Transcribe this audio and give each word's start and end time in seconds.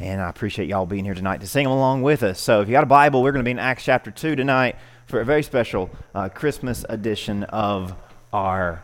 And 0.00 0.20
I 0.20 0.28
appreciate 0.28 0.68
y'all 0.68 0.86
being 0.86 1.04
here 1.04 1.14
tonight 1.14 1.40
to 1.40 1.46
sing 1.46 1.66
along 1.66 2.02
with 2.02 2.22
us. 2.24 2.40
So 2.40 2.60
if 2.60 2.68
you 2.68 2.72
got 2.72 2.82
a 2.82 2.86
Bible, 2.86 3.22
we're 3.22 3.30
going 3.30 3.44
to 3.44 3.48
be 3.48 3.52
in 3.52 3.60
Acts 3.60 3.84
chapter 3.84 4.10
2 4.10 4.34
tonight 4.34 4.76
for 5.06 5.20
a 5.20 5.24
very 5.24 5.42
special 5.42 5.88
uh, 6.14 6.28
Christmas 6.28 6.84
edition 6.88 7.44
of 7.44 7.94
our 8.32 8.82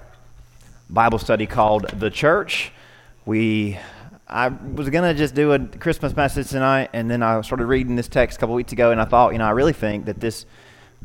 Bible 0.88 1.18
study 1.18 1.46
called 1.46 1.88
The 1.88 2.10
Church. 2.10 2.70
We 3.26 3.78
I 4.28 4.46
was 4.46 4.88
going 4.88 5.02
to 5.02 5.18
just 5.18 5.34
do 5.34 5.52
a 5.52 5.58
Christmas 5.58 6.14
message 6.14 6.50
tonight, 6.50 6.90
and 6.92 7.10
then 7.10 7.20
I 7.20 7.40
started 7.40 7.66
reading 7.66 7.96
this 7.96 8.06
text 8.06 8.36
a 8.36 8.40
couple 8.40 8.54
weeks 8.54 8.72
ago, 8.72 8.92
and 8.92 9.00
I 9.00 9.04
thought, 9.04 9.32
you 9.32 9.38
know, 9.38 9.46
I 9.46 9.50
really 9.50 9.72
think 9.72 10.04
that 10.04 10.20
this 10.20 10.46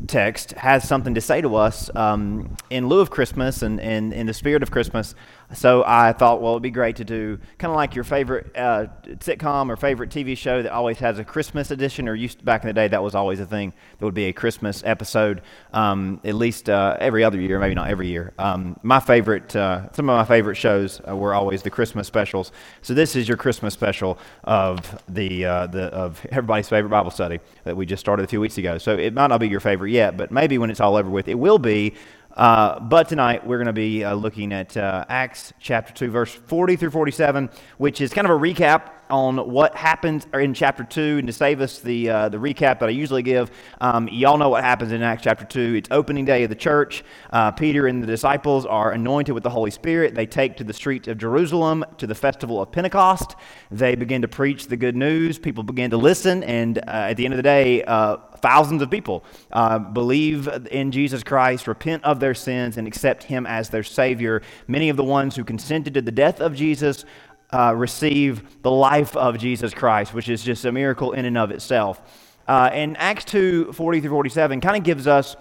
text 0.05 0.51
has 0.51 0.87
something 0.87 1.15
to 1.15 1.21
say 1.21 1.41
to 1.41 1.55
us 1.55 1.89
um, 1.95 2.55
in 2.69 2.87
lieu 2.87 2.99
of 2.99 3.09
Christmas 3.09 3.63
and, 3.63 3.79
and 3.79 4.13
in 4.13 4.27
the 4.27 4.33
spirit 4.33 4.61
of 4.61 4.69
Christmas. 4.69 5.15
So 5.55 5.83
I 5.85 6.13
thought, 6.13 6.41
well, 6.41 6.53
it'd 6.53 6.63
be 6.63 6.69
great 6.69 6.97
to 6.97 7.05
do 7.05 7.39
kind 7.57 7.71
of 7.71 7.75
like 7.75 7.95
your 7.95 8.03
favorite 8.03 8.55
uh, 8.55 8.87
sitcom 9.05 9.69
or 9.69 9.75
favorite 9.75 10.09
TV 10.09 10.37
show 10.37 10.61
that 10.61 10.71
always 10.71 10.99
has 10.99 11.17
a 11.17 11.23
Christmas 11.23 11.71
edition, 11.71 12.07
or 12.07 12.15
used 12.15 12.39
to, 12.39 12.45
back 12.45 12.63
in 12.63 12.67
the 12.67 12.73
day, 12.73 12.87
that 12.87 13.01
was 13.01 13.15
always 13.15 13.39
a 13.39 13.45
thing. 13.45 13.73
There 13.97 14.05
would 14.05 14.13
be 14.13 14.25
a 14.25 14.33
Christmas 14.33 14.83
episode 14.85 15.41
um, 15.73 16.19
at 16.23 16.35
least 16.35 16.69
uh, 16.69 16.97
every 16.99 17.23
other 17.23 17.39
year, 17.39 17.59
maybe 17.59 17.75
not 17.75 17.89
every 17.89 18.07
year. 18.07 18.33
Um, 18.37 18.79
my 18.83 18.99
favorite, 18.99 19.55
uh, 19.55 19.91
some 19.93 20.09
of 20.09 20.17
my 20.17 20.25
favorite 20.25 20.55
shows 20.55 21.01
uh, 21.07 21.15
were 21.15 21.33
always 21.33 21.61
the 21.61 21.69
Christmas 21.69 22.07
specials. 22.07 22.51
So 22.81 22.93
this 22.93 23.15
is 23.15 23.27
your 23.27 23.37
Christmas 23.37 23.73
special 23.73 24.17
of 24.43 25.01
the, 25.07 25.45
uh, 25.45 25.67
the 25.67 25.85
of 25.85 26.25
everybody's 26.31 26.67
favorite 26.69 26.89
Bible 26.89 27.11
study 27.11 27.39
that 27.63 27.75
we 27.75 27.85
just 27.85 28.01
started 28.01 28.23
a 28.23 28.27
few 28.27 28.41
weeks 28.41 28.57
ago. 28.57 28.77
So 28.77 28.97
it 28.97 29.13
might 29.13 29.27
not 29.27 29.39
be 29.39 29.47
your 29.47 29.59
favorite 29.59 29.91
yet, 29.91 30.17
but 30.17 30.31
maybe 30.31 30.57
when 30.57 30.69
it's 30.69 30.81
all 30.81 30.95
over 30.95 31.09
with, 31.09 31.27
it 31.27 31.39
will 31.39 31.59
be 31.59 31.93
uh, 32.35 32.79
but 32.81 33.07
tonight 33.07 33.45
we're 33.47 33.57
going 33.57 33.67
to 33.67 33.73
be 33.73 34.03
uh, 34.03 34.13
looking 34.13 34.51
at 34.51 34.75
uh, 34.75 35.05
Acts 35.07 35.53
chapter 35.59 35.93
2, 35.93 36.11
verse 36.11 36.33
40 36.33 36.75
through 36.75 36.91
47, 36.91 37.49
which 37.77 38.01
is 38.01 38.13
kind 38.13 38.27
of 38.27 38.31
a 38.31 38.39
recap 38.39 38.91
on 39.09 39.49
what 39.49 39.75
happens 39.75 40.27
in 40.33 40.53
chapter 40.53 40.83
2. 40.83 41.17
And 41.19 41.27
to 41.27 41.33
save 41.33 41.61
us 41.61 41.79
the, 41.79 42.09
uh, 42.09 42.29
the 42.29 42.37
recap 42.37 42.79
that 42.79 42.83
I 42.83 42.89
usually 42.89 43.23
give, 43.23 43.51
um, 43.81 44.07
y'all 44.07 44.37
know 44.37 44.49
what 44.49 44.63
happens 44.63 44.91
in 44.91 45.01
Acts 45.01 45.23
chapter 45.23 45.45
2. 45.45 45.75
It's 45.75 45.89
opening 45.91 46.25
day 46.25 46.43
of 46.43 46.49
the 46.49 46.55
church. 46.55 47.03
Uh, 47.31 47.51
Peter 47.51 47.87
and 47.87 48.01
the 48.01 48.07
disciples 48.07 48.65
are 48.65 48.91
anointed 48.91 49.33
with 49.33 49.43
the 49.43 49.49
Holy 49.49 49.71
Spirit. 49.71 50.15
They 50.15 50.25
take 50.25 50.57
to 50.57 50.63
the 50.63 50.73
streets 50.73 51.07
of 51.07 51.17
Jerusalem 51.17 51.85
to 51.97 52.07
the 52.07 52.15
festival 52.15 52.61
of 52.61 52.71
Pentecost. 52.71 53.35
They 53.71 53.95
begin 53.95 54.21
to 54.21 54.27
preach 54.27 54.67
the 54.67 54.77
good 54.77 54.95
news. 54.95 55.37
People 55.39 55.63
begin 55.63 55.91
to 55.91 55.97
listen. 55.97 56.43
And 56.43 56.77
uh, 56.79 57.09
at 57.09 57.17
the 57.17 57.25
end 57.25 57.33
of 57.33 57.37
the 57.37 57.43
day, 57.43 57.83
uh, 57.83 58.17
thousands 58.37 58.81
of 58.81 58.91
people 58.91 59.23
uh, 59.51 59.79
believe 59.79 60.47
in 60.69 60.91
Jesus 60.91 61.23
Christ, 61.23 61.67
repent 61.67 62.03
of 62.03 62.19
their 62.19 62.35
sins, 62.35 62.77
and 62.77 62.87
accept 62.87 63.23
Him 63.23 63.45
as 63.45 63.69
their 63.69 63.83
Savior. 63.83 64.41
Many 64.67 64.89
of 64.89 64.97
the 64.97 65.03
ones 65.03 65.35
who 65.35 65.43
consented 65.43 65.93
to 65.95 66.01
the 66.01 66.11
death 66.11 66.39
of 66.39 66.55
Jesus 66.55 67.05
uh, 67.51 67.73
receive 67.75 68.61
the 68.61 68.71
life 68.71 69.15
of 69.15 69.37
Jesus 69.37 69.73
Christ, 69.73 70.13
which 70.13 70.29
is 70.29 70.43
just 70.43 70.65
a 70.65 70.71
miracle 70.71 71.13
in 71.13 71.25
and 71.25 71.37
of 71.37 71.51
itself. 71.51 72.01
Uh, 72.47 72.69
and 72.71 72.95
Acts 72.97 73.25
2 73.25 73.73
40 73.73 74.01
through 74.01 74.09
47 74.09 74.61
kind 74.61 74.77
of 74.77 74.83
gives 74.83 75.07
us 75.07 75.35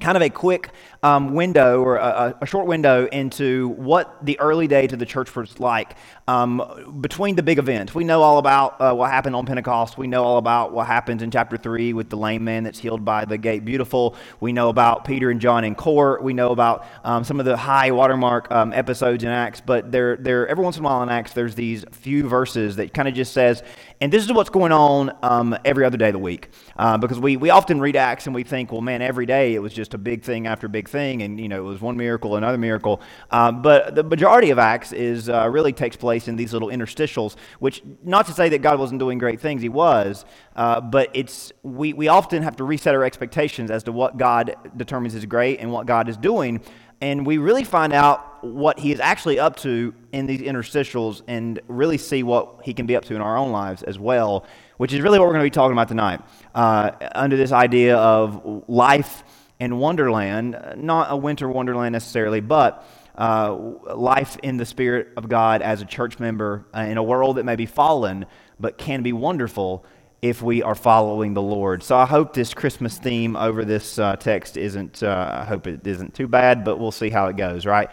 kind 0.00 0.16
of 0.16 0.22
a 0.22 0.30
quick 0.30 0.70
um, 1.02 1.34
window 1.34 1.82
or 1.82 1.96
a, 1.96 2.36
a, 2.40 2.46
short 2.46 2.66
window 2.66 3.06
into 3.06 3.70
what 3.70 4.24
the 4.24 4.38
early 4.38 4.68
days 4.68 4.92
of 4.92 4.98
the 4.98 5.06
church 5.06 5.34
was 5.34 5.58
like 5.58 5.96
um, 6.28 6.98
between 7.00 7.36
the 7.36 7.42
big 7.42 7.58
events. 7.58 7.94
We 7.94 8.04
know 8.04 8.20
all 8.20 8.36
about 8.36 8.78
uh, 8.80 8.92
what 8.92 9.10
happened 9.10 9.34
on 9.34 9.46
Pentecost. 9.46 9.96
We 9.96 10.06
know 10.06 10.22
all 10.22 10.36
about 10.36 10.72
what 10.72 10.86
happens 10.86 11.22
in 11.22 11.30
chapter 11.30 11.56
3 11.56 11.94
with 11.94 12.10
the 12.10 12.18
lame 12.18 12.44
man 12.44 12.64
that's 12.64 12.78
healed 12.78 13.02
by 13.02 13.24
the 13.24 13.38
gate 13.38 13.64
beautiful. 13.64 14.14
We 14.38 14.52
know 14.52 14.68
about 14.68 15.06
Peter 15.06 15.30
and 15.30 15.40
John 15.40 15.64
in 15.64 15.74
court. 15.74 16.22
We 16.22 16.34
know 16.34 16.50
about 16.50 16.86
um, 17.02 17.24
some 17.24 17.40
of 17.40 17.46
the 17.46 17.56
high 17.56 17.90
watermark 17.90 18.52
um, 18.52 18.74
episodes 18.74 19.24
in 19.24 19.30
Acts. 19.30 19.62
But 19.62 19.90
there, 19.90 20.16
there, 20.16 20.46
every 20.46 20.62
once 20.62 20.76
in 20.76 20.84
a 20.84 20.86
while 20.86 21.02
in 21.02 21.08
Acts, 21.08 21.32
there's 21.32 21.54
these 21.54 21.86
few 21.92 22.28
verses 22.28 22.76
that 22.76 22.92
kind 22.92 23.08
of 23.08 23.14
just 23.14 23.32
says, 23.32 23.62
and 24.02 24.12
this 24.12 24.22
is 24.22 24.30
what's 24.30 24.50
going 24.50 24.70
on 24.70 25.16
um, 25.22 25.56
every 25.64 25.86
other 25.86 25.96
day 25.96 26.08
of 26.08 26.12
the 26.12 26.18
week. 26.18 26.50
Uh, 26.76 26.98
because 26.98 27.18
we, 27.18 27.38
we 27.38 27.48
often 27.48 27.80
read 27.80 27.96
Acts 27.96 28.26
and 28.26 28.34
we 28.34 28.42
think, 28.44 28.70
well, 28.70 28.82
man, 28.82 29.00
every 29.00 29.24
day 29.24 29.54
it 29.54 29.60
was 29.60 29.72
just 29.72 29.94
a 29.94 29.98
big 29.98 30.22
thing 30.22 30.46
after 30.46 30.68
big 30.68 30.88
thing, 30.90 31.22
and 31.22 31.40
you 31.40 31.48
know 31.48 31.58
it 31.58 31.64
was 31.64 31.80
one 31.80 31.96
miracle, 31.96 32.36
another 32.36 32.58
miracle. 32.58 33.00
Um, 33.30 33.62
but 33.62 33.94
the 33.94 34.02
majority 34.04 34.50
of 34.50 34.58
Acts 34.58 34.92
is 34.92 35.30
uh, 35.30 35.48
really 35.48 35.72
takes 35.72 35.96
place 35.96 36.17
in 36.26 36.36
these 36.36 36.52
little 36.52 36.68
interstitials, 36.68 37.36
which 37.60 37.82
not 38.02 38.26
to 38.26 38.32
say 38.32 38.48
that 38.48 38.62
God 38.62 38.78
wasn't 38.80 38.98
doing 38.98 39.18
great 39.18 39.40
things, 39.40 39.62
He 39.62 39.68
was, 39.68 40.24
uh, 40.56 40.80
but 40.80 41.10
it's 41.14 41.52
we 41.62 41.92
we 41.92 42.08
often 42.08 42.42
have 42.42 42.56
to 42.56 42.64
reset 42.64 42.94
our 42.94 43.04
expectations 43.04 43.70
as 43.70 43.84
to 43.84 43.92
what 43.92 44.16
God 44.16 44.56
determines 44.76 45.14
is 45.14 45.26
great 45.26 45.60
and 45.60 45.70
what 45.70 45.86
God 45.86 46.08
is 46.08 46.16
doing, 46.16 46.62
and 47.00 47.24
we 47.26 47.38
really 47.38 47.64
find 47.64 47.92
out 47.92 48.42
what 48.42 48.78
He 48.78 48.90
is 48.90 49.00
actually 49.00 49.38
up 49.38 49.56
to 49.56 49.94
in 50.10 50.26
these 50.26 50.40
interstitials, 50.40 51.22
and 51.28 51.60
really 51.68 51.98
see 51.98 52.22
what 52.22 52.60
He 52.64 52.74
can 52.74 52.86
be 52.86 52.96
up 52.96 53.04
to 53.04 53.14
in 53.14 53.20
our 53.20 53.36
own 53.36 53.52
lives 53.52 53.82
as 53.82 53.98
well. 53.98 54.46
Which 54.78 54.92
is 54.92 55.00
really 55.00 55.18
what 55.18 55.26
we're 55.26 55.34
going 55.34 55.44
to 55.44 55.46
be 55.46 55.50
talking 55.50 55.72
about 55.72 55.88
tonight, 55.88 56.20
uh, 56.54 56.92
under 57.14 57.36
this 57.36 57.52
idea 57.52 57.96
of 57.96 58.64
life 58.68 59.24
in 59.58 59.78
Wonderland, 59.78 60.56
not 60.76 61.08
a 61.10 61.16
winter 61.16 61.48
wonderland 61.48 61.92
necessarily, 61.92 62.40
but 62.40 62.86
uh, 63.18 63.52
life 63.94 64.38
in 64.42 64.56
the 64.56 64.64
Spirit 64.64 65.08
of 65.16 65.28
God 65.28 65.60
as 65.60 65.82
a 65.82 65.84
church 65.84 66.18
member 66.20 66.64
uh, 66.74 66.80
in 66.80 66.96
a 66.96 67.02
world 67.02 67.36
that 67.36 67.44
may 67.44 67.56
be 67.56 67.66
fallen, 67.66 68.24
but 68.60 68.78
can 68.78 69.02
be 69.02 69.12
wonderful 69.12 69.84
if 70.22 70.40
we 70.40 70.62
are 70.62 70.74
following 70.74 71.34
the 71.34 71.42
Lord. 71.42 71.82
So 71.82 71.96
I 71.96 72.06
hope 72.06 72.32
this 72.32 72.54
Christmas 72.54 72.96
theme 72.96 73.36
over 73.36 73.64
this 73.64 73.98
uh, 73.98 74.16
text 74.16 74.56
isn't, 74.56 75.02
uh, 75.02 75.40
I 75.42 75.44
hope 75.44 75.66
it 75.66 75.86
isn't 75.86 76.14
too 76.14 76.28
bad, 76.28 76.64
but 76.64 76.78
we'll 76.78 76.92
see 76.92 77.10
how 77.10 77.26
it 77.26 77.36
goes, 77.36 77.66
right? 77.66 77.90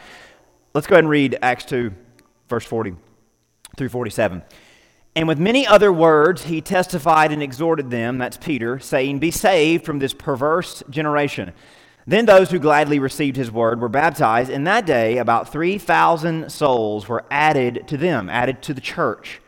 Let's 0.74 0.88
go 0.88 0.96
ahead 0.96 1.04
and 1.04 1.10
read 1.10 1.38
Acts 1.42 1.66
2, 1.66 1.92
verse 2.48 2.66
40 2.66 2.96
through 3.78 3.90
47. 3.90 4.44
And 5.16 5.28
with 5.28 5.40
many 5.40 5.66
other 5.66 5.92
words, 5.92 6.44
he 6.44 6.62
testified 6.62 7.32
and 7.32 7.42
exhorted 7.42 7.90
them, 7.90 8.18
that's 8.18 8.38
Peter, 8.38 8.80
saying, 8.80 9.20
Be 9.20 9.32
saved 9.32 9.86
from 9.86 10.00
this 10.00 10.14
perverse 10.14 10.84
generation. 10.90 11.54
Then 12.08 12.26
those 12.26 12.52
who 12.52 12.60
gladly 12.60 13.00
received 13.00 13.36
his 13.36 13.52
word 13.52 13.82
were 13.82 13.90
baptized. 13.90 14.52
And 14.52 14.68
that 14.68 14.86
day, 14.86 15.18
about 15.18 15.52
3,000 15.52 16.52
souls 16.52 17.08
were 17.08 17.26
added 17.32 17.88
to 17.88 17.98
them, 17.98 18.30
added 18.30 18.62
to 18.64 18.74
the 18.74 18.82
church. 18.82 19.42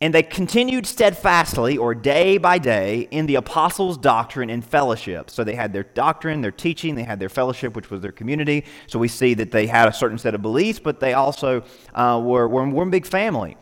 And 0.00 0.14
they 0.14 0.22
continued 0.22 0.86
steadfastly, 0.86 1.76
or 1.76 1.92
day 1.92 2.38
by 2.38 2.58
day, 2.58 3.08
in 3.10 3.26
the 3.26 3.34
apostles' 3.34 3.98
doctrine 3.98 4.48
and 4.48 4.64
fellowship. 4.64 5.28
So 5.28 5.42
they 5.42 5.56
had 5.56 5.72
their 5.72 5.82
doctrine, 5.82 6.40
their 6.40 6.52
teaching, 6.52 6.94
they 6.94 7.02
had 7.02 7.18
their 7.18 7.28
fellowship, 7.28 7.74
which 7.74 7.90
was 7.90 8.00
their 8.00 8.12
community. 8.12 8.64
So 8.86 9.00
we 9.00 9.08
see 9.08 9.34
that 9.34 9.50
they 9.50 9.66
had 9.66 9.88
a 9.88 9.92
certain 9.92 10.18
set 10.18 10.36
of 10.36 10.42
beliefs, 10.42 10.78
but 10.78 11.00
they 11.00 11.14
also 11.14 11.64
uh, 11.96 12.20
were, 12.24 12.46
were 12.46 12.68
one 12.68 12.90
big 12.90 13.06
family. 13.06 13.56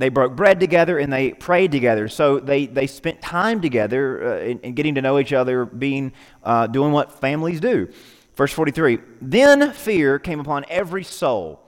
They 0.00 0.08
broke 0.08 0.34
bread 0.34 0.60
together 0.60 0.98
and 0.98 1.12
they 1.12 1.32
prayed 1.32 1.72
together. 1.72 2.08
So 2.08 2.40
they, 2.40 2.64
they 2.64 2.86
spent 2.86 3.20
time 3.20 3.60
together 3.60 4.32
uh, 4.32 4.38
in, 4.38 4.58
in, 4.60 4.74
getting 4.74 4.94
to 4.94 5.02
know 5.02 5.18
each 5.18 5.34
other, 5.34 5.66
being, 5.66 6.12
uh, 6.42 6.68
doing 6.68 6.90
what 6.90 7.20
families 7.20 7.60
do. 7.60 7.86
Verse 8.34 8.50
43 8.50 8.98
Then 9.20 9.72
fear 9.72 10.18
came 10.18 10.40
upon 10.40 10.64
every 10.70 11.04
soul. 11.04 11.60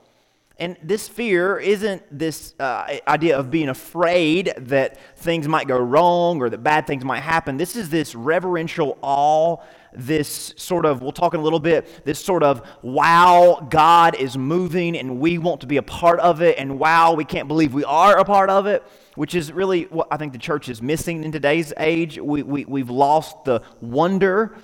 And 0.57 0.77
this 0.81 1.07
fear 1.07 1.59
isn't 1.59 2.01
this 2.09 2.55
uh, 2.59 2.97
idea 3.07 3.37
of 3.37 3.51
being 3.51 3.69
afraid 3.69 4.51
that 4.57 4.97
things 5.17 5.47
might 5.47 5.67
go 5.67 5.77
wrong 5.77 6.41
or 6.41 6.49
that 6.49 6.63
bad 6.63 6.87
things 6.87 7.05
might 7.05 7.21
happen. 7.21 7.57
This 7.57 7.75
is 7.75 7.89
this 7.89 8.15
reverential 8.15 8.97
awe 9.03 9.57
this 9.95 10.53
sort 10.57 10.85
of, 10.85 11.01
we'll 11.01 11.11
talk 11.11 11.33
in 11.33 11.39
a 11.39 11.43
little 11.43 11.59
bit, 11.59 12.05
this 12.05 12.19
sort 12.19 12.43
of, 12.43 12.67
wow, 12.81 13.65
God 13.69 14.15
is 14.15 14.37
moving 14.37 14.97
and 14.97 15.19
we 15.19 15.37
want 15.37 15.61
to 15.61 15.67
be 15.67 15.77
a 15.77 15.83
part 15.83 16.19
of 16.19 16.41
it, 16.41 16.57
and 16.57 16.79
wow, 16.79 17.13
we 17.13 17.25
can't 17.25 17.47
believe 17.47 17.73
we 17.73 17.83
are 17.83 18.17
a 18.17 18.25
part 18.25 18.49
of 18.49 18.65
it, 18.67 18.83
which 19.15 19.35
is 19.35 19.51
really 19.51 19.83
what 19.83 20.07
I 20.11 20.17
think 20.17 20.33
the 20.33 20.39
church 20.39 20.69
is 20.69 20.81
missing 20.81 21.23
in 21.23 21.31
today's 21.31 21.73
age. 21.77 22.19
We, 22.19 22.43
we, 22.43 22.65
we've 22.65 22.89
lost 22.89 23.43
the 23.45 23.61
wonder 23.81 24.55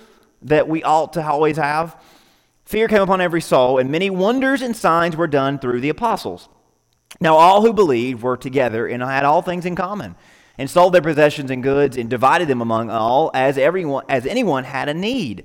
that 0.42 0.68
we 0.68 0.82
ought 0.82 1.12
to 1.14 1.26
always 1.26 1.56
have. 1.56 2.00
Fear 2.64 2.88
came 2.88 3.02
upon 3.02 3.20
every 3.20 3.40
soul, 3.40 3.78
and 3.78 3.90
many 3.90 4.10
wonders 4.10 4.62
and 4.62 4.76
signs 4.76 5.16
were 5.16 5.26
done 5.26 5.58
through 5.58 5.80
the 5.80 5.88
apostles. 5.88 6.48
Now, 7.20 7.36
all 7.36 7.62
who 7.62 7.72
believed 7.72 8.22
were 8.22 8.36
together 8.36 8.86
and 8.86 9.02
had 9.02 9.24
all 9.24 9.42
things 9.42 9.66
in 9.66 9.74
common 9.74 10.14
and 10.60 10.68
sold 10.68 10.92
their 10.92 11.00
possessions 11.00 11.50
and 11.50 11.62
goods 11.62 11.96
and 11.96 12.10
divided 12.10 12.46
them 12.46 12.60
among 12.60 12.90
all 12.90 13.30
as 13.32 13.56
everyone 13.56 14.04
as 14.10 14.26
anyone 14.26 14.62
had 14.62 14.90
a 14.90 14.94
need. 14.94 15.44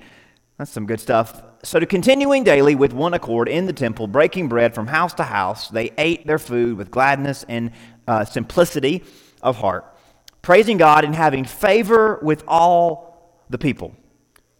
That's 0.57 0.69
some 0.69 0.85
good 0.85 0.99
stuff. 0.99 1.41
So 1.63 1.79
to 1.79 1.85
continuing 1.85 2.43
daily 2.43 2.75
with 2.75 2.91
one 2.91 3.13
accord 3.13 3.47
in 3.47 3.65
the 3.65 3.71
temple, 3.71 4.07
breaking 4.07 4.49
bread 4.49 4.75
from 4.75 4.87
house 4.87 5.13
to 5.13 5.23
house, 5.23 5.69
they 5.69 5.91
ate 5.97 6.27
their 6.27 6.37
food 6.37 6.77
with 6.77 6.91
gladness 6.91 7.45
and 7.47 7.71
uh, 8.05 8.25
simplicity 8.25 9.05
of 9.41 9.55
heart, 9.55 9.85
praising 10.41 10.75
God 10.75 11.05
and 11.05 11.15
having 11.15 11.45
favor 11.45 12.19
with 12.21 12.43
all 12.45 13.39
the 13.49 13.57
people 13.57 13.95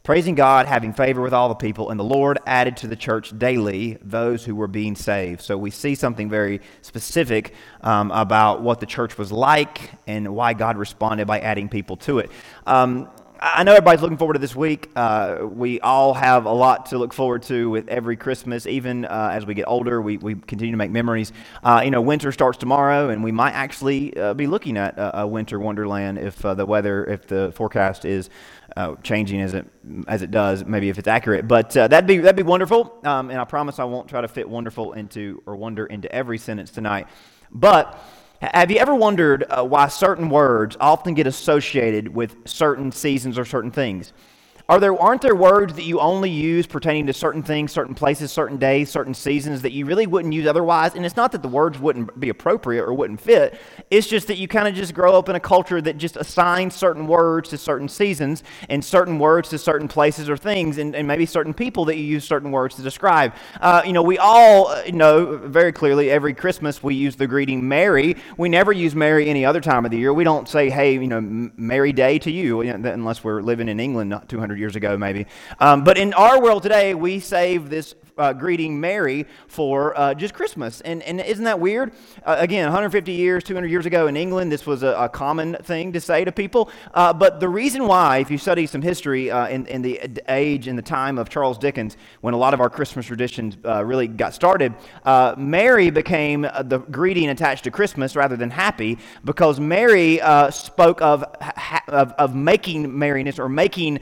praising 0.05 0.35
God, 0.35 0.67
having 0.67 0.93
favor 0.93 1.19
with 1.19 1.33
all 1.33 1.49
the 1.49 1.55
people, 1.55 1.89
and 1.89 1.99
the 1.99 2.03
Lord 2.03 2.37
added 2.45 2.77
to 2.77 2.87
the 2.87 2.95
church 2.95 3.37
daily 3.39 3.97
those 4.03 4.45
who 4.45 4.55
were 4.55 4.67
being 4.67 4.95
saved. 4.95 5.41
So 5.41 5.57
we 5.57 5.71
see 5.71 5.95
something 5.95 6.29
very 6.29 6.61
specific 6.83 7.55
um, 7.81 8.11
about 8.11 8.61
what 8.61 8.79
the 8.79 8.85
church 8.85 9.17
was 9.17 9.31
like 9.31 9.91
and 10.05 10.35
why 10.35 10.53
God 10.53 10.77
responded 10.77 11.25
by 11.25 11.39
adding 11.39 11.69
people 11.69 11.97
to 11.97 12.19
it. 12.19 12.29
Um, 12.67 13.09
I 13.39 13.63
know 13.63 13.73
everybody's 13.73 14.01
looking 14.01 14.17
forward 14.17 14.33
to 14.33 14.39
this 14.39 14.55
week. 14.55 14.89
Uh, 14.95 15.39
we 15.43 15.79
all 15.81 16.13
have 16.13 16.45
a 16.45 16.51
lot 16.51 16.87
to 16.87 16.97
look 16.97 17.13
forward 17.13 17.43
to 17.43 17.69
with 17.69 17.87
every 17.89 18.15
Christmas. 18.15 18.65
Even 18.65 19.05
uh, 19.05 19.29
as 19.31 19.45
we 19.45 19.53
get 19.53 19.65
older, 19.67 20.01
we, 20.01 20.17
we 20.17 20.35
continue 20.35 20.71
to 20.71 20.77
make 20.77 20.91
memories. 20.91 21.33
Uh, 21.63 21.81
you 21.83 21.91
know, 21.91 22.01
winter 22.01 22.31
starts 22.31 22.57
tomorrow, 22.57 23.09
and 23.09 23.23
we 23.23 23.31
might 23.31 23.51
actually 23.51 24.15
uh, 24.17 24.33
be 24.33 24.47
looking 24.47 24.77
at 24.77 24.95
a, 24.97 25.27
winter 25.27 25.59
wonderland 25.59 26.17
if 26.17 26.43
uh, 26.45 26.53
the 26.53 26.65
weather, 26.65 27.03
if 27.05 27.27
the 27.27 27.51
forecast 27.55 28.05
is 28.05 28.29
uh, 28.77 28.95
changing 29.03 29.41
as 29.41 29.53
it 29.53 29.65
as 30.07 30.21
it 30.21 30.31
does. 30.31 30.63
Maybe 30.63 30.89
if 30.89 30.97
it's 30.97 31.07
accurate, 31.07 31.47
but 31.47 31.71
that'd 31.71 32.07
be 32.07 32.17
that'd 32.17 32.35
be 32.35 32.43
wonderful. 32.43 32.99
Um, 33.03 33.29
and 33.31 33.39
I 33.39 33.45
promise 33.45 33.79
I 33.79 33.83
won't 33.83 34.07
try 34.07 34.21
to 34.21 34.27
fit 34.27 34.49
wonderful 34.49 34.93
into 34.93 35.41
or 35.45 35.55
wonder 35.55 35.85
into 35.85 36.11
every 36.13 36.37
sentence 36.37 36.71
tonight. 36.71 37.07
But 37.51 37.99
have 38.53 38.71
you 38.71 38.77
ever 38.77 38.93
wondered 38.93 39.45
uh, 39.49 39.63
why 39.63 39.87
certain 39.87 40.29
words 40.29 40.77
often 40.79 41.13
get 41.13 41.27
associated 41.27 42.07
with 42.07 42.35
certain 42.45 42.91
seasons 42.91 43.37
or 43.37 43.45
certain 43.45 43.71
things? 43.71 44.13
Are 44.67 44.79
there, 44.79 44.99
aren't 44.99 45.21
there 45.21 45.35
words 45.35 45.75
that 45.75 45.83
you 45.83 45.99
only 45.99 46.31
use 46.31 46.65
pertaining 46.65 47.05
to 47.05 47.13
certain 47.13 47.43
things, 47.43 47.71
certain 47.71 47.93
places, 47.93 48.31
certain 48.31 48.57
days, 48.57 48.89
certain 48.89 49.13
seasons 49.13 49.61
that 49.61 49.73
you 49.73 49.85
really 49.85 50.07
wouldn't 50.07 50.33
use 50.33 50.47
otherwise? 50.47 50.95
And 50.95 51.05
it's 51.05 51.15
not 51.15 51.31
that 51.33 51.43
the 51.43 51.47
words 51.47 51.77
wouldn't 51.77 52.19
be 52.19 52.29
appropriate 52.29 52.83
or 52.83 52.91
wouldn't 52.91 53.21
fit. 53.21 53.59
It's 53.91 54.07
just 54.07 54.25
that 54.27 54.37
you 54.37 54.47
kind 54.47 54.67
of 54.67 54.73
just 54.73 54.95
grow 54.95 55.19
up 55.19 55.29
in 55.29 55.35
a 55.35 55.39
culture 55.39 55.81
that 55.81 55.99
just 55.99 56.17
assigns 56.17 56.73
certain 56.73 57.05
words 57.05 57.49
to 57.49 57.59
certain 57.59 57.87
seasons 57.87 58.43
and 58.67 58.83
certain 58.83 59.19
words 59.19 59.49
to 59.49 59.59
certain 59.59 59.87
places 59.87 60.31
or 60.31 60.35
things, 60.35 60.79
and, 60.79 60.95
and 60.95 61.07
maybe 61.07 61.27
certain 61.27 61.53
people 61.53 61.85
that 61.85 61.97
you 61.97 62.03
use 62.03 62.25
certain 62.25 62.49
words 62.49 62.73
to 62.73 62.81
describe. 62.81 63.35
Uh, 63.61 63.83
you 63.85 63.93
know, 63.93 64.01
we 64.01 64.17
all 64.17 64.69
uh, 64.69 64.81
know 64.87 65.37
very 65.37 65.73
clearly 65.73 66.09
every 66.09 66.33
Christmas 66.33 66.81
we 66.81 66.95
use 66.95 67.15
the 67.15 67.27
greeting 67.27 67.67
Merry. 67.67 68.15
We 68.35 68.49
never 68.49 68.71
use 68.71 68.95
Merry 68.95 69.29
any 69.29 69.45
other 69.45 69.61
time 69.61 69.85
of 69.85 69.91
the 69.91 69.97
year. 69.99 70.11
We 70.11 70.23
don't 70.23 70.49
say, 70.49 70.71
hey, 70.71 70.93
you 70.93 71.07
know, 71.07 71.21
Merry 71.21 71.93
Day 71.93 72.17
to 72.17 72.31
you, 72.31 72.61
unless 72.61 73.23
we're 73.23 73.43
living 73.43 73.69
in 73.69 73.79
England 73.79 74.09
not 74.09 74.27
200 74.27 74.54
100 74.55 74.59
years 74.59 74.75
ago, 74.75 74.97
maybe. 74.97 75.27
Um, 75.59 75.83
but 75.83 75.97
in 75.97 76.13
our 76.13 76.41
world 76.41 76.63
today, 76.63 76.93
we 76.93 77.19
save 77.19 77.69
this 77.69 77.95
uh, 78.17 78.33
greeting 78.33 78.79
Merry 78.79 79.25
for 79.47 79.97
uh, 79.97 80.13
just 80.13 80.33
Christmas. 80.33 80.81
And, 80.81 81.03
and 81.03 81.19
isn't 81.19 81.43
that 81.43 81.59
weird? 81.59 81.91
Uh, 82.25 82.35
again, 82.39 82.65
150 82.65 83.11
years, 83.11 83.43
200 83.43 83.69
years 83.69 83.85
ago 83.85 84.07
in 84.07 84.15
England, 84.15 84.51
this 84.51 84.65
was 84.65 84.83
a, 84.83 84.95
a 84.97 85.09
common 85.09 85.55
thing 85.63 85.91
to 85.93 86.01
say 86.01 86.23
to 86.23 86.31
people. 86.31 86.69
Uh, 86.93 87.13
but 87.13 87.39
the 87.39 87.49
reason 87.49 87.87
why, 87.87 88.19
if 88.19 88.31
you 88.31 88.37
study 88.37 88.65
some 88.67 88.81
history 88.81 89.29
uh, 89.31 89.47
in, 89.47 89.65
in 89.67 89.81
the 89.81 89.99
age 90.29 90.67
and 90.67 90.77
the 90.77 90.83
time 90.83 91.17
of 91.17 91.29
Charles 91.29 91.57
Dickens, 91.57 91.97
when 92.21 92.33
a 92.33 92.37
lot 92.37 92.53
of 92.53 92.61
our 92.61 92.69
Christmas 92.69 93.05
traditions 93.05 93.57
uh, 93.65 93.83
really 93.83 94.07
got 94.07 94.33
started, 94.33 94.73
Merry 95.37 95.89
became 95.89 96.41
the 96.41 96.79
greeting 96.91 97.29
attached 97.29 97.63
to 97.65 97.71
Christmas 97.71 98.15
rather 98.15 98.37
than 98.37 98.49
happy 98.49 98.97
because 99.23 99.59
Merry 99.59 100.19
spoke 100.51 101.01
of, 101.01 101.23
of, 101.87 102.11
of, 102.13 102.35
making 102.35 102.97
merriness 102.97 103.39
or 103.39 103.49
making, 103.49 103.99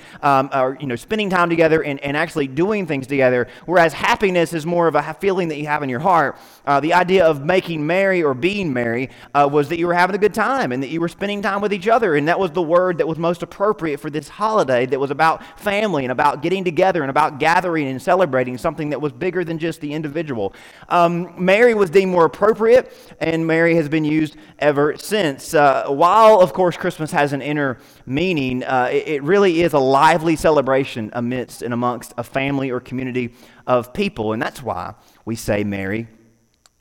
um, 0.51 0.61
or, 0.61 0.77
you 0.79 0.87
know, 0.87 0.95
spending 0.95 1.29
time 1.29 1.49
together 1.49 1.83
and, 1.83 1.99
and 2.01 2.17
actually 2.17 2.47
doing 2.47 2.85
things 2.87 3.07
together, 3.07 3.47
whereas 3.65 3.93
happiness 3.93 4.53
is 4.53 4.65
more 4.65 4.87
of 4.87 4.95
a 4.95 5.13
feeling 5.19 5.47
that 5.49 5.57
you 5.57 5.67
have 5.67 5.83
in 5.83 5.89
your 5.89 5.99
heart. 5.99 6.37
Uh, 6.65 6.79
the 6.79 6.93
idea 6.93 7.25
of 7.25 7.43
making 7.43 7.85
merry 7.85 8.23
or 8.23 8.33
being 8.33 8.73
merry 8.73 9.09
uh, 9.33 9.47
was 9.51 9.69
that 9.69 9.77
you 9.77 9.87
were 9.87 9.93
having 9.93 10.15
a 10.15 10.19
good 10.19 10.33
time 10.33 10.71
and 10.71 10.81
that 10.81 10.89
you 10.89 10.99
were 10.99 11.07
spending 11.07 11.41
time 11.41 11.61
with 11.61 11.73
each 11.73 11.87
other. 11.87 12.15
And 12.15 12.27
that 12.27 12.39
was 12.39 12.51
the 12.51 12.61
word 12.61 12.97
that 12.97 13.07
was 13.07 13.17
most 13.17 13.43
appropriate 13.43 13.99
for 13.99 14.09
this 14.09 14.29
holiday 14.29 14.85
that 14.85 14.99
was 14.99 15.11
about 15.11 15.43
family 15.59 16.03
and 16.03 16.11
about 16.11 16.41
getting 16.41 16.63
together 16.63 17.01
and 17.01 17.09
about 17.09 17.39
gathering 17.39 17.87
and 17.87 18.01
celebrating 18.01 18.57
something 18.57 18.89
that 18.89 19.01
was 19.01 19.11
bigger 19.11 19.43
than 19.43 19.59
just 19.59 19.81
the 19.81 19.93
individual. 19.93 20.53
Um, 20.89 21.33
merry 21.37 21.73
was 21.73 21.89
deemed 21.89 22.11
more 22.11 22.25
appropriate, 22.25 22.93
and 23.19 23.45
merry 23.45 23.75
has 23.75 23.89
been 23.89 24.05
used 24.05 24.37
ever 24.59 24.97
since. 24.97 25.53
Uh, 25.53 25.85
while, 25.87 26.39
of 26.39 26.53
course, 26.53 26.77
Christmas 26.77 27.11
has 27.11 27.33
an 27.33 27.41
inner 27.41 27.77
meaning, 28.05 28.63
uh, 28.63 28.89
it, 28.91 29.07
it 29.07 29.23
really 29.23 29.61
is 29.61 29.73
a 29.73 29.79
lively 29.79 30.35
celebration 30.35 31.09
amidst 31.13 31.61
and 31.61 31.73
amongst 31.73 32.13
a 32.17 32.23
family 32.23 32.69
or 32.69 32.79
community 32.79 33.33
of 33.67 33.93
people. 33.93 34.33
And 34.33 34.41
that's 34.41 34.61
why 34.61 34.93
we 35.25 35.35
say 35.35 35.63
Merry 35.63 36.07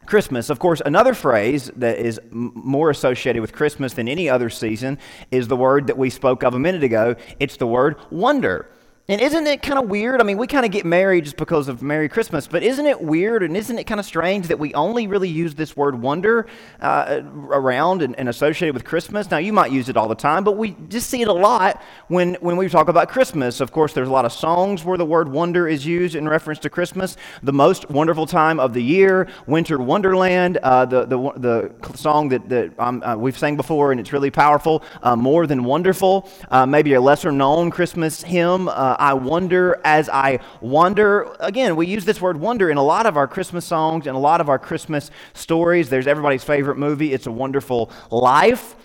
Christmas. 0.06 0.50
Of 0.50 0.58
course, 0.58 0.82
another 0.84 1.14
phrase 1.14 1.70
that 1.76 1.98
is 1.98 2.20
more 2.30 2.90
associated 2.90 3.40
with 3.40 3.52
Christmas 3.52 3.94
than 3.94 4.08
any 4.08 4.28
other 4.28 4.50
season 4.50 4.98
is 5.30 5.48
the 5.48 5.56
word 5.56 5.86
that 5.86 5.96
we 5.96 6.10
spoke 6.10 6.42
of 6.42 6.54
a 6.54 6.58
minute 6.58 6.82
ago. 6.82 7.14
It's 7.38 7.56
the 7.56 7.66
word 7.66 7.96
wonder. 8.10 8.68
And 9.08 9.20
isn't 9.20 9.48
it 9.48 9.62
kind 9.62 9.80
of 9.80 9.90
weird? 9.90 10.20
I 10.20 10.24
mean, 10.24 10.38
we 10.38 10.46
kind 10.46 10.64
of 10.64 10.70
get 10.70 10.86
married 10.86 11.24
just 11.24 11.36
because 11.36 11.66
of 11.66 11.82
Merry 11.82 12.08
Christmas, 12.08 12.46
but 12.46 12.62
isn't 12.62 12.86
it 12.86 13.02
weird 13.02 13.42
and 13.42 13.56
isn't 13.56 13.76
it 13.76 13.82
kind 13.82 13.98
of 13.98 14.06
strange 14.06 14.46
that 14.46 14.60
we 14.60 14.72
only 14.74 15.08
really 15.08 15.28
use 15.28 15.56
this 15.56 15.76
word 15.76 16.00
wonder 16.00 16.46
uh, 16.80 17.20
around 17.50 18.02
and, 18.02 18.16
and, 18.16 18.28
associated 18.28 18.74
with 18.74 18.84
Christmas? 18.84 19.28
Now, 19.28 19.38
you 19.38 19.52
might 19.52 19.72
use 19.72 19.88
it 19.88 19.96
all 19.96 20.06
the 20.06 20.14
time, 20.14 20.44
but 20.44 20.56
we 20.56 20.76
just 20.88 21.10
see 21.10 21.20
it 21.20 21.26
a 21.26 21.32
lot 21.32 21.82
when, 22.06 22.34
when 22.34 22.56
we 22.56 22.68
talk 22.68 22.88
about 22.88 23.08
Christmas. 23.08 23.60
Of 23.60 23.72
course, 23.72 23.92
there's 23.92 24.06
a 24.06 24.12
lot 24.12 24.24
of 24.24 24.32
songs 24.32 24.84
where 24.84 24.96
the 24.96 25.04
word 25.04 25.28
wonder 25.28 25.66
is 25.66 25.84
used 25.84 26.14
in 26.14 26.28
reference 26.28 26.60
to 26.60 26.70
Christmas. 26.70 27.16
The 27.42 27.52
most 27.52 27.90
wonderful 27.90 28.26
time 28.26 28.60
of 28.60 28.72
the 28.72 28.82
year, 28.84 29.26
Winter 29.48 29.78
Wonderland, 29.78 30.58
uh, 30.58 30.84
the, 30.84 31.06
the, 31.06 31.32
the 31.38 31.96
song 31.96 32.28
that, 32.28 32.48
that 32.48 32.78
um, 32.78 33.02
uh, 33.02 33.16
we've 33.16 33.36
sang 33.36 33.56
before, 33.56 33.90
and 33.90 34.00
it's 34.00 34.12
really 34.12 34.30
powerful, 34.30 34.84
uh, 35.02 35.16
More 35.16 35.48
Than 35.48 35.64
Wonderful, 35.64 36.30
uh, 36.52 36.66
maybe 36.66 36.94
a 36.94 37.00
lesser 37.00 37.32
known 37.32 37.72
Christmas 37.72 38.22
hymn. 38.22 38.68
Uh, 38.92 38.96
I 38.98 39.14
wonder 39.14 39.80
as 39.84 40.10
I 40.10 40.40
wander. 40.60 41.34
Again, 41.40 41.76
we 41.76 41.86
use 41.86 42.04
this 42.04 42.20
word 42.20 42.38
wonder 42.38 42.68
in 42.68 42.76
a 42.76 42.82
lot 42.82 43.06
of 43.06 43.16
our 43.16 43.26
Christmas 43.26 43.64
songs 43.64 44.06
and 44.06 44.14
a 44.14 44.18
lot 44.18 44.42
of 44.42 44.50
our 44.50 44.58
Christmas 44.58 45.10
stories. 45.32 45.88
There's 45.88 46.06
everybody's 46.06 46.44
favorite 46.44 46.76
movie, 46.76 47.14
It's 47.14 47.26
a 47.26 47.32
Wonderful 47.32 47.90
Life. 48.10 48.76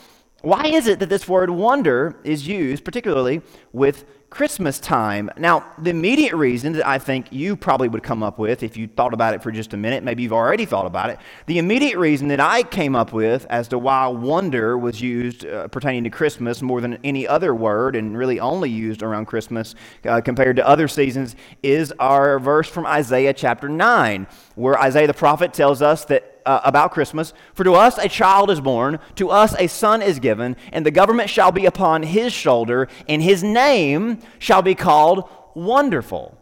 Why 0.43 0.67
is 0.67 0.87
it 0.87 0.99
that 0.99 1.09
this 1.09 1.27
word 1.27 1.49
wonder 1.49 2.21
is 2.23 2.47
used, 2.47 2.85
particularly 2.85 3.41
with 3.73 4.05
Christmas 4.29 4.77
time. 4.79 5.29
Now, 5.37 5.65
the 5.77 5.89
immediate 5.89 6.35
reason 6.35 6.73
that 6.73 6.85
I 6.85 6.99
think 6.99 7.31
you 7.31 7.55
probably 7.55 7.87
would 7.87 8.03
come 8.03 8.21
up 8.21 8.37
with, 8.37 8.61
if 8.61 8.75
you 8.75 8.85
thought 8.87 9.13
about 9.13 9.33
it 9.33 9.41
for 9.41 9.51
just 9.51 9.73
a 9.73 9.77
minute, 9.77 10.03
maybe 10.03 10.21
you've 10.21 10.33
already 10.33 10.65
thought 10.65 10.85
about 10.85 11.09
it, 11.09 11.17
the 11.45 11.59
immediate 11.59 11.97
reason 11.97 12.27
that 12.27 12.41
I 12.41 12.63
came 12.63 12.93
up 12.93 13.13
with 13.13 13.45
as 13.49 13.69
to 13.69 13.79
why 13.79 14.05
wonder 14.07 14.77
was 14.77 15.01
used 15.01 15.45
uh, 15.45 15.69
pertaining 15.69 16.03
to 16.03 16.09
Christmas 16.09 16.61
more 16.61 16.81
than 16.81 16.99
any 17.05 17.25
other 17.25 17.55
word 17.55 17.95
and 17.95 18.17
really 18.17 18.37
only 18.37 18.69
used 18.69 19.01
around 19.01 19.27
Christmas 19.27 19.75
uh, 20.03 20.19
compared 20.19 20.57
to 20.57 20.67
other 20.67 20.89
seasons 20.89 21.37
is 21.63 21.93
our 21.93 22.37
verse 22.37 22.67
from 22.67 22.85
Isaiah 22.85 23.33
chapter 23.33 23.69
9, 23.69 24.27
where 24.55 24.77
Isaiah 24.77 25.07
the 25.07 25.13
prophet 25.13 25.53
tells 25.53 25.81
us 25.81 26.03
that 26.05 26.36
uh, 26.47 26.61
about 26.63 26.91
Christmas. 26.91 27.33
For 27.53 27.63
to 27.63 27.73
us 27.73 27.97
a 27.97 28.07
child 28.07 28.49
is 28.49 28.61
born, 28.61 28.99
to 29.15 29.29
us 29.29 29.53
a 29.59 29.67
son 29.67 30.01
is 30.01 30.19
given, 30.19 30.55
and 30.71 30.85
the 30.85 30.91
government 30.91 31.29
shall 31.29 31.51
be 31.51 31.65
upon 31.65 32.03
his 32.03 32.33
shoulder, 32.33 32.87
and 33.07 33.21
his 33.21 33.43
name 33.43 34.19
shall 34.39 34.61
be 34.61 34.73
called 34.73 35.29
Wonderful 35.53 36.36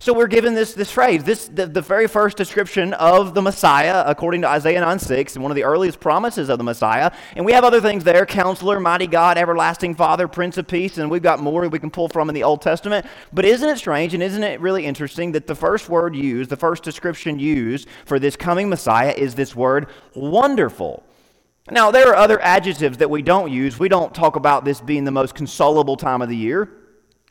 so 0.00 0.12
we're 0.12 0.28
given 0.28 0.54
this, 0.54 0.74
this 0.74 0.92
phrase, 0.92 1.24
this 1.24 1.48
the, 1.48 1.66
the 1.66 1.80
very 1.80 2.06
first 2.06 2.36
description 2.36 2.94
of 2.94 3.34
the 3.34 3.42
Messiah, 3.42 4.04
according 4.06 4.42
to 4.42 4.48
Isaiah 4.48 4.80
9 4.80 4.96
6, 4.96 5.34
and 5.34 5.42
one 5.42 5.50
of 5.50 5.56
the 5.56 5.64
earliest 5.64 5.98
promises 5.98 6.48
of 6.48 6.58
the 6.58 6.62
Messiah. 6.64 7.10
And 7.34 7.44
we 7.44 7.50
have 7.50 7.64
other 7.64 7.80
things 7.80 8.04
there 8.04 8.24
counselor, 8.24 8.78
mighty 8.78 9.08
God, 9.08 9.38
everlasting 9.38 9.96
Father, 9.96 10.28
Prince 10.28 10.56
of 10.56 10.68
Peace, 10.68 10.98
and 10.98 11.10
we've 11.10 11.22
got 11.22 11.40
more 11.40 11.68
we 11.68 11.80
can 11.80 11.90
pull 11.90 12.08
from 12.08 12.28
in 12.28 12.34
the 12.36 12.44
Old 12.44 12.62
Testament. 12.62 13.06
But 13.32 13.44
isn't 13.44 13.68
it 13.68 13.78
strange 13.78 14.14
and 14.14 14.22
isn't 14.22 14.44
it 14.44 14.60
really 14.60 14.86
interesting 14.86 15.32
that 15.32 15.48
the 15.48 15.56
first 15.56 15.88
word 15.88 16.14
used, 16.14 16.48
the 16.48 16.56
first 16.56 16.84
description 16.84 17.40
used 17.40 17.88
for 18.04 18.20
this 18.20 18.36
coming 18.36 18.68
Messiah 18.68 19.12
is 19.16 19.34
this 19.34 19.56
word 19.56 19.88
wonderful? 20.14 21.02
Now, 21.72 21.90
there 21.90 22.08
are 22.10 22.16
other 22.16 22.40
adjectives 22.40 22.98
that 22.98 23.10
we 23.10 23.22
don't 23.22 23.50
use. 23.50 23.80
We 23.80 23.88
don't 23.88 24.14
talk 24.14 24.36
about 24.36 24.64
this 24.64 24.80
being 24.80 25.02
the 25.02 25.10
most 25.10 25.34
consolable 25.34 25.98
time 25.98 26.22
of 26.22 26.28
the 26.28 26.36
year 26.36 26.70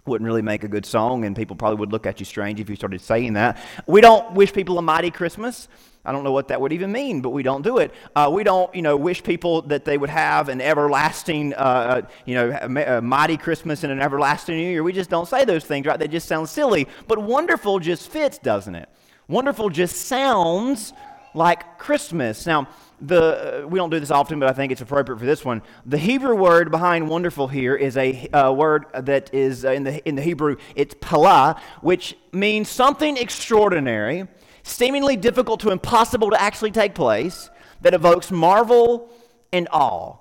wouldn't 0.07 0.25
really 0.25 0.41
make 0.41 0.63
a 0.63 0.67
good 0.67 0.85
song, 0.85 1.25
and 1.25 1.35
people 1.35 1.55
probably 1.55 1.77
would 1.79 1.91
look 1.91 2.05
at 2.05 2.19
you 2.19 2.25
strange 2.25 2.59
if 2.59 2.69
you 2.69 2.75
started 2.75 3.01
saying 3.01 3.33
that. 3.33 3.57
We 3.85 4.01
don't 4.01 4.33
wish 4.33 4.53
people 4.53 4.77
a 4.77 4.81
mighty 4.81 5.11
Christmas. 5.11 5.67
I 6.05 6.13
don't 6.13 6.23
know 6.23 6.31
what 6.31 6.47
that 6.47 6.61
would 6.61 6.71
even 6.71 6.93
mean, 6.93 7.19
but 7.19 7.31
we 7.31 7.43
don't 7.43 7.63
do 7.63 7.79
it. 7.79 7.93
Uh, 8.15 8.29
we 8.31 8.45
don't, 8.45 8.73
you 8.73 8.81
know, 8.81 8.95
wish 8.95 9.21
people 9.21 9.61
that 9.63 9.83
they 9.83 9.97
would 9.97 10.09
have 10.09 10.47
an 10.47 10.61
everlasting, 10.61 11.53
uh, 11.53 11.57
uh 11.57 12.01
you 12.25 12.35
know, 12.35 12.57
a 12.87 13.01
mighty 13.01 13.35
Christmas 13.35 13.83
and 13.83 13.91
an 13.91 13.99
everlasting 13.99 14.55
New 14.55 14.69
Year. 14.69 14.83
We 14.83 14.93
just 14.93 15.09
don't 15.09 15.27
say 15.27 15.43
those 15.43 15.65
things, 15.65 15.85
right? 15.85 15.99
They 15.99 16.07
just 16.07 16.29
sound 16.29 16.47
silly. 16.47 16.87
But 17.09 17.21
wonderful 17.21 17.79
just 17.79 18.09
fits, 18.09 18.37
doesn't 18.37 18.73
it? 18.73 18.87
Wonderful 19.27 19.69
just 19.69 20.07
sounds 20.07 20.93
like 21.33 21.77
Christmas. 21.77 22.45
Now, 22.45 22.69
the 23.01 23.63
uh, 23.63 23.67
we 23.67 23.77
don't 23.77 23.89
do 23.89 23.99
this 23.99 24.11
often, 24.11 24.39
but 24.39 24.49
I 24.49 24.53
think 24.53 24.71
it's 24.71 24.81
appropriate 24.81 25.19
for 25.19 25.25
this 25.25 25.45
one. 25.45 25.61
The 25.85 25.97
Hebrew 25.97 26.35
word 26.35 26.71
behind 26.71 27.07
wonderful 27.07 27.47
here 27.47 27.75
is 27.75 27.95
a 27.97 28.27
uh, 28.29 28.51
word 28.51 28.85
that 28.93 29.33
is 29.33 29.65
uh, 29.65 29.71
in 29.71 29.83
the 29.83 30.07
in 30.07 30.15
the 30.15 30.21
Hebrew. 30.21 30.57
It's 30.75 30.95
pala, 30.99 31.61
which 31.81 32.17
means 32.31 32.69
something 32.69 33.17
extraordinary, 33.17 34.27
seemingly 34.63 35.15
difficult 35.15 35.59
to 35.61 35.69
impossible 35.69 36.31
to 36.31 36.41
actually 36.41 36.71
take 36.71 36.95
place, 36.95 37.49
that 37.81 37.93
evokes 37.93 38.31
marvel 38.31 39.09
and 39.53 39.67
awe. 39.71 40.17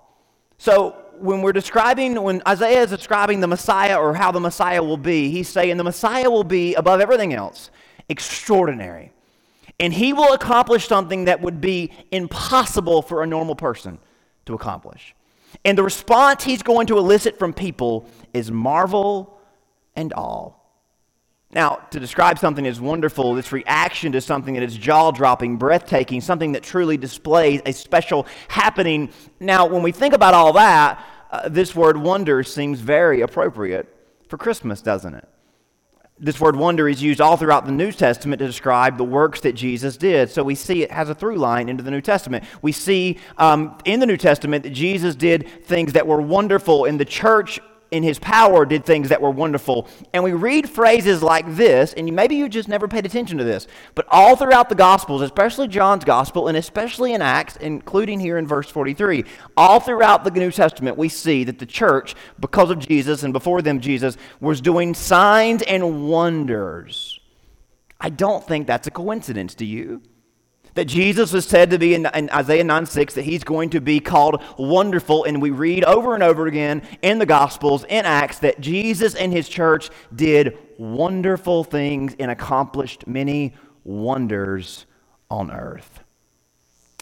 So 0.59 0.97
when 1.19 1.41
we're 1.41 1.53
describing, 1.53 2.23
when 2.23 2.43
Isaiah 2.47 2.83
is 2.83 2.91
describing 2.91 3.41
the 3.41 3.47
Messiah 3.47 3.99
or 3.99 4.15
how 4.15 4.33
the 4.33 4.41
Messiah 4.41 4.83
will 4.83 4.99
be, 4.99 5.31
he's 5.31 5.49
saying 5.49 5.79
the 5.79 5.85
Messiah 5.85 6.31
will 6.31 6.45
be 6.45 6.75
above 6.75 7.01
everything 7.01 7.33
else, 7.33 7.71
extraordinary 8.11 9.13
and 9.79 9.93
he 9.93 10.13
will 10.13 10.33
accomplish 10.33 10.89
something 10.89 11.27
that 11.27 11.41
would 11.41 11.61
be 11.61 11.93
impossible 12.11 13.03
for 13.03 13.23
a 13.23 13.27
normal 13.27 13.55
person 13.55 13.99
to 14.47 14.55
accomplish. 14.55 15.15
And 15.65 15.77
the 15.77 15.83
response 15.83 16.45
he's 16.45 16.63
going 16.63 16.87
to 16.89 16.99
elicit 16.99 17.39
from 17.39 17.53
people 17.53 18.09
is 18.33 18.51
marvel 18.51 19.41
and 19.95 20.13
awe. 20.15 20.53
Now, 21.53 21.77
to 21.91 22.01
describe 22.01 22.39
something 22.39 22.67
as 22.67 22.81
wonderful, 22.81 23.35
this 23.35 23.53
reaction 23.53 24.13
to 24.13 24.21
something 24.21 24.55
that 24.55 24.63
is 24.63 24.77
jaw 24.77 25.11
dropping, 25.11 25.57
breathtaking, 25.57 26.21
something 26.21 26.53
that 26.53 26.63
truly 26.63 26.97
displays 26.97 27.63
a 27.65 27.73
special 27.73 28.27
happening. 28.49 29.11
Now, 29.41 29.67
when 29.67 29.83
we 29.83 29.93
think 29.93 30.13
about 30.13 30.35
all 30.35 30.53
that, 30.55 31.03
uh, 31.31 31.49
this 31.49 31.75
word 31.75 31.97
wonder 31.97 32.43
seems 32.43 32.81
very 32.81 33.21
appropriate 33.21 33.87
for 34.29 34.37
Christmas, 34.37 34.83
doesn't 34.83 35.15
it? 35.15 35.29
This 36.19 36.41
word 36.41 36.57
wonder 36.57 36.89
is 36.89 37.03
used 37.03 37.21
all 37.21 37.37
throughout 37.37 37.67
the 37.67 37.73
New 37.73 37.93
Testament 37.93 38.39
to 38.39 38.47
describe 38.47 38.97
the 38.97 39.05
works 39.05 39.43
that 39.43 39.53
Jesus 39.53 39.99
did. 39.99 40.31
So 40.31 40.43
we 40.43 40.55
see 40.55 40.83
it 40.83 40.91
has 40.91 41.11
a 41.11 41.15
through 41.15 41.37
line 41.37 41.69
into 41.69 41.83
the 41.83 41.91
New 41.91 42.01
Testament. 42.01 42.45
We 42.63 42.73
see 42.73 43.19
um, 43.37 43.77
in 43.85 44.01
the 44.01 44.07
New 44.07 44.17
Testament 44.17 44.63
that 44.63 44.71
Jesus 44.71 45.15
did 45.15 45.47
things 45.65 45.93
that 45.93 46.07
were 46.07 46.23
wonderful, 46.23 46.87
and 46.87 46.99
the 46.99 47.05
church 47.05 47.61
in 47.91 48.03
his 48.03 48.19
power 48.19 48.65
did 48.65 48.85
things 48.85 49.09
that 49.09 49.21
were 49.21 49.31
wonderful. 49.31 49.89
And 50.13 50.25
we 50.25 50.33
read 50.33 50.69
phrases 50.69 51.23
like 51.23 51.57
this, 51.57 51.93
and 51.93 52.13
maybe 52.15 52.37
you 52.37 52.49
just 52.49 52.69
never 52.69 52.89
paid 52.89 53.07
attention 53.07 53.39
to 53.39 53.45
this, 53.45 53.67
but 53.95 54.07
all 54.11 54.37
throughout 54.37 54.69
the 54.69 54.75
Gospels, 54.75 55.23
especially 55.23 55.69
John's 55.69 56.05
Gospel, 56.05 56.49
and 56.49 56.57
especially 56.57 57.15
in 57.15 57.23
Acts, 57.23 57.57
including 57.57 58.21
here 58.21 58.39
in 58.39 58.47
verse 58.47 58.71
43, 58.71 59.25
all 59.57 59.81
throughout 59.81 60.25
the 60.25 60.31
New 60.31 60.51
Testament, 60.51 60.97
we 60.97 61.09
see 61.09 61.45
that 61.45 61.59
the 61.59 61.67
church, 61.67 62.15
because 62.41 62.71
of 62.71 62.79
Jesus 62.79 63.23
and 63.23 63.33
before 63.33 63.63
them 63.63 63.81
Jesus, 63.81 64.17
was 64.41 64.61
doing 64.61 64.95
signs 64.95 65.63
and 65.63 66.09
wonders. 66.09 67.21
I 68.01 68.11
don't 68.11 68.47
think 68.47 68.67
that's 68.67 68.87
a 68.87 68.91
coincidence, 68.91 69.55
do 69.55 69.65
you? 69.65 70.03
That 70.77 70.85
Jesus 70.85 71.33
was 71.33 71.47
said 71.47 71.71
to 71.71 71.79
be 71.79 71.95
in, 71.95 72.07
in, 72.15 72.31
Isaiah 72.31 72.65
9 72.65 72.87
6, 72.87 73.15
that 73.15 73.23
he's 73.23 73.43
going 73.43 73.71
to 73.71 73.81
be 73.81 73.99
called 73.99 74.43
wonderful. 74.57 75.25
And 75.25 75.43
we 75.43 75.51
read 75.51 75.85
over 75.85 76.15
and 76.15 76.23
over 76.23 76.47
again 76.47 76.83
in 77.03 77.19
the 77.19 77.27
Gospels, 77.27 77.85
in 77.85 78.05
Acts, 78.05 78.39
that 78.39 78.61
Jesus 78.61 79.15
and 79.15 79.33
his 79.33 79.49
church 79.49 79.91
did 80.15 80.57
wonderful 80.79 81.65
things 81.65 82.15
and 82.19 82.31
accomplished 82.31 83.07
many 83.07 83.55
wonders 83.85 84.87
on 85.31 85.51
earth. 85.51 86.01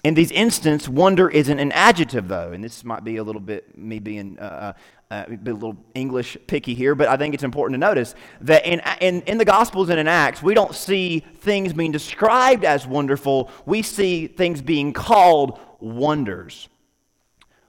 In 0.04 0.14
these 0.14 0.30
instances, 0.30 0.88
wonder 0.88 1.30
isn't 1.30 1.58
an 1.58 1.72
adjective, 1.72 2.28
though, 2.28 2.52
and 2.52 2.62
this 2.62 2.84
might 2.84 3.04
be 3.04 3.16
a 3.16 3.24
little 3.24 3.40
bit 3.40 3.76
me 3.76 3.98
being 3.98 4.38
uh, 4.38 4.74
uh 5.14 5.24
uh, 5.30 5.36
a 5.50 5.52
little 5.52 5.76
English 5.94 6.36
picky 6.46 6.74
here, 6.74 6.94
but 6.94 7.08
I 7.08 7.16
think 7.16 7.34
it's 7.34 7.44
important 7.44 7.74
to 7.74 7.78
notice 7.78 8.14
that 8.42 8.66
in, 8.66 8.80
in, 9.00 9.22
in 9.22 9.38
the 9.38 9.44
Gospels 9.44 9.88
and 9.88 10.00
in 10.00 10.08
Acts, 10.08 10.42
we 10.42 10.54
don't 10.54 10.74
see 10.74 11.20
things 11.38 11.72
being 11.72 11.92
described 11.92 12.64
as 12.64 12.86
wonderful. 12.86 13.50
We 13.66 13.82
see 13.82 14.26
things 14.26 14.60
being 14.62 14.92
called 14.92 15.58
wonders. 15.80 16.68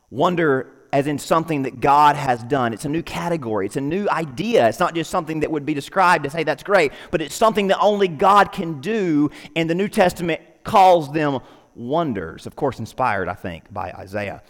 Wonder 0.10 0.72
as 0.94 1.08
in 1.08 1.20
something 1.20 1.64
that 1.64 1.82
God 1.82 2.16
has 2.16 2.42
done. 2.44 2.74
It's 2.74 2.86
a 2.86 2.90
new 2.90 3.04
category, 3.04 3.66
it's 3.66 3.76
a 3.76 3.82
new 3.82 4.08
idea. 4.10 4.68
It's 4.68 4.80
not 4.80 4.96
just 4.96 5.12
something 5.12 5.42
that 5.42 5.52
would 5.52 5.66
be 5.66 5.74
described 5.74 6.26
as, 6.26 6.34
hey, 6.34 6.44
that's 6.44 6.64
great, 6.64 6.94
but 7.12 7.22
it's 7.22 7.36
something 7.36 7.68
that 7.68 7.80
only 7.80 8.08
God 8.08 8.52
can 8.52 8.80
do, 8.80 9.30
and 9.56 9.70
the 9.70 9.76
New 9.76 9.90
Testament 9.90 10.42
calls 10.64 11.12
them 11.12 11.40
wonders. 11.76 12.48
Of 12.48 12.56
course, 12.56 12.80
inspired, 12.80 13.28
I 13.28 13.34
think, 13.34 13.72
by 13.74 13.92
Isaiah. 13.92 14.42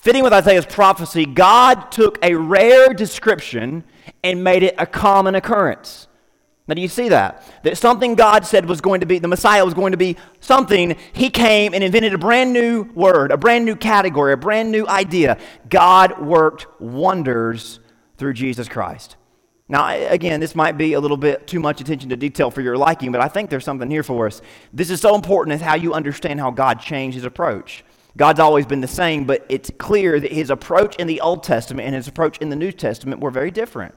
Fitting 0.00 0.22
with 0.24 0.32
Isaiah's 0.32 0.64
prophecy, 0.64 1.26
God 1.26 1.92
took 1.92 2.18
a 2.22 2.34
rare 2.34 2.94
description 2.94 3.84
and 4.24 4.42
made 4.42 4.62
it 4.62 4.74
a 4.78 4.86
common 4.86 5.34
occurrence. 5.34 6.08
Now, 6.66 6.74
do 6.74 6.80
you 6.80 6.88
see 6.88 7.10
that? 7.10 7.44
That 7.64 7.76
something 7.76 8.14
God 8.14 8.46
said 8.46 8.64
was 8.64 8.80
going 8.80 9.00
to 9.00 9.06
be, 9.06 9.18
the 9.18 9.28
Messiah 9.28 9.62
was 9.62 9.74
going 9.74 9.90
to 9.90 9.98
be 9.98 10.16
something, 10.38 10.96
he 11.12 11.28
came 11.28 11.74
and 11.74 11.84
invented 11.84 12.14
a 12.14 12.18
brand 12.18 12.54
new 12.54 12.84
word, 12.94 13.30
a 13.30 13.36
brand 13.36 13.66
new 13.66 13.76
category, 13.76 14.32
a 14.32 14.38
brand 14.38 14.72
new 14.72 14.86
idea. 14.86 15.36
God 15.68 16.18
worked 16.18 16.66
wonders 16.80 17.80
through 18.16 18.32
Jesus 18.32 18.70
Christ. 18.70 19.16
Now, 19.68 19.86
again, 19.90 20.40
this 20.40 20.54
might 20.54 20.78
be 20.78 20.94
a 20.94 21.00
little 21.00 21.18
bit 21.18 21.46
too 21.46 21.60
much 21.60 21.82
attention 21.82 22.08
to 22.08 22.16
detail 22.16 22.50
for 22.50 22.62
your 22.62 22.78
liking, 22.78 23.12
but 23.12 23.20
I 23.20 23.28
think 23.28 23.50
there's 23.50 23.66
something 23.66 23.90
here 23.90 24.02
for 24.02 24.26
us. 24.26 24.40
This 24.72 24.88
is 24.88 25.02
so 25.02 25.14
important 25.14 25.56
as 25.56 25.60
how 25.60 25.74
you 25.74 25.92
understand 25.92 26.40
how 26.40 26.50
God 26.50 26.80
changed 26.80 27.16
his 27.16 27.24
approach. 27.24 27.84
God's 28.16 28.40
always 28.40 28.66
been 28.66 28.80
the 28.80 28.88
same, 28.88 29.24
but 29.24 29.46
it's 29.48 29.70
clear 29.78 30.18
that 30.20 30.32
his 30.32 30.50
approach 30.50 30.96
in 30.96 31.06
the 31.06 31.20
Old 31.20 31.42
Testament 31.42 31.86
and 31.86 31.94
his 31.94 32.08
approach 32.08 32.38
in 32.38 32.50
the 32.50 32.56
New 32.56 32.72
Testament 32.72 33.20
were 33.20 33.30
very 33.30 33.50
different. 33.50 33.94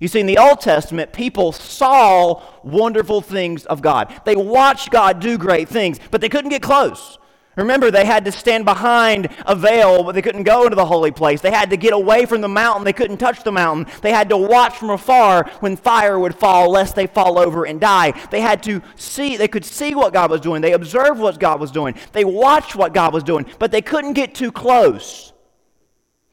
You 0.00 0.08
see, 0.08 0.18
in 0.18 0.26
the 0.26 0.38
Old 0.38 0.60
Testament, 0.60 1.12
people 1.12 1.52
saw 1.52 2.42
wonderful 2.64 3.20
things 3.20 3.64
of 3.66 3.82
God. 3.82 4.12
They 4.24 4.34
watched 4.34 4.90
God 4.90 5.20
do 5.20 5.38
great 5.38 5.68
things, 5.68 6.00
but 6.10 6.20
they 6.20 6.28
couldn't 6.28 6.50
get 6.50 6.60
close. 6.60 7.18
Remember, 7.56 7.90
they 7.90 8.06
had 8.06 8.24
to 8.24 8.32
stand 8.32 8.64
behind 8.64 9.28
a 9.46 9.54
veil, 9.54 10.02
but 10.02 10.14
they 10.14 10.22
couldn't 10.22 10.44
go 10.44 10.64
into 10.64 10.74
the 10.74 10.86
holy 10.86 11.10
place. 11.10 11.42
They 11.42 11.50
had 11.50 11.68
to 11.70 11.76
get 11.76 11.92
away 11.92 12.24
from 12.24 12.40
the 12.40 12.48
mountain. 12.48 12.84
They 12.84 12.94
couldn't 12.94 13.18
touch 13.18 13.44
the 13.44 13.52
mountain. 13.52 13.92
They 14.00 14.10
had 14.10 14.30
to 14.30 14.38
watch 14.38 14.78
from 14.78 14.88
afar 14.90 15.50
when 15.60 15.76
fire 15.76 16.18
would 16.18 16.34
fall, 16.34 16.70
lest 16.70 16.94
they 16.94 17.06
fall 17.06 17.38
over 17.38 17.64
and 17.64 17.78
die. 17.78 18.12
They 18.30 18.40
had 18.40 18.62
to 18.62 18.80
see, 18.96 19.36
they 19.36 19.48
could 19.48 19.66
see 19.66 19.94
what 19.94 20.14
God 20.14 20.30
was 20.30 20.40
doing. 20.40 20.62
They 20.62 20.72
observed 20.72 21.20
what 21.20 21.38
God 21.38 21.60
was 21.60 21.70
doing. 21.70 21.94
They 22.12 22.24
watched 22.24 22.74
what 22.74 22.94
God 22.94 23.12
was 23.12 23.22
doing, 23.22 23.44
but 23.58 23.70
they 23.70 23.82
couldn't 23.82 24.14
get 24.14 24.34
too 24.34 24.50
close. 24.50 25.32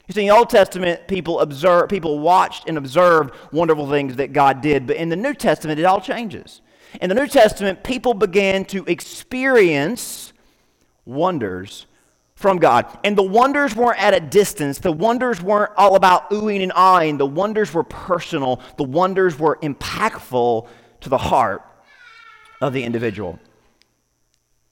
You 0.07 0.13
see, 0.13 0.21
in 0.21 0.29
the 0.29 0.35
Old 0.35 0.49
Testament, 0.49 1.07
people 1.07 1.41
observe, 1.41 1.89
people 1.89 2.19
watched 2.19 2.67
and 2.67 2.77
observed 2.77 3.35
wonderful 3.51 3.89
things 3.89 4.15
that 4.15 4.31
God 4.31 4.61
did, 4.61 4.87
but 4.87 4.95
in 4.95 5.09
the 5.09 5.15
New 5.15 5.33
Testament, 5.33 5.79
it 5.79 5.83
all 5.83 6.01
changes. 6.01 6.61
In 7.01 7.09
the 7.09 7.15
New 7.15 7.27
Testament, 7.27 7.83
people 7.83 8.13
began 8.13 8.65
to 8.65 8.83
experience 8.85 10.33
wonders 11.05 11.85
from 12.39 12.57
God. 12.57 12.85
And 13.03 13.17
the 13.17 13.23
wonders 13.23 13.75
weren't 13.75 14.01
at 14.01 14.13
a 14.13 14.19
distance. 14.21 14.79
The 14.79 14.93
wonders 14.93 15.41
weren't 15.41 15.71
all 15.75 15.95
about 15.95 16.29
oohing 16.29 16.63
and 16.63 16.71
ahhing. 16.71 17.17
The 17.17 17.25
wonders 17.25 17.73
were 17.73 17.83
personal. 17.83 18.61
The 18.77 18.85
wonders 18.85 19.37
were 19.37 19.57
impactful 19.57 20.67
to 21.01 21.09
the 21.09 21.17
heart 21.17 21.61
of 22.61 22.71
the 22.71 22.83
individual. 22.83 23.39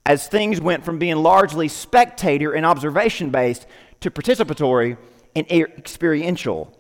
As 0.06 0.30
things 0.30 0.62
went 0.62 0.86
from 0.86 0.98
being 0.98 1.18
largely 1.18 1.68
spectator 1.68 2.54
and 2.54 2.66
observation 2.66 3.32
based 3.32 3.68
to 4.00 4.12
participatory 4.12 4.98
and 5.36 5.52
experiential. 5.52 6.74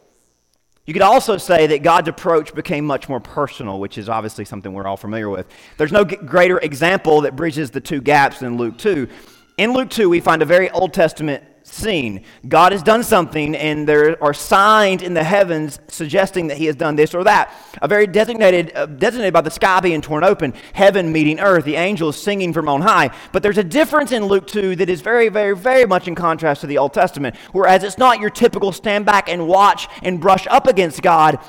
You 0.85 0.93
could 0.93 1.01
also 1.01 1.35
say 1.35 1.67
that 1.67 1.83
God's 1.83 2.07
approach 2.07 2.55
became 2.55 2.85
much 2.85 3.09
more 3.09 3.19
personal, 3.19 3.77
which 3.81 3.97
is 3.97 4.07
obviously 4.07 4.45
something 4.45 4.71
we're 4.71 4.87
all 4.87 4.95
familiar 4.95 5.29
with. 5.29 5.47
There's 5.75 5.91
no 5.91 6.05
greater 6.05 6.59
example 6.59 7.21
that 7.21 7.35
bridges 7.35 7.71
the 7.71 7.81
two 7.81 7.99
gaps 7.99 8.39
than 8.39 8.55
Luke 8.55 8.77
2 8.77 9.09
in 9.57 9.73
Luke 9.73 9.89
2, 9.89 10.09
we 10.09 10.19
find 10.19 10.41
a 10.41 10.45
very 10.45 10.69
Old 10.69 10.93
Testament 10.93 11.43
scene. 11.63 12.23
God 12.47 12.71
has 12.71 12.81
done 12.81 13.03
something, 13.03 13.55
and 13.55 13.87
there 13.87 14.21
are 14.23 14.33
signs 14.33 15.01
in 15.01 15.13
the 15.13 15.23
heavens 15.23 15.79
suggesting 15.87 16.47
that 16.47 16.57
He 16.57 16.65
has 16.65 16.75
done 16.75 16.95
this 16.95 17.13
or 17.13 17.23
that. 17.25 17.51
A 17.81 17.87
very 17.87 18.07
designated, 18.07 18.71
uh, 18.75 18.85
designated 18.85 19.33
by 19.33 19.41
the 19.41 19.51
sky 19.51 19.79
being 19.79 20.01
torn 20.01 20.23
open, 20.23 20.53
heaven 20.73 21.11
meeting 21.11 21.39
earth, 21.39 21.65
the 21.65 21.75
angels 21.75 22.21
singing 22.21 22.53
from 22.53 22.69
on 22.69 22.81
high. 22.81 23.09
But 23.31 23.43
there's 23.43 23.57
a 23.57 23.63
difference 23.63 24.11
in 24.11 24.25
Luke 24.25 24.47
2 24.47 24.77
that 24.77 24.89
is 24.89 25.01
very, 25.01 25.27
very, 25.29 25.55
very 25.55 25.85
much 25.85 26.07
in 26.07 26.15
contrast 26.15 26.61
to 26.61 26.67
the 26.67 26.77
Old 26.77 26.93
Testament. 26.93 27.35
Whereas 27.51 27.83
it's 27.83 27.97
not 27.97 28.19
your 28.19 28.29
typical 28.29 28.71
stand 28.71 29.05
back 29.05 29.27
and 29.27 29.47
watch 29.47 29.87
and 30.03 30.21
brush 30.21 30.47
up 30.47 30.67
against 30.67 31.01
God. 31.01 31.39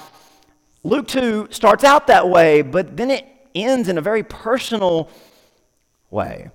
Luke 0.83 1.07
2 1.09 1.49
starts 1.51 1.85
out 1.85 2.07
that 2.07 2.29
way, 2.29 2.63
but 2.63 2.97
then 2.97 3.11
it 3.11 3.27
ends 3.55 3.89
in 3.89 3.99
a 3.99 4.03
very 4.03 4.23
personal 4.23 5.11
way. 6.11 6.51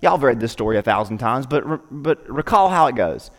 Y'all 0.00 0.12
have 0.12 0.22
read 0.22 0.40
this 0.40 0.52
story 0.52 0.76
a 0.76 0.82
thousand 0.82 1.18
times, 1.18 1.46
but, 1.46 1.68
re- 1.68 1.78
but 1.90 2.28
recall 2.28 2.68
how 2.68 2.86
it 2.86 2.94
goes. 2.94 3.30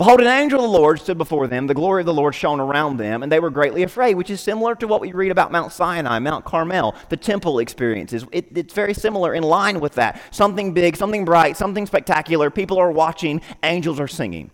Behold, 0.00 0.20
an 0.22 0.28
angel 0.28 0.64
of 0.64 0.70
the 0.70 0.78
Lord 0.78 0.98
stood 0.98 1.18
before 1.18 1.46
them. 1.46 1.66
The 1.66 1.74
glory 1.74 2.00
of 2.00 2.06
the 2.06 2.14
Lord 2.14 2.34
shone 2.34 2.58
around 2.58 2.96
them, 2.96 3.22
and 3.22 3.30
they 3.30 3.38
were 3.38 3.50
greatly 3.50 3.82
afraid, 3.82 4.14
which 4.14 4.30
is 4.30 4.40
similar 4.40 4.74
to 4.76 4.86
what 4.86 5.02
we 5.02 5.12
read 5.12 5.30
about 5.30 5.52
Mount 5.52 5.72
Sinai, 5.72 6.18
Mount 6.20 6.46
Carmel, 6.46 6.94
the 7.10 7.18
temple 7.18 7.58
experiences. 7.58 8.24
It, 8.32 8.56
it's 8.56 8.72
very 8.72 8.94
similar 8.94 9.34
in 9.34 9.42
line 9.42 9.78
with 9.78 9.96
that. 9.96 10.22
Something 10.30 10.72
big, 10.72 10.96
something 10.96 11.26
bright, 11.26 11.58
something 11.58 11.84
spectacular. 11.84 12.48
People 12.48 12.78
are 12.78 12.90
watching, 12.90 13.42
angels 13.62 14.00
are 14.00 14.08
singing. 14.08 14.50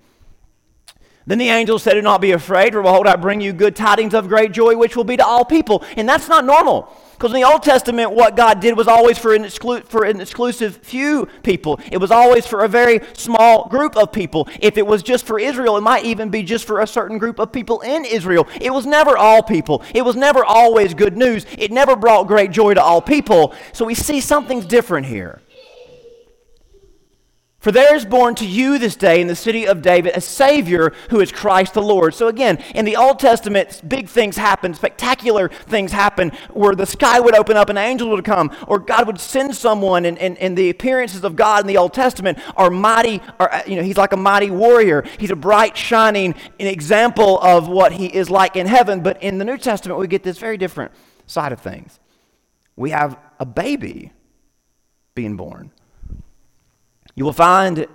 Then 1.29 1.39
the 1.39 1.49
angel 1.49 1.79
said, 1.79 1.95
Do 1.95 2.03
not 2.03 2.21
be 2.21 2.33
afraid, 2.33 2.73
for 2.73 2.83
behold, 2.83 3.07
I 3.07 3.15
bring 3.15 3.41
you 3.41 3.53
good 3.53 3.77
tidings 3.77 4.15
of 4.15 4.29
great 4.29 4.51
joy, 4.51 4.77
which 4.77 4.97
will 4.97 5.05
be 5.05 5.17
to 5.17 5.25
all 5.25 5.45
people. 5.45 5.85
And 5.97 6.09
that's 6.09 6.29
not 6.29 6.45
normal. 6.45 6.93
Because 7.17 7.31
in 7.33 7.41
the 7.41 7.49
Old 7.49 7.63
Testament, 7.63 8.13
what 8.13 8.37
God 8.37 8.61
did 8.61 8.77
was 8.77 8.87
always 8.89 9.17
for 9.17 9.35
an, 9.35 9.45
exclu- 9.45 9.85
for 9.85 10.05
an 10.05 10.21
exclusive 10.21 10.77
few 10.83 11.27
people. 11.43 11.81
It 11.91 11.97
was 11.97 12.11
always 12.11 12.47
for 12.47 12.65
a 12.65 12.69
very 12.69 13.01
small 13.15 13.69
group 13.69 13.97
of 13.97 14.13
people. 14.13 14.47
If 14.61 14.77
it 14.77 14.87
was 14.87 15.03
just 15.03 15.27
for 15.27 15.39
Israel, 15.39 15.79
it 15.79 15.81
might 15.81 16.05
even 16.05 16.29
be 16.29 16.43
just 16.43 16.67
for 16.67 16.81
a 16.81 16.87
certain 16.87 17.17
group 17.17 17.39
of 17.39 17.53
people 17.53 17.81
in 17.81 18.05
Israel. 18.05 18.47
It 18.61 18.71
was 18.71 18.85
never 18.85 19.17
all 19.17 19.43
people. 19.43 19.83
It 19.95 20.03
was 20.05 20.15
never 20.15 20.45
always 20.45 20.93
good 20.93 21.17
news. 21.17 21.47
It 21.57 21.73
never 21.73 21.97
brought 21.97 22.27
great 22.27 22.51
joy 22.51 22.75
to 22.75 22.83
all 22.83 23.01
people. 23.01 23.55
So 23.73 23.87
we 23.87 23.95
see 23.95 24.21
something's 24.21 24.67
different 24.67 25.07
here. 25.07 25.41
For 27.67 27.73
there 27.73 27.97
is 27.97 28.05
born 28.05 28.37
to 28.37 28.47
you 28.47 28.79
this 28.79 28.95
day 28.95 29.21
in 29.21 29.27
the 29.27 29.35
city 29.35 29.67
of 29.67 29.83
David 29.83 30.13
a 30.15 30.21
Savior 30.21 30.93
who 31.11 31.19
is 31.19 31.33
Christ 31.33 31.75
the 31.75 31.83
Lord. 31.83 32.15
So, 32.15 32.29
again, 32.29 32.63
in 32.77 32.85
the 32.85 32.95
Old 32.95 33.19
Testament, 33.19 33.83
big 33.89 34.09
things 34.09 34.37
happen, 34.37 34.73
spectacular 34.73 35.49
things 35.49 35.91
happen, 35.91 36.31
where 36.53 36.77
the 36.77 36.87
sky 36.87 37.19
would 37.19 37.35
open 37.35 37.57
up 37.57 37.69
and 37.69 37.77
angels 37.77 38.11
would 38.11 38.25
come, 38.25 38.53
or 38.69 38.79
God 38.79 39.09
would 39.09 39.19
send 39.19 39.57
someone, 39.57 40.05
and, 40.05 40.17
and, 40.19 40.39
and 40.39 40.57
the 40.57 40.71
appearances 40.71 41.25
of 41.25 41.35
God 41.35 41.63
in 41.63 41.67
the 41.67 41.77
Old 41.77 41.93
Testament 41.93 42.39
are 42.57 42.71
mighty, 42.71 43.21
are, 43.41 43.53
uh, 43.53 43.63
you 43.67 43.75
know, 43.75 43.83
he's 43.83 43.97
like 43.97 44.13
a 44.13 44.17
mighty 44.17 44.53
warrior. 44.53 45.05
He's 45.19 45.33
a 45.33 45.35
bright, 45.35 45.77
shining 45.77 46.37
example 46.61 47.41
of 47.41 47.67
what 47.67 47.91
he 47.91 48.07
is 48.07 48.31
like 48.31 48.55
in 48.55 48.69
heaven. 48.69 49.01
But 49.01 49.21
in 49.25 49.39
the 49.39 49.45
New 49.45 49.59
Testament, 49.59 49.99
we 49.99 50.07
get 50.07 50.23
this 50.23 50.39
very 50.39 50.57
different 50.57 50.93
side 51.27 51.51
of 51.51 51.59
things. 51.59 51.99
We 52.77 52.91
have 52.91 53.19
a 53.41 53.45
baby 53.45 54.13
being 55.17 55.37
born. 55.37 55.73
You 57.17 57.25
will 57.25 57.33
find 57.33 57.87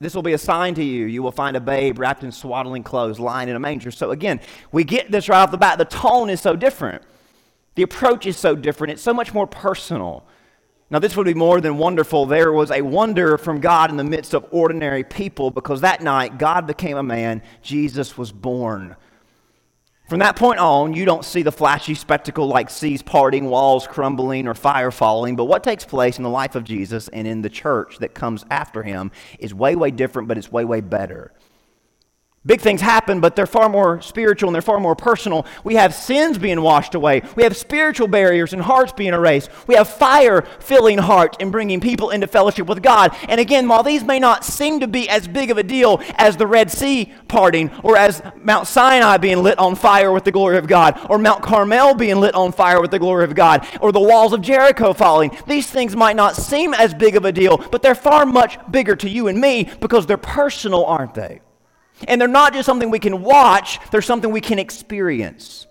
this 0.00 0.14
will 0.14 0.22
be 0.22 0.32
a 0.32 0.38
sign 0.38 0.74
to 0.76 0.82
you. 0.82 1.04
You 1.04 1.22
will 1.22 1.30
find 1.30 1.56
a 1.56 1.60
babe 1.60 1.98
wrapped 1.98 2.24
in 2.24 2.32
swaddling 2.32 2.82
clothes 2.82 3.20
lying 3.20 3.50
in 3.50 3.56
a 3.56 3.60
manger. 3.60 3.90
So, 3.90 4.10
again, 4.10 4.40
we 4.72 4.82
get 4.82 5.10
this 5.10 5.28
right 5.28 5.42
off 5.42 5.50
the 5.50 5.58
bat. 5.58 5.76
The 5.76 5.84
tone 5.84 6.30
is 6.30 6.40
so 6.40 6.56
different, 6.56 7.02
the 7.74 7.82
approach 7.82 8.26
is 8.26 8.36
so 8.36 8.56
different. 8.56 8.92
It's 8.92 9.02
so 9.02 9.14
much 9.14 9.32
more 9.34 9.46
personal. 9.46 10.24
Now, 10.92 10.98
this 10.98 11.16
would 11.16 11.26
be 11.26 11.34
more 11.34 11.60
than 11.60 11.78
wonderful. 11.78 12.26
There 12.26 12.50
was 12.50 12.72
a 12.72 12.82
wonder 12.82 13.38
from 13.38 13.60
God 13.60 13.90
in 13.90 13.96
the 13.96 14.02
midst 14.02 14.34
of 14.34 14.44
ordinary 14.50 15.04
people 15.04 15.52
because 15.52 15.82
that 15.82 16.02
night 16.02 16.36
God 16.36 16.66
became 16.66 16.96
a 16.96 17.02
man. 17.02 17.42
Jesus 17.62 18.18
was 18.18 18.32
born. 18.32 18.96
From 20.10 20.18
that 20.18 20.34
point 20.34 20.58
on, 20.58 20.92
you 20.92 21.04
don't 21.04 21.24
see 21.24 21.42
the 21.42 21.52
flashy 21.52 21.94
spectacle 21.94 22.48
like 22.48 22.68
seas 22.68 23.00
parting, 23.00 23.44
walls 23.44 23.86
crumbling, 23.86 24.48
or 24.48 24.54
fire 24.54 24.90
falling. 24.90 25.36
But 25.36 25.44
what 25.44 25.62
takes 25.62 25.84
place 25.84 26.18
in 26.18 26.24
the 26.24 26.28
life 26.28 26.56
of 26.56 26.64
Jesus 26.64 27.06
and 27.06 27.28
in 27.28 27.42
the 27.42 27.48
church 27.48 27.98
that 27.98 28.12
comes 28.12 28.44
after 28.50 28.82
him 28.82 29.12
is 29.38 29.54
way, 29.54 29.76
way 29.76 29.92
different, 29.92 30.26
but 30.26 30.36
it's 30.36 30.50
way, 30.50 30.64
way 30.64 30.80
better. 30.80 31.30
Big 32.46 32.62
things 32.62 32.80
happen, 32.80 33.20
but 33.20 33.36
they're 33.36 33.46
far 33.46 33.68
more 33.68 34.00
spiritual 34.00 34.48
and 34.48 34.54
they're 34.54 34.62
far 34.62 34.80
more 34.80 34.96
personal. 34.96 35.44
We 35.62 35.74
have 35.74 35.94
sins 35.94 36.38
being 36.38 36.62
washed 36.62 36.94
away. 36.94 37.20
We 37.36 37.42
have 37.42 37.54
spiritual 37.54 38.08
barriers 38.08 38.54
and 38.54 38.62
hearts 38.62 38.94
being 38.94 39.12
erased. 39.12 39.50
We 39.66 39.74
have 39.74 39.90
fire 39.90 40.40
filling 40.58 40.96
hearts 40.96 41.36
and 41.38 41.52
bringing 41.52 41.80
people 41.80 42.08
into 42.08 42.26
fellowship 42.26 42.66
with 42.66 42.82
God. 42.82 43.14
And 43.28 43.38
again, 43.38 43.68
while 43.68 43.82
these 43.82 44.04
may 44.04 44.18
not 44.18 44.42
seem 44.42 44.80
to 44.80 44.88
be 44.88 45.06
as 45.06 45.28
big 45.28 45.50
of 45.50 45.58
a 45.58 45.62
deal 45.62 46.00
as 46.16 46.38
the 46.38 46.46
Red 46.46 46.70
Sea 46.70 47.12
parting 47.28 47.70
or 47.82 47.98
as 47.98 48.22
Mount 48.36 48.66
Sinai 48.66 49.18
being 49.18 49.42
lit 49.42 49.58
on 49.58 49.74
fire 49.74 50.10
with 50.10 50.24
the 50.24 50.32
glory 50.32 50.56
of 50.56 50.66
God 50.66 50.98
or 51.10 51.18
Mount 51.18 51.42
Carmel 51.42 51.94
being 51.94 52.20
lit 52.20 52.34
on 52.34 52.52
fire 52.52 52.80
with 52.80 52.90
the 52.90 52.98
glory 52.98 53.24
of 53.24 53.34
God 53.34 53.66
or 53.82 53.92
the 53.92 54.00
walls 54.00 54.32
of 54.32 54.40
Jericho 54.40 54.94
falling, 54.94 55.36
these 55.46 55.70
things 55.70 55.94
might 55.94 56.16
not 56.16 56.36
seem 56.36 56.72
as 56.72 56.94
big 56.94 57.16
of 57.16 57.26
a 57.26 57.32
deal, 57.32 57.58
but 57.70 57.82
they're 57.82 57.94
far 57.94 58.24
much 58.24 58.58
bigger 58.70 58.96
to 58.96 59.10
you 59.10 59.28
and 59.28 59.38
me 59.38 59.70
because 59.80 60.06
they're 60.06 60.16
personal, 60.16 60.86
aren't 60.86 61.12
they? 61.12 61.42
And 62.08 62.20
they're 62.20 62.28
not 62.28 62.52
just 62.52 62.66
something 62.66 62.90
we 62.90 62.98
can 62.98 63.22
watch, 63.22 63.78
they're 63.90 64.02
something 64.02 64.30
we 64.30 64.40
can 64.40 64.58
experience. 64.58 65.66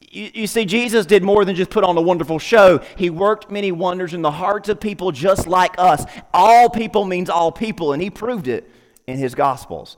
You, 0.00 0.30
you, 0.34 0.46
see, 0.46 0.64
Jesus 0.64 1.06
did 1.06 1.22
more 1.22 1.44
than 1.44 1.54
just 1.54 1.70
put 1.70 1.84
on 1.84 1.96
a 1.96 2.00
wonderful 2.00 2.38
show. 2.38 2.80
He 2.96 3.10
worked 3.10 3.50
many 3.50 3.70
wonders 3.70 4.12
in 4.12 4.22
the 4.22 4.30
hearts 4.30 4.68
of 4.68 4.80
people 4.80 5.12
just 5.12 5.46
like 5.46 5.74
us. 5.78 6.04
All 6.34 6.68
people 6.68 7.04
means 7.04 7.30
all 7.30 7.52
people, 7.52 7.92
and 7.92 8.02
he 8.02 8.10
proved 8.10 8.48
it 8.48 8.68
in 9.06 9.18
his 9.18 9.34
Gospels. 9.34 9.96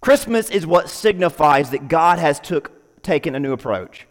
Christmas 0.00 0.50
is 0.50 0.66
what 0.66 0.88
signifies 0.88 1.70
that 1.70 1.88
God 1.88 2.18
has 2.18 2.40
took, 2.40 3.02
taken 3.02 3.34
a 3.34 3.40
new 3.40 3.52
approach, 3.52 4.06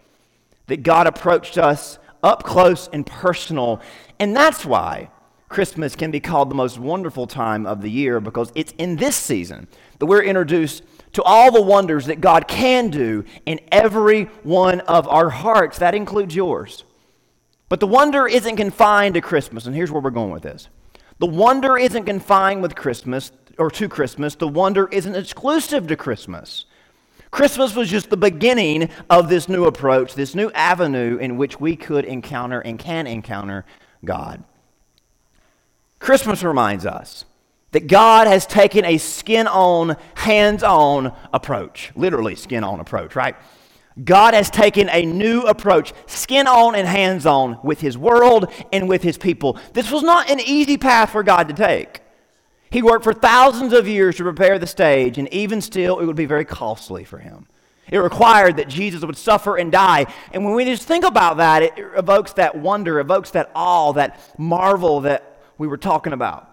that 0.67 0.83
God 0.83 1.07
approached 1.07 1.57
us 1.57 1.97
up 2.23 2.43
close 2.43 2.87
and 2.93 3.05
personal. 3.05 3.81
And 4.19 4.35
that's 4.35 4.63
why 4.63 5.09
Christmas 5.49 5.95
can 5.95 6.11
be 6.11 6.19
called 6.19 6.49
the 6.49 6.55
most 6.55 6.79
wonderful 6.79 7.27
time 7.27 7.65
of 7.65 7.81
the 7.81 7.91
year 7.91 8.21
because 8.21 8.51
it's 8.55 8.73
in 8.77 8.95
this 8.95 9.17
season 9.17 9.67
that 10.01 10.07
we're 10.07 10.23
introduced 10.23 10.81
to 11.13 11.21
all 11.21 11.51
the 11.51 11.61
wonders 11.61 12.07
that 12.07 12.19
God 12.19 12.47
can 12.47 12.89
do 12.89 13.23
in 13.45 13.59
every 13.71 14.23
one 14.41 14.79
of 14.79 15.07
our 15.07 15.29
hearts. 15.29 15.77
That 15.77 15.93
includes 15.93 16.35
yours. 16.35 16.85
But 17.69 17.79
the 17.79 17.85
wonder 17.85 18.27
isn't 18.27 18.55
confined 18.55 19.13
to 19.13 19.21
Christmas, 19.21 19.67
and 19.67 19.75
here's 19.75 19.91
where 19.91 20.01
we're 20.01 20.09
going 20.09 20.31
with 20.31 20.41
this. 20.41 20.69
The 21.19 21.27
wonder 21.27 21.77
isn't 21.77 22.05
confined 22.05 22.63
with 22.63 22.75
Christmas 22.75 23.31
or 23.59 23.69
to 23.69 23.87
Christmas. 23.87 24.33
The 24.33 24.47
wonder 24.47 24.87
isn't 24.87 25.13
exclusive 25.13 25.85
to 25.85 25.95
Christmas. 25.95 26.65
Christmas 27.29 27.75
was 27.75 27.87
just 27.87 28.09
the 28.09 28.17
beginning 28.17 28.89
of 29.07 29.29
this 29.29 29.47
new 29.47 29.65
approach, 29.65 30.15
this 30.15 30.33
new 30.33 30.49
avenue 30.55 31.17
in 31.17 31.37
which 31.37 31.59
we 31.59 31.75
could 31.75 32.05
encounter 32.05 32.59
and 32.59 32.79
can 32.79 33.05
encounter 33.05 33.65
God. 34.03 34.43
Christmas 35.99 36.41
reminds 36.41 36.87
us 36.87 37.25
that 37.71 37.87
God 37.87 38.27
has 38.27 38.45
taken 38.45 38.85
a 38.85 38.97
skin 38.97 39.47
on, 39.47 39.95
hands 40.15 40.63
on 40.63 41.15
approach. 41.33 41.91
Literally, 41.95 42.35
skin 42.35 42.63
on 42.63 42.79
approach, 42.79 43.15
right? 43.15 43.35
God 44.03 44.33
has 44.33 44.49
taken 44.49 44.89
a 44.89 45.05
new 45.05 45.41
approach, 45.41 45.93
skin 46.05 46.47
on 46.47 46.75
and 46.75 46.87
hands 46.87 47.25
on, 47.25 47.59
with 47.63 47.81
His 47.81 47.97
world 47.97 48.51
and 48.71 48.87
with 48.87 49.03
His 49.03 49.17
people. 49.17 49.57
This 49.73 49.91
was 49.91 50.03
not 50.03 50.29
an 50.29 50.39
easy 50.39 50.77
path 50.77 51.11
for 51.11 51.23
God 51.23 51.47
to 51.49 51.53
take. 51.53 52.01
He 52.69 52.81
worked 52.81 53.03
for 53.03 53.13
thousands 53.13 53.73
of 53.73 53.87
years 53.87 54.15
to 54.15 54.23
prepare 54.23 54.57
the 54.57 54.67
stage, 54.67 55.17
and 55.17 55.31
even 55.33 55.59
still, 55.59 55.99
it 55.99 56.05
would 56.05 56.15
be 56.15 56.25
very 56.25 56.45
costly 56.45 57.03
for 57.03 57.19
Him. 57.19 57.47
It 57.89 57.97
required 57.97 58.57
that 58.57 58.69
Jesus 58.69 59.03
would 59.03 59.17
suffer 59.17 59.57
and 59.57 59.71
die. 59.71 60.05
And 60.31 60.45
when 60.45 60.53
we 60.53 60.63
just 60.63 60.87
think 60.87 61.03
about 61.03 61.37
that, 61.37 61.61
it 61.61 61.73
evokes 61.77 62.33
that 62.33 62.55
wonder, 62.55 62.99
evokes 62.99 63.31
that 63.31 63.51
awe, 63.53 63.91
that 63.93 64.19
marvel 64.37 65.01
that 65.01 65.41
we 65.57 65.67
were 65.67 65.77
talking 65.77 66.13
about. 66.13 66.50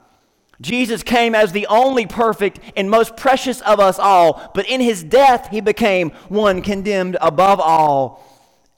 Jesus 0.61 1.03
came 1.03 1.35
as 1.35 1.53
the 1.53 1.67
only 1.69 2.07
perfect 2.07 2.59
and 2.77 2.91
most 2.91 3.17
precious 3.17 3.61
of 3.61 3.79
us 3.79 3.99
all, 3.99 4.51
but 4.55 4.69
in 4.69 4.81
his 4.81 5.05
death, 5.05 5.49
he 5.51 5.61
became 5.61 6.11
one 6.29 6.63
condemned 6.63 7.17
above 7.21 7.61
all 7.61 8.25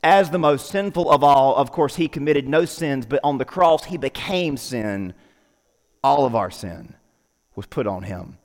as 0.02 0.30
the 0.30 0.38
most 0.38 0.68
sinful 0.68 1.10
of 1.10 1.24
all. 1.24 1.56
Of 1.56 1.72
course, 1.72 1.96
he 1.96 2.08
committed 2.08 2.48
no 2.48 2.64
sins, 2.64 3.06
but 3.06 3.20
on 3.24 3.38
the 3.38 3.44
cross, 3.44 3.84
he 3.84 3.96
became 3.96 4.56
sin. 4.56 5.14
All 6.04 6.26
of 6.26 6.34
our 6.34 6.50
sin 6.50 6.94
was 7.54 7.66
put 7.66 7.86
on 7.86 8.02
him. 8.02 8.36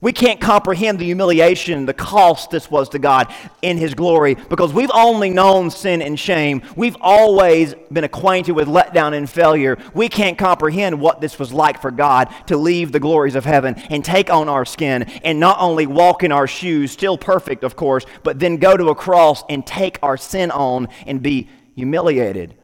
We 0.00 0.12
can't 0.12 0.40
comprehend 0.40 0.98
the 0.98 1.06
humiliation, 1.06 1.86
the 1.86 1.94
cost 1.94 2.50
this 2.50 2.70
was 2.70 2.88
to 2.90 2.98
God 2.98 3.32
in 3.62 3.78
His 3.78 3.94
glory 3.94 4.34
because 4.34 4.72
we've 4.72 4.90
only 4.94 5.30
known 5.30 5.70
sin 5.70 6.02
and 6.02 6.18
shame. 6.18 6.62
We've 6.76 6.96
always 7.00 7.74
been 7.92 8.04
acquainted 8.04 8.52
with 8.52 8.68
letdown 8.68 9.16
and 9.16 9.28
failure. 9.28 9.76
We 9.94 10.08
can't 10.08 10.38
comprehend 10.38 11.00
what 11.00 11.20
this 11.20 11.38
was 11.38 11.52
like 11.52 11.80
for 11.80 11.90
God 11.90 12.32
to 12.46 12.56
leave 12.56 12.92
the 12.92 13.00
glories 13.00 13.34
of 13.34 13.44
heaven 13.44 13.74
and 13.90 14.04
take 14.04 14.30
on 14.30 14.48
our 14.48 14.64
skin 14.64 15.02
and 15.24 15.40
not 15.40 15.58
only 15.60 15.86
walk 15.86 16.22
in 16.22 16.30
our 16.30 16.46
shoes, 16.46 16.92
still 16.92 17.18
perfect, 17.18 17.64
of 17.64 17.74
course, 17.74 18.06
but 18.22 18.38
then 18.38 18.58
go 18.58 18.76
to 18.76 18.90
a 18.90 18.94
cross 18.94 19.42
and 19.48 19.66
take 19.66 19.98
our 20.02 20.16
sin 20.16 20.50
on 20.52 20.88
and 21.06 21.22
be 21.22 21.48
humiliated 21.74 22.54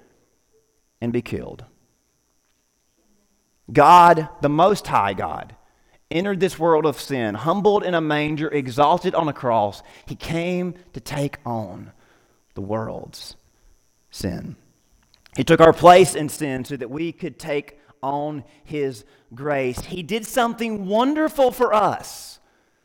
and 1.01 1.13
be 1.13 1.23
killed. 1.23 1.65
God, 3.73 4.29
the 4.41 4.49
Most 4.49 4.87
High 4.87 5.15
God, 5.15 5.57
entered 6.15 6.41
this 6.41 6.59
world 6.59 6.87
of 6.87 6.99
sin, 6.99 7.35
humbled 7.35 7.83
in 7.85 7.95
a 7.95 8.01
manger, 8.01 8.49
exalted 8.49 9.15
on 9.15 9.29
a 9.29 9.33
cross. 9.33 9.83
He 10.07 10.15
came 10.15 10.75
to 10.95 11.01
take 11.01 11.39
on 11.45 11.93
the 12.55 12.63
world's 12.63 13.37
sin. 14.11 14.57
He 15.37 15.45
took 15.45 15.61
our 15.61 15.73
place 15.73 16.15
in 16.15 16.29
sin 16.29 16.65
so 16.65 16.77
that 16.77 16.91
we 16.91 17.13
could 17.13 17.39
take 17.39 17.81
on 18.03 18.45
His 18.63 19.05
grace. 19.35 19.81
He 19.81 20.03
did 20.03 20.25
something 20.25 20.87
wonderful 20.87 21.51
for 21.51 21.75
us 21.75 22.39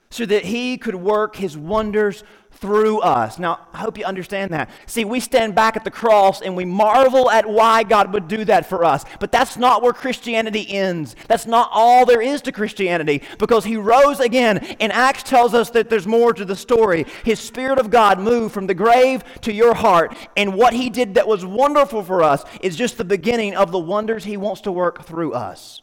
so 0.09 0.25
that 0.25 0.45
He 0.45 0.77
could 0.77 0.95
work 0.95 1.35
His 1.35 1.55
wonders 1.55 2.23
through 2.59 2.99
us. 2.99 3.39
Now, 3.39 3.67
I 3.73 3.77
hope 3.77 3.97
you 3.97 4.03
understand 4.03 4.51
that. 4.51 4.69
See, 4.85 5.05
we 5.05 5.21
stand 5.21 5.55
back 5.55 5.77
at 5.77 5.85
the 5.85 5.91
cross 5.91 6.41
and 6.41 6.55
we 6.55 6.65
marvel 6.65 7.29
at 7.29 7.49
why 7.49 7.83
God 7.83 8.11
would 8.13 8.27
do 8.27 8.43
that 8.45 8.67
for 8.67 8.83
us. 8.83 9.05
But 9.19 9.31
that's 9.31 9.55
not 9.55 9.81
where 9.81 9.93
Christianity 9.93 10.69
ends. 10.69 11.15
That's 11.27 11.45
not 11.45 11.69
all 11.71 12.05
there 12.05 12.21
is 12.21 12.41
to 12.43 12.51
Christianity 12.51 13.21
because 13.37 13.63
He 13.63 13.77
rose 13.77 14.19
again. 14.19 14.57
And 14.79 14.91
Acts 14.91 15.23
tells 15.23 15.53
us 15.53 15.69
that 15.71 15.89
there's 15.89 16.07
more 16.07 16.33
to 16.33 16.43
the 16.43 16.55
story. 16.55 17.05
His 17.23 17.39
Spirit 17.39 17.79
of 17.79 17.89
God 17.89 18.19
moved 18.19 18.53
from 18.53 18.67
the 18.67 18.73
grave 18.73 19.23
to 19.41 19.53
your 19.53 19.73
heart. 19.73 20.15
And 20.35 20.55
what 20.55 20.73
He 20.73 20.89
did 20.89 21.13
that 21.13 21.27
was 21.27 21.45
wonderful 21.45 22.03
for 22.03 22.23
us 22.23 22.43
is 22.61 22.75
just 22.75 22.97
the 22.97 23.05
beginning 23.05 23.55
of 23.55 23.71
the 23.71 23.79
wonders 23.79 24.25
He 24.25 24.35
wants 24.35 24.61
to 24.61 24.71
work 24.71 25.05
through 25.05 25.31
us. 25.33 25.81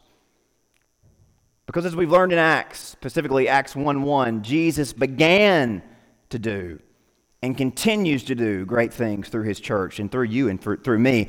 Because 1.65 1.85
as 1.85 1.95
we've 1.95 2.11
learned 2.11 2.31
in 2.31 2.39
Acts, 2.39 2.79
specifically 2.79 3.49
Acts 3.49 3.75
1 3.75 4.03
1, 4.03 4.43
Jesus 4.43 4.93
began 4.93 5.81
to 6.29 6.39
do 6.39 6.79
and 7.41 7.57
continues 7.57 8.23
to 8.23 8.35
do 8.35 8.65
great 8.65 8.93
things 8.93 9.29
through 9.29 9.43
his 9.43 9.59
church 9.59 9.99
and 9.99 10.11
through 10.11 10.25
you 10.25 10.49
and 10.49 10.61
through 10.61 10.99
me 10.99 11.27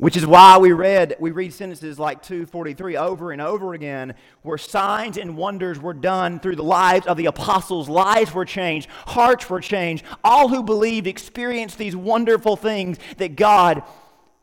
which 0.00 0.16
is 0.16 0.26
why 0.26 0.56
we 0.56 0.72
read 0.72 1.14
we 1.20 1.30
read 1.30 1.52
sentences 1.52 1.98
like 1.98 2.22
243 2.22 2.96
over 2.96 3.32
and 3.32 3.42
over 3.42 3.74
again 3.74 4.14
where 4.40 4.56
signs 4.56 5.18
and 5.18 5.36
wonders 5.36 5.78
were 5.78 5.92
done 5.92 6.40
through 6.40 6.56
the 6.56 6.64
lives 6.64 7.06
of 7.06 7.18
the 7.18 7.26
apostles. 7.26 7.86
Lives 7.86 8.32
were 8.32 8.46
changed. 8.46 8.88
Hearts 8.90 9.50
were 9.50 9.60
changed. 9.60 10.06
All 10.24 10.48
who 10.48 10.62
believed 10.62 11.06
experienced 11.06 11.76
these 11.76 11.94
wonderful 11.94 12.56
things 12.56 12.96
that 13.18 13.36
god 13.36 13.82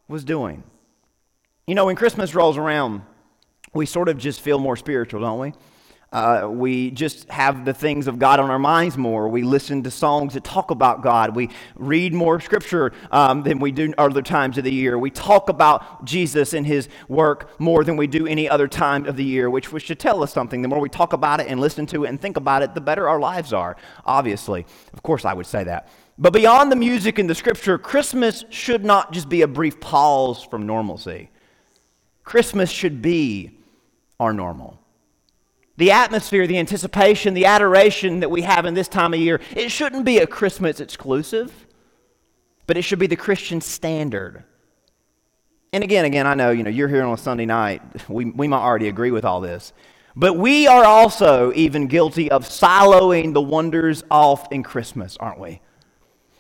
was 0.08 0.24
doing. 0.24 0.64
You 1.66 1.74
know 1.74 1.88
when 1.88 1.96
christmas 1.96 2.36
rolls 2.36 2.56
around 2.56 3.02
we 3.74 3.88
sort 3.88 4.10
of 4.10 4.18
just 4.20 4.42
feel 4.42 4.60
more 4.60 4.78
spiritual, 4.78 5.22
don't 5.22 5.40
we? 5.40 5.54
Uh, 6.12 6.48
we 6.50 6.90
just 6.92 7.30
have 7.30 7.66
the 7.66 7.74
things 7.74 8.08
of 8.08 8.18
God 8.18 8.40
on 8.40 8.50
our 8.50 8.60
minds 8.60 8.98
more. 8.98 9.28
We 9.28 9.42
listen 9.42 9.84
to 9.84 9.92
songs 9.92 10.36
that 10.36 10.44
talk 10.46 10.72
about 10.72 11.04
God. 11.04 11.36
We 11.36 11.50
read 11.76 12.14
more 12.14 12.40
scripture 12.40 12.94
um, 13.12 13.44
than 13.44 13.60
we 13.60 13.72
do 13.72 13.94
other 13.98 14.22
times 14.22 14.58
of 14.58 14.64
the 14.64 14.72
year. 14.72 14.98
We 14.98 15.10
talk 15.10 15.50
about 15.50 16.06
Jesus 16.06 16.54
and 16.54 16.66
his 16.66 16.88
work 17.10 17.60
more 17.60 17.84
than 17.84 17.98
we 17.98 18.08
do 18.08 18.26
any 18.26 18.48
other 18.48 18.70
time 18.70 19.06
of 19.06 19.18
the 19.18 19.24
year, 19.24 19.50
which, 19.50 19.74
which 19.74 19.84
should 19.86 20.00
tell 20.00 20.24
us 20.24 20.32
something. 20.32 20.62
The 20.62 20.70
more 20.70 20.80
we 20.80 20.88
talk 20.88 21.12
about 21.12 21.42
it 21.42 21.48
and 21.48 21.60
listen 21.60 21.86
to 21.88 22.06
it 22.06 22.10
and 22.10 22.22
think 22.22 22.38
about 22.38 22.62
it, 22.62 22.74
the 22.74 22.82
better 22.82 23.10
our 23.10 23.20
lives 23.20 23.52
are, 23.52 23.76
obviously. 24.06 24.66
Of 24.94 25.04
course, 25.04 25.26
I 25.26 25.34
would 25.34 25.46
say 25.46 25.66
that. 25.66 25.90
But 26.18 26.32
beyond 26.32 26.72
the 26.72 26.78
music 26.78 27.20
and 27.20 27.30
the 27.30 27.36
scripture, 27.36 27.78
Christmas 27.78 28.46
should 28.50 28.86
not 28.86 29.12
just 29.12 29.28
be 29.28 29.42
a 29.42 29.48
brief 29.48 29.82
pause 29.82 30.42
from 30.42 30.66
normalcy. 30.66 31.30
Christmas 32.24 32.72
should 32.72 33.02
be 33.02 33.60
our 34.20 34.32
normal. 34.34 34.80
The 35.78 35.92
atmosphere, 35.92 36.48
the 36.48 36.58
anticipation, 36.58 37.34
the 37.34 37.46
adoration 37.46 38.20
that 38.22 38.30
we 38.30 38.42
have 38.42 38.66
in 38.66 38.74
this 38.74 38.88
time 38.88 39.14
of 39.14 39.20
year, 39.20 39.40
it 39.56 39.70
shouldn't 39.70 40.06
be 40.06 40.18
a 40.18 40.28
Christmas 40.28 40.80
exclusive, 40.80 41.68
but 42.66 42.78
it 42.78 42.82
should 42.82 43.00
be 43.00 43.08
the 43.08 43.16
Christian 43.16 43.62
standard. 43.62 44.44
And 45.72 45.84
again, 45.84 46.06
again, 46.06 46.26
I 46.26 46.34
know, 46.34 46.50
you 46.50 46.64
know, 46.64 46.70
you're 46.70 46.88
here 46.88 47.04
on 47.04 47.14
a 47.14 47.18
Sunday 47.18 47.46
night. 47.46 47.82
We, 48.10 48.26
we 48.26 48.48
might 48.48 48.62
already 48.62 48.88
agree 48.88 49.12
with 49.12 49.26
all 49.26 49.42
this. 49.42 49.74
But 50.16 50.34
we 50.34 50.66
are 50.66 50.84
also 50.84 51.54
even 51.54 51.86
guilty 51.86 52.32
of 52.32 52.44
siloing 52.44 53.34
the 53.34 53.42
wonders 53.42 54.04
off 54.10 54.52
in 54.52 54.64
Christmas, 54.64 55.16
aren't 55.18 55.40
we? 55.40 55.62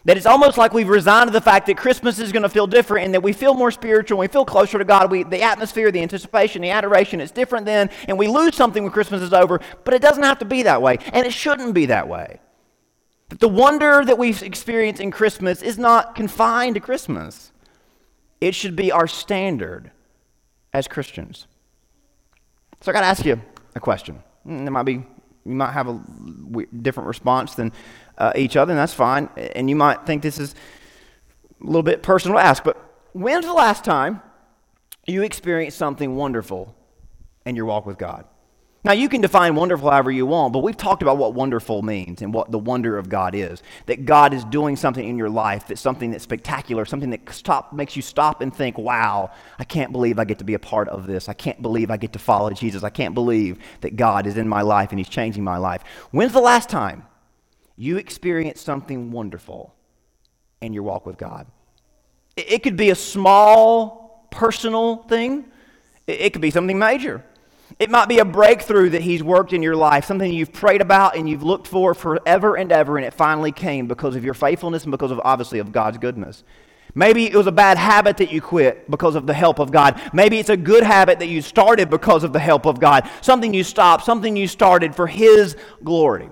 That 0.07 0.15
it's 0.15 0.25
almost 0.25 0.57
like 0.57 0.73
we've 0.73 0.87
resigned 0.87 1.27
to 1.27 1.33
the 1.33 1.41
fact 1.41 1.65
that 1.67 1.75
Christmas 1.75 2.17
is 2.17 2.31
going 2.31 2.43
to 2.43 2.49
feel 2.49 2.65
different 2.65 3.03
and 3.03 3.13
that 3.13 3.21
we 3.21 3.33
feel 3.33 3.53
more 3.53 3.71
spiritual, 3.71 4.19
we 4.19 4.27
feel 4.27 4.45
closer 4.45 4.77
to 4.77 4.85
God. 4.85 5.11
We, 5.11 5.23
the 5.23 5.41
atmosphere, 5.41 5.91
the 5.91 6.01
anticipation, 6.01 6.61
the 6.61 6.69
adoration 6.69 7.19
is 7.19 7.29
different 7.29 7.65
then, 7.65 7.89
and 8.07 8.17
we 8.17 8.29
lose 8.29 8.55
something 8.55 8.83
when 8.83 8.91
Christmas 8.93 9.21
is 9.21 9.33
over, 9.33 9.59
but 9.83 9.93
it 9.93 10.01
doesn't 10.01 10.23
have 10.23 10.39
to 10.39 10.45
be 10.45 10.63
that 10.63 10.81
way, 10.81 10.97
and 11.11 11.27
it 11.27 11.33
shouldn't 11.33 11.73
be 11.73 11.87
that 11.87 12.07
way. 12.07 12.39
But 13.27 13.41
the 13.41 13.49
wonder 13.49 14.05
that 14.05 14.17
we 14.17 14.29
experience 14.29 15.01
in 15.01 15.11
Christmas 15.11 15.61
is 15.61 15.77
not 15.77 16.15
confined 16.15 16.75
to 16.75 16.79
Christmas, 16.79 17.51
it 18.39 18.55
should 18.55 18.77
be 18.77 18.93
our 18.93 19.07
standard 19.07 19.91
as 20.71 20.87
Christians. 20.87 21.47
So 22.79 22.91
I 22.91 22.93
got 22.93 23.01
to 23.01 23.07
ask 23.07 23.25
you 23.25 23.41
a 23.75 23.81
question. 23.81 24.23
Mm, 24.47 24.67
it 24.67 24.71
might 24.71 24.83
be, 24.83 24.93
you 24.93 25.05
might 25.45 25.73
have 25.73 25.89
a 25.89 26.01
different 26.81 27.07
response 27.07 27.55
than 27.55 27.73
uh, 28.17 28.33
each 28.35 28.55
other, 28.55 28.71
and 28.71 28.79
that's 28.79 28.93
fine. 28.93 29.29
And 29.55 29.69
you 29.69 29.75
might 29.75 30.05
think 30.05 30.21
this 30.21 30.39
is 30.39 30.55
a 31.61 31.65
little 31.65 31.83
bit 31.83 32.03
personal 32.03 32.37
to 32.37 32.43
ask, 32.43 32.63
but 32.63 32.77
when's 33.13 33.45
the 33.45 33.53
last 33.53 33.83
time 33.83 34.21
you 35.05 35.23
experienced 35.23 35.77
something 35.77 36.15
wonderful 36.15 36.75
in 37.45 37.55
your 37.55 37.65
walk 37.65 37.85
with 37.85 37.97
God? 37.97 38.25
Now, 38.83 38.93
you 38.93 39.09
can 39.09 39.19
define 39.19 39.53
wonderful 39.55 39.89
however 39.91 40.11
you 40.11 40.25
want, 40.25 40.53
but 40.53 40.59
we've 40.59 40.77
talked 40.77 41.01
about 41.01 41.17
what 41.17 41.33
wonderful 41.33 41.81
means 41.81 42.21
and 42.21 42.33
what 42.33 42.51
the 42.51 42.59
wonder 42.59 42.97
of 42.97 43.09
God 43.09 43.35
is. 43.35 43.61
That 43.87 44.05
God 44.05 44.33
is 44.33 44.45
doing 44.45 44.77
something 44.77 45.05
in 45.05 45.17
your 45.17 45.29
life 45.29 45.67
that's 45.67 45.81
something 45.81 46.11
that's 46.11 46.23
spectacular, 46.23 46.85
something 46.85 47.09
that 47.09 47.29
stop, 47.33 47.73
makes 47.73 47.97
you 47.97 48.01
stop 48.01 48.39
and 48.39 48.55
think, 48.55 48.77
wow, 48.77 49.31
I 49.59 49.65
can't 49.65 49.91
believe 49.91 50.19
I 50.19 50.23
get 50.23 50.37
to 50.37 50.45
be 50.45 50.53
a 50.53 50.59
part 50.59 50.87
of 50.87 51.05
this. 51.05 51.27
I 51.27 51.33
can't 51.33 51.61
believe 51.61 51.91
I 51.91 51.97
get 51.97 52.13
to 52.13 52.19
follow 52.19 52.49
Jesus. 52.51 52.83
I 52.83 52.89
can't 52.89 53.13
believe 53.13 53.57
that 53.81 53.97
God 53.97 54.25
is 54.25 54.37
in 54.37 54.47
my 54.47 54.61
life 54.61 54.91
and 54.91 54.99
He's 54.99 55.09
changing 55.09 55.43
my 55.43 55.57
life. 55.57 55.83
When's 56.11 56.31
the 56.31 56.39
last 56.39 56.69
time 56.69 57.03
you 57.77 57.97
experience 57.97 58.59
something 58.59 59.11
wonderful 59.11 59.73
in 60.61 60.73
your 60.73 60.83
walk 60.83 61.05
with 61.05 61.17
God. 61.17 61.45
It 62.35 62.63
could 62.63 62.75
be 62.75 62.89
a 62.89 62.95
small 62.95 64.27
personal 64.31 65.03
thing, 65.03 65.45
it 66.07 66.33
could 66.33 66.41
be 66.41 66.51
something 66.51 66.77
major. 66.77 67.23
It 67.79 67.89
might 67.89 68.07
be 68.07 68.19
a 68.19 68.25
breakthrough 68.25 68.89
that 68.91 69.01
He's 69.01 69.21
worked 69.21 69.51
in 69.53 69.61
your 69.61 69.75
life, 69.75 70.05
something 70.05 70.31
you've 70.31 70.53
prayed 70.53 70.81
about 70.81 71.17
and 71.17 71.29
you've 71.29 71.43
looked 71.43 71.67
for 71.67 71.93
forever 71.93 72.55
and 72.55 72.71
ever, 72.71 72.97
and 72.97 73.05
it 73.05 73.13
finally 73.13 73.51
came 73.51 73.87
because 73.87 74.15
of 74.15 74.23
your 74.23 74.33
faithfulness 74.33 74.83
and 74.83 74.91
because 74.91 75.11
of 75.11 75.19
obviously 75.23 75.59
of 75.59 75.71
God's 75.71 75.97
goodness. 75.97 76.43
Maybe 76.95 77.25
it 77.25 77.35
was 77.35 77.45
a 77.45 77.51
bad 77.51 77.77
habit 77.77 78.17
that 78.17 78.31
you 78.31 78.41
quit 78.41 78.89
because 78.89 79.15
of 79.15 79.27
the 79.27 79.33
help 79.33 79.59
of 79.59 79.71
God. 79.71 80.01
Maybe 80.13 80.39
it's 80.39 80.49
a 80.49 80.57
good 80.57 80.83
habit 80.83 81.19
that 81.19 81.27
you 81.27 81.41
started 81.41 81.89
because 81.89 82.23
of 82.23 82.33
the 82.33 82.39
help 82.39 82.65
of 82.65 82.79
God. 82.79 83.07
Something 83.21 83.53
you 83.53 83.63
stopped, 83.63 84.05
something 84.05 84.35
you 84.35 84.47
started 84.47 84.95
for 84.95 85.05
His 85.05 85.57
glory. 85.83 86.31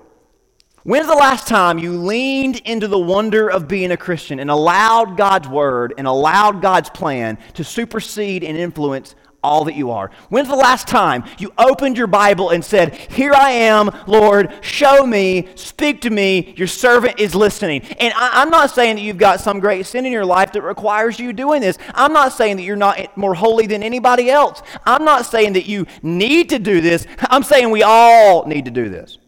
When's 0.86 1.08
the 1.08 1.14
last 1.14 1.48
time 1.48 1.80
you 1.80 1.94
leaned 1.94 2.58
into 2.58 2.86
the 2.86 2.96
wonder 2.96 3.48
of 3.48 3.66
being 3.66 3.90
a 3.90 3.96
Christian 3.96 4.38
and 4.38 4.48
allowed 4.48 5.16
God's 5.16 5.48
word 5.48 5.92
and 5.98 6.06
allowed 6.06 6.62
God's 6.62 6.90
plan 6.90 7.38
to 7.54 7.64
supersede 7.64 8.44
and 8.44 8.56
influence 8.56 9.16
all 9.42 9.64
that 9.64 9.74
you 9.74 9.90
are? 9.90 10.12
When's 10.28 10.46
the 10.46 10.54
last 10.54 10.86
time 10.86 11.24
you 11.38 11.52
opened 11.58 11.98
your 11.98 12.06
Bible 12.06 12.50
and 12.50 12.64
said, 12.64 12.94
Here 12.94 13.32
I 13.34 13.50
am, 13.50 13.90
Lord, 14.06 14.52
show 14.60 15.04
me, 15.04 15.48
speak 15.56 16.02
to 16.02 16.10
me, 16.10 16.54
your 16.56 16.68
servant 16.68 17.18
is 17.18 17.34
listening? 17.34 17.82
And 17.98 18.14
I, 18.14 18.42
am 18.42 18.50
not 18.50 18.70
saying 18.70 18.94
that 18.94 19.02
you've 19.02 19.18
got 19.18 19.40
some 19.40 19.58
great 19.58 19.86
sin 19.86 20.06
in 20.06 20.12
your 20.12 20.24
life 20.24 20.52
that 20.52 20.62
requires 20.62 21.18
you 21.18 21.32
doing 21.32 21.62
this. 21.62 21.78
I'm 21.96 22.12
not 22.12 22.32
saying 22.32 22.58
that 22.58 22.62
you're 22.62 22.76
not 22.76 23.16
more 23.16 23.34
holy 23.34 23.66
than 23.66 23.82
anybody 23.82 24.30
else. 24.30 24.62
I'm 24.84 25.04
not 25.04 25.26
saying 25.26 25.54
that 25.54 25.66
you 25.66 25.84
need 26.04 26.48
to 26.50 26.60
do 26.60 26.80
this. 26.80 27.08
I'm 27.22 27.42
saying 27.42 27.70
we 27.70 27.82
all 27.82 28.46
need 28.46 28.66
to 28.66 28.70
do 28.70 28.88
this. 28.88 29.18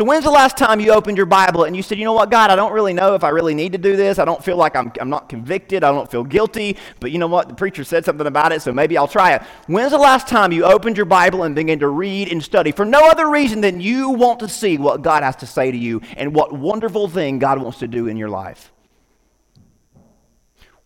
So, 0.00 0.04
when's 0.04 0.24
the 0.24 0.30
last 0.30 0.56
time 0.56 0.80
you 0.80 0.94
opened 0.94 1.18
your 1.18 1.26
Bible 1.26 1.64
and 1.64 1.76
you 1.76 1.82
said, 1.82 1.98
you 1.98 2.06
know 2.06 2.14
what, 2.14 2.30
God, 2.30 2.50
I 2.50 2.56
don't 2.56 2.72
really 2.72 2.94
know 2.94 3.14
if 3.14 3.22
I 3.22 3.28
really 3.28 3.52
need 3.52 3.72
to 3.72 3.78
do 3.78 3.96
this. 3.96 4.18
I 4.18 4.24
don't 4.24 4.42
feel 4.42 4.56
like 4.56 4.74
I'm, 4.74 4.90
I'm 4.98 5.10
not 5.10 5.28
convicted. 5.28 5.84
I 5.84 5.92
don't 5.92 6.10
feel 6.10 6.24
guilty. 6.24 6.78
But 7.00 7.10
you 7.10 7.18
know 7.18 7.26
what? 7.26 7.50
The 7.50 7.54
preacher 7.54 7.84
said 7.84 8.06
something 8.06 8.26
about 8.26 8.50
it, 8.50 8.62
so 8.62 8.72
maybe 8.72 8.96
I'll 8.96 9.06
try 9.06 9.34
it. 9.34 9.42
When's 9.66 9.90
the 9.90 9.98
last 9.98 10.26
time 10.26 10.52
you 10.52 10.64
opened 10.64 10.96
your 10.96 11.04
Bible 11.04 11.42
and 11.42 11.54
began 11.54 11.80
to 11.80 11.88
read 11.88 12.32
and 12.32 12.42
study 12.42 12.72
for 12.72 12.86
no 12.86 13.10
other 13.10 13.28
reason 13.28 13.60
than 13.60 13.78
you 13.78 14.08
want 14.08 14.40
to 14.40 14.48
see 14.48 14.78
what 14.78 15.02
God 15.02 15.22
has 15.22 15.36
to 15.36 15.46
say 15.46 15.70
to 15.70 15.76
you 15.76 16.00
and 16.16 16.34
what 16.34 16.54
wonderful 16.54 17.06
thing 17.06 17.38
God 17.38 17.60
wants 17.60 17.80
to 17.80 17.86
do 17.86 18.06
in 18.06 18.16
your 18.16 18.30
life? 18.30 18.72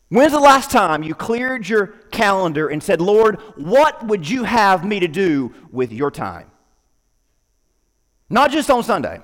When's 0.09 0.33
the 0.33 0.40
last 0.40 0.72
time 0.72 1.05
you 1.05 1.14
cleared 1.14 1.68
your 1.68 1.87
calendar 2.11 2.66
and 2.66 2.83
said, 2.83 3.00
Lord, 3.00 3.38
what 3.55 4.05
would 4.09 4.29
you 4.29 4.42
have 4.42 4.85
me 4.85 4.98
to 4.98 5.07
do 5.07 5.55
with 5.70 5.92
your 5.92 6.11
time? 6.11 6.50
Not 8.35 8.51
just 8.51 8.68
on 8.68 8.83
Sunday. 8.83 9.20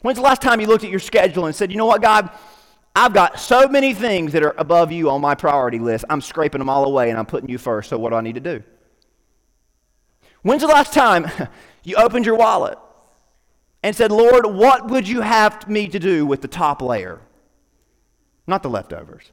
When's 0.00 0.16
the 0.16 0.22
last 0.22 0.40
time 0.40 0.58
you 0.58 0.66
looked 0.66 0.84
at 0.84 0.90
your 0.90 0.98
schedule 0.98 1.44
and 1.44 1.54
said, 1.54 1.70
you 1.70 1.76
know 1.76 1.84
what, 1.84 2.00
God, 2.00 2.30
I've 2.96 3.12
got 3.12 3.38
so 3.38 3.68
many 3.68 3.92
things 3.92 4.32
that 4.32 4.42
are 4.42 4.54
above 4.56 4.90
you 4.90 5.10
on 5.10 5.20
my 5.20 5.34
priority 5.34 5.78
list. 5.78 6.06
I'm 6.08 6.22
scraping 6.22 6.60
them 6.60 6.70
all 6.70 6.86
away 6.86 7.10
and 7.10 7.18
I'm 7.18 7.26
putting 7.26 7.50
you 7.50 7.58
first, 7.58 7.90
so 7.90 7.98
what 7.98 8.08
do 8.08 8.16
I 8.16 8.22
need 8.22 8.36
to 8.36 8.40
do? 8.40 8.62
When's 10.40 10.62
the 10.62 10.68
last 10.68 10.94
time 10.94 11.30
you 11.84 11.96
opened 11.96 12.24
your 12.24 12.36
wallet 12.36 12.78
and 13.82 13.94
said, 13.94 14.10
Lord, 14.10 14.46
what 14.46 14.88
would 14.88 15.06
you 15.06 15.20
have 15.20 15.68
me 15.68 15.88
to 15.88 15.98
do 15.98 16.24
with 16.24 16.40
the 16.40 16.48
top 16.48 16.80
layer? 16.80 17.20
Not 18.46 18.62
the 18.62 18.70
leftovers. 18.70 19.30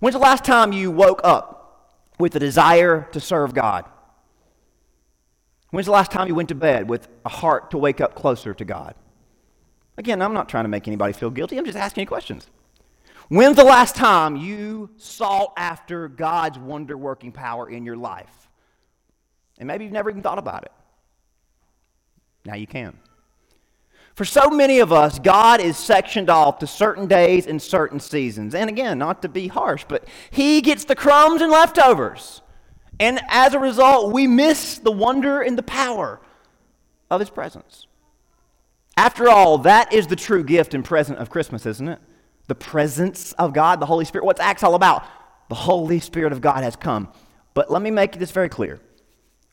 When's 0.00 0.14
the 0.14 0.20
last 0.20 0.44
time 0.44 0.72
you 0.72 0.90
woke 0.90 1.22
up 1.24 1.96
with 2.18 2.36
a 2.36 2.38
desire 2.38 3.08
to 3.12 3.20
serve 3.20 3.54
God? 3.54 3.86
When's 5.70 5.86
the 5.86 5.92
last 5.92 6.10
time 6.10 6.28
you 6.28 6.34
went 6.34 6.48
to 6.48 6.54
bed 6.54 6.88
with 6.88 7.08
a 7.24 7.28
heart 7.28 7.70
to 7.72 7.78
wake 7.78 8.00
up 8.00 8.14
closer 8.14 8.54
to 8.54 8.64
God? 8.64 8.94
Again, 9.98 10.22
I'm 10.22 10.32
not 10.32 10.48
trying 10.48 10.64
to 10.64 10.68
make 10.68 10.86
anybody 10.86 11.12
feel 11.12 11.30
guilty. 11.30 11.58
I'm 11.58 11.64
just 11.64 11.76
asking 11.76 12.02
you 12.02 12.06
questions. 12.06 12.46
When's 13.28 13.56
the 13.56 13.64
last 13.64 13.94
time 13.94 14.36
you 14.36 14.90
sought 14.96 15.52
after 15.56 16.08
God's 16.08 16.58
wonder 16.58 16.96
working 16.96 17.32
power 17.32 17.68
in 17.68 17.84
your 17.84 17.96
life? 17.96 18.48
And 19.58 19.66
maybe 19.66 19.84
you've 19.84 19.92
never 19.92 20.08
even 20.08 20.22
thought 20.22 20.38
about 20.38 20.64
it. 20.64 20.72
Now 22.46 22.54
you 22.54 22.66
can. 22.66 22.96
For 24.14 24.24
so 24.24 24.48
many 24.48 24.78
of 24.78 24.92
us, 24.92 25.18
God 25.18 25.60
is 25.60 25.76
sectioned 25.76 26.30
off 26.30 26.58
to 26.60 26.66
certain 26.66 27.06
days 27.06 27.46
and 27.46 27.60
certain 27.60 28.00
seasons. 28.00 28.54
And 28.54 28.70
again, 28.70 28.98
not 28.98 29.20
to 29.22 29.28
be 29.28 29.48
harsh, 29.48 29.84
but 29.86 30.08
He 30.30 30.60
gets 30.60 30.84
the 30.84 30.96
crumbs 30.96 31.42
and 31.42 31.52
leftovers. 31.52 32.40
And 33.00 33.20
as 33.28 33.54
a 33.54 33.58
result, 33.58 34.12
we 34.12 34.26
miss 34.26 34.78
the 34.78 34.92
wonder 34.92 35.40
and 35.40 35.56
the 35.56 35.62
power 35.62 36.20
of 37.10 37.20
His 37.20 37.30
presence. 37.30 37.86
After 38.96 39.28
all, 39.28 39.58
that 39.58 39.92
is 39.92 40.08
the 40.08 40.16
true 40.16 40.42
gift 40.42 40.74
and 40.74 40.84
present 40.84 41.18
of 41.18 41.30
Christmas, 41.30 41.64
isn't 41.66 41.88
it? 41.88 42.00
The 42.48 42.56
presence 42.56 43.32
of 43.34 43.52
God, 43.52 43.78
the 43.78 43.86
Holy 43.86 44.04
Spirit. 44.04 44.24
What's 44.24 44.40
Acts 44.40 44.64
all 44.64 44.74
about? 44.74 45.04
The 45.48 45.54
Holy 45.54 46.00
Spirit 46.00 46.32
of 46.32 46.40
God 46.40 46.64
has 46.64 46.74
come. 46.74 47.08
But 47.54 47.70
let 47.70 47.80
me 47.80 47.90
make 47.90 48.18
this 48.18 48.32
very 48.32 48.48
clear. 48.48 48.80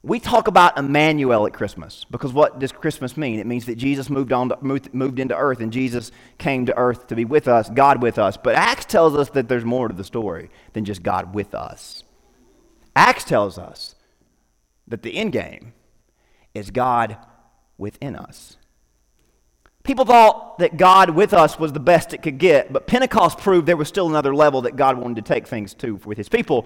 We 0.02 0.20
talk 0.20 0.48
about 0.48 0.78
Emmanuel 0.78 1.48
at 1.48 1.54
Christmas 1.54 2.06
because 2.12 2.32
what 2.32 2.60
does 2.60 2.72
Christmas 2.72 3.18
mean? 3.18 3.40
It 3.40 3.48
means 3.48 3.66
that 3.66 3.76
Jesus 3.76 4.10
moved, 4.10 4.32
on 4.32 4.50
to, 4.50 4.58
moved, 4.62 4.94
moved 4.94 5.20
into 5.20 5.36
earth 5.36 5.60
and 5.60 5.74
Jesus 5.74 6.12
came 6.38 6.68
to 6.68 6.78
earth 6.78 7.08
to 7.08 7.16
be 7.16 7.26
with 7.26 7.48
us, 7.48 7.70
God 7.70 8.04
with 8.04 8.20
us. 8.20 8.38
But 8.38 8.56
Acts 8.56 8.86
tells 8.86 9.16
us 9.16 9.30
that 9.32 9.50
there's 9.50 9.66
more 9.66 9.88
to 9.88 9.96
the 9.96 10.04
story 10.04 10.52
than 10.74 10.86
just 10.86 11.02
God 11.02 11.34
with 11.34 11.56
us. 11.56 12.04
Acts 12.96 13.24
tells 13.24 13.58
us 13.58 13.96
that 14.88 15.04
the 15.04 15.18
end 15.18 15.32
game 15.34 15.74
is 16.54 16.72
God 16.72 17.18
within 17.78 18.16
us. 18.16 18.58
People 19.84 20.06
thought 20.06 20.58
that 20.58 20.78
God 20.78 21.12
with 21.12 21.34
us 21.34 21.60
was 21.60 21.74
the 21.74 21.80
best 21.80 22.14
it 22.14 22.24
could 22.24 22.40
get, 22.40 22.74
but 22.74 22.88
Pentecost 22.88 23.38
proved 23.38 23.68
there 23.68 23.78
was 23.78 23.88
still 23.88 24.10
another 24.10 24.34
level 24.34 24.62
that 24.62 24.76
God 24.76 24.98
wanted 24.98 25.18
to 25.18 25.34
take 25.34 25.46
things 25.46 25.76
to 25.76 25.98
with 26.06 26.18
his 26.18 26.30
people. 26.30 26.66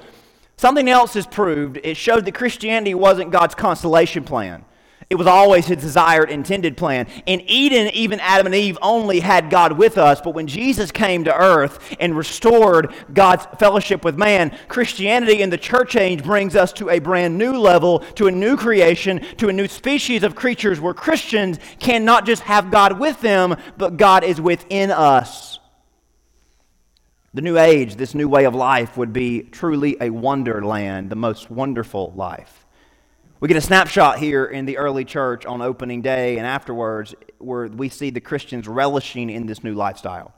Something 0.56 0.88
else 0.88 1.16
is 1.16 1.26
proved. 1.26 1.80
It 1.84 1.98
showed 1.98 2.26
that 2.26 2.36
Christianity 2.36 2.94
wasn't 2.94 3.32
God's 3.32 3.56
consolation 3.56 4.24
plan. 4.24 4.64
It 5.10 5.18
was 5.18 5.26
always 5.26 5.66
his 5.66 5.78
desired, 5.78 6.30
intended 6.30 6.78
plan. 6.78 7.08
In 7.26 7.42
Eden, 7.48 7.88
even 7.96 8.20
Adam 8.20 8.46
and 8.46 8.54
Eve 8.54 8.78
only 8.80 9.22
had 9.22 9.50
God 9.50 9.72
with 9.72 9.98
us, 9.98 10.22
but 10.22 10.36
when 10.36 10.46
Jesus 10.46 10.92
came 10.92 11.24
to 11.24 11.36
earth 11.36 11.96
and 12.00 12.16
restored 12.16 12.94
God's 13.12 13.48
fellowship 13.58 14.06
with 14.06 14.20
man, 14.20 14.56
Christianity 14.68 15.42
in 15.42 15.50
the 15.50 15.58
church 15.58 15.96
age 15.96 16.24
brings 16.24 16.56
us 16.56 16.72
to 16.74 16.92
a 16.92 17.00
brand 17.00 17.40
new 17.40 17.58
level, 17.58 18.00
to 18.16 18.28
a 18.28 18.32
new 18.32 18.56
creation, 18.56 19.26
to 19.38 19.50
a 19.50 19.54
new 19.54 19.68
species 19.68 20.22
of 20.22 20.36
creatures 20.36 20.80
where 20.80 20.94
Christians 20.94 21.58
can 21.80 22.06
not 22.06 22.28
just 22.28 22.44
have 22.44 22.70
God 22.70 23.00
with 23.00 23.20
them, 23.20 23.56
but 23.78 23.98
God 23.98 24.24
is 24.24 24.40
within 24.40 24.92
us. 24.92 25.58
The 27.34 27.42
new 27.42 27.58
age, 27.58 27.96
this 27.96 28.14
new 28.14 28.30
way 28.30 28.46
of 28.46 28.54
life, 28.54 28.96
would 28.96 29.14
be 29.14 29.42
truly 29.42 29.98
a 30.00 30.12
wonderland, 30.12 31.10
the 31.10 31.16
most 31.16 31.50
wonderful 31.50 32.14
life. 32.16 32.59
We 33.42 33.48
get 33.48 33.56
a 33.56 33.62
snapshot 33.62 34.20
here 34.20 34.44
in 34.44 34.66
the 34.66 34.78
early 34.78 35.06
church 35.06 35.46
on 35.46 35.62
opening 35.62 36.02
day 36.02 36.38
and 36.38 36.46
afterwards 36.46 37.16
where 37.38 37.68
we 37.68 37.88
see 37.88 38.10
the 38.10 38.20
Christians 38.20 38.68
relishing 38.68 39.30
in 39.30 39.46
this 39.46 39.64
new 39.64 39.76
lifestyle, 39.76 40.34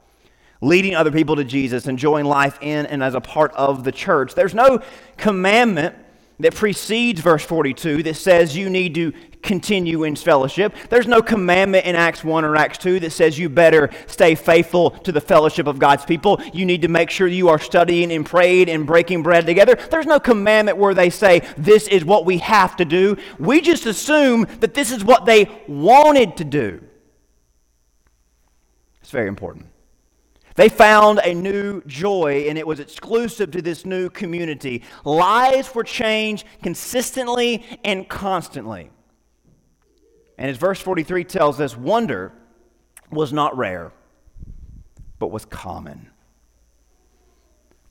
leading 0.60 0.94
other 0.94 1.10
people 1.10 1.34
to 1.34 1.42
Jesus, 1.42 1.88
enjoying 1.88 2.26
life 2.26 2.58
in 2.60 2.86
and 2.86 3.02
as 3.02 3.16
a 3.16 3.20
part 3.20 3.52
of 3.54 3.82
the 3.82 3.90
church. 3.90 4.36
There's 4.36 4.54
no 4.54 4.80
commandment 5.16 5.96
that 6.42 6.54
precedes 6.54 7.20
verse 7.20 7.44
42 7.44 8.02
that 8.04 8.14
says 8.14 8.56
you 8.56 8.70
need 8.70 8.94
to 8.94 9.12
continue 9.42 10.04
in 10.04 10.14
fellowship. 10.16 10.74
There's 10.88 11.06
no 11.06 11.20
commandment 11.20 11.84
in 11.84 11.96
Acts 11.96 12.22
1 12.22 12.44
or 12.44 12.56
Acts 12.56 12.78
2 12.78 13.00
that 13.00 13.10
says 13.10 13.38
you 13.38 13.48
better 13.48 13.90
stay 14.06 14.34
faithful 14.34 14.90
to 14.90 15.12
the 15.12 15.20
fellowship 15.20 15.66
of 15.66 15.78
God's 15.78 16.04
people. 16.04 16.40
You 16.52 16.64
need 16.64 16.82
to 16.82 16.88
make 16.88 17.10
sure 17.10 17.26
you 17.26 17.48
are 17.48 17.58
studying 17.58 18.12
and 18.12 18.24
praying 18.24 18.68
and 18.70 18.86
breaking 18.86 19.22
bread 19.22 19.46
together. 19.46 19.76
There's 19.90 20.06
no 20.06 20.20
commandment 20.20 20.78
where 20.78 20.94
they 20.94 21.10
say 21.10 21.40
this 21.56 21.88
is 21.88 22.04
what 22.04 22.24
we 22.24 22.38
have 22.38 22.76
to 22.76 22.84
do. 22.84 23.16
We 23.38 23.60
just 23.60 23.86
assume 23.86 24.46
that 24.60 24.74
this 24.74 24.92
is 24.92 25.04
what 25.04 25.26
they 25.26 25.50
wanted 25.66 26.36
to 26.36 26.44
do. 26.44 26.84
It's 29.00 29.10
very 29.10 29.28
important. 29.28 29.71
They 30.54 30.68
found 30.68 31.20
a 31.24 31.34
new 31.34 31.82
joy, 31.86 32.46
and 32.48 32.58
it 32.58 32.66
was 32.66 32.80
exclusive 32.80 33.50
to 33.52 33.62
this 33.62 33.84
new 33.84 34.10
community. 34.10 34.82
Lives 35.04 35.74
were 35.74 35.84
changed 35.84 36.46
consistently 36.62 37.64
and 37.84 38.08
constantly. 38.08 38.90
And 40.38 40.50
as 40.50 40.56
verse 40.56 40.80
43 40.80 41.24
tells 41.24 41.60
us, 41.60 41.76
wonder 41.76 42.32
was 43.10 43.32
not 43.32 43.56
rare, 43.56 43.92
but 45.18 45.28
was 45.30 45.44
common. 45.44 46.11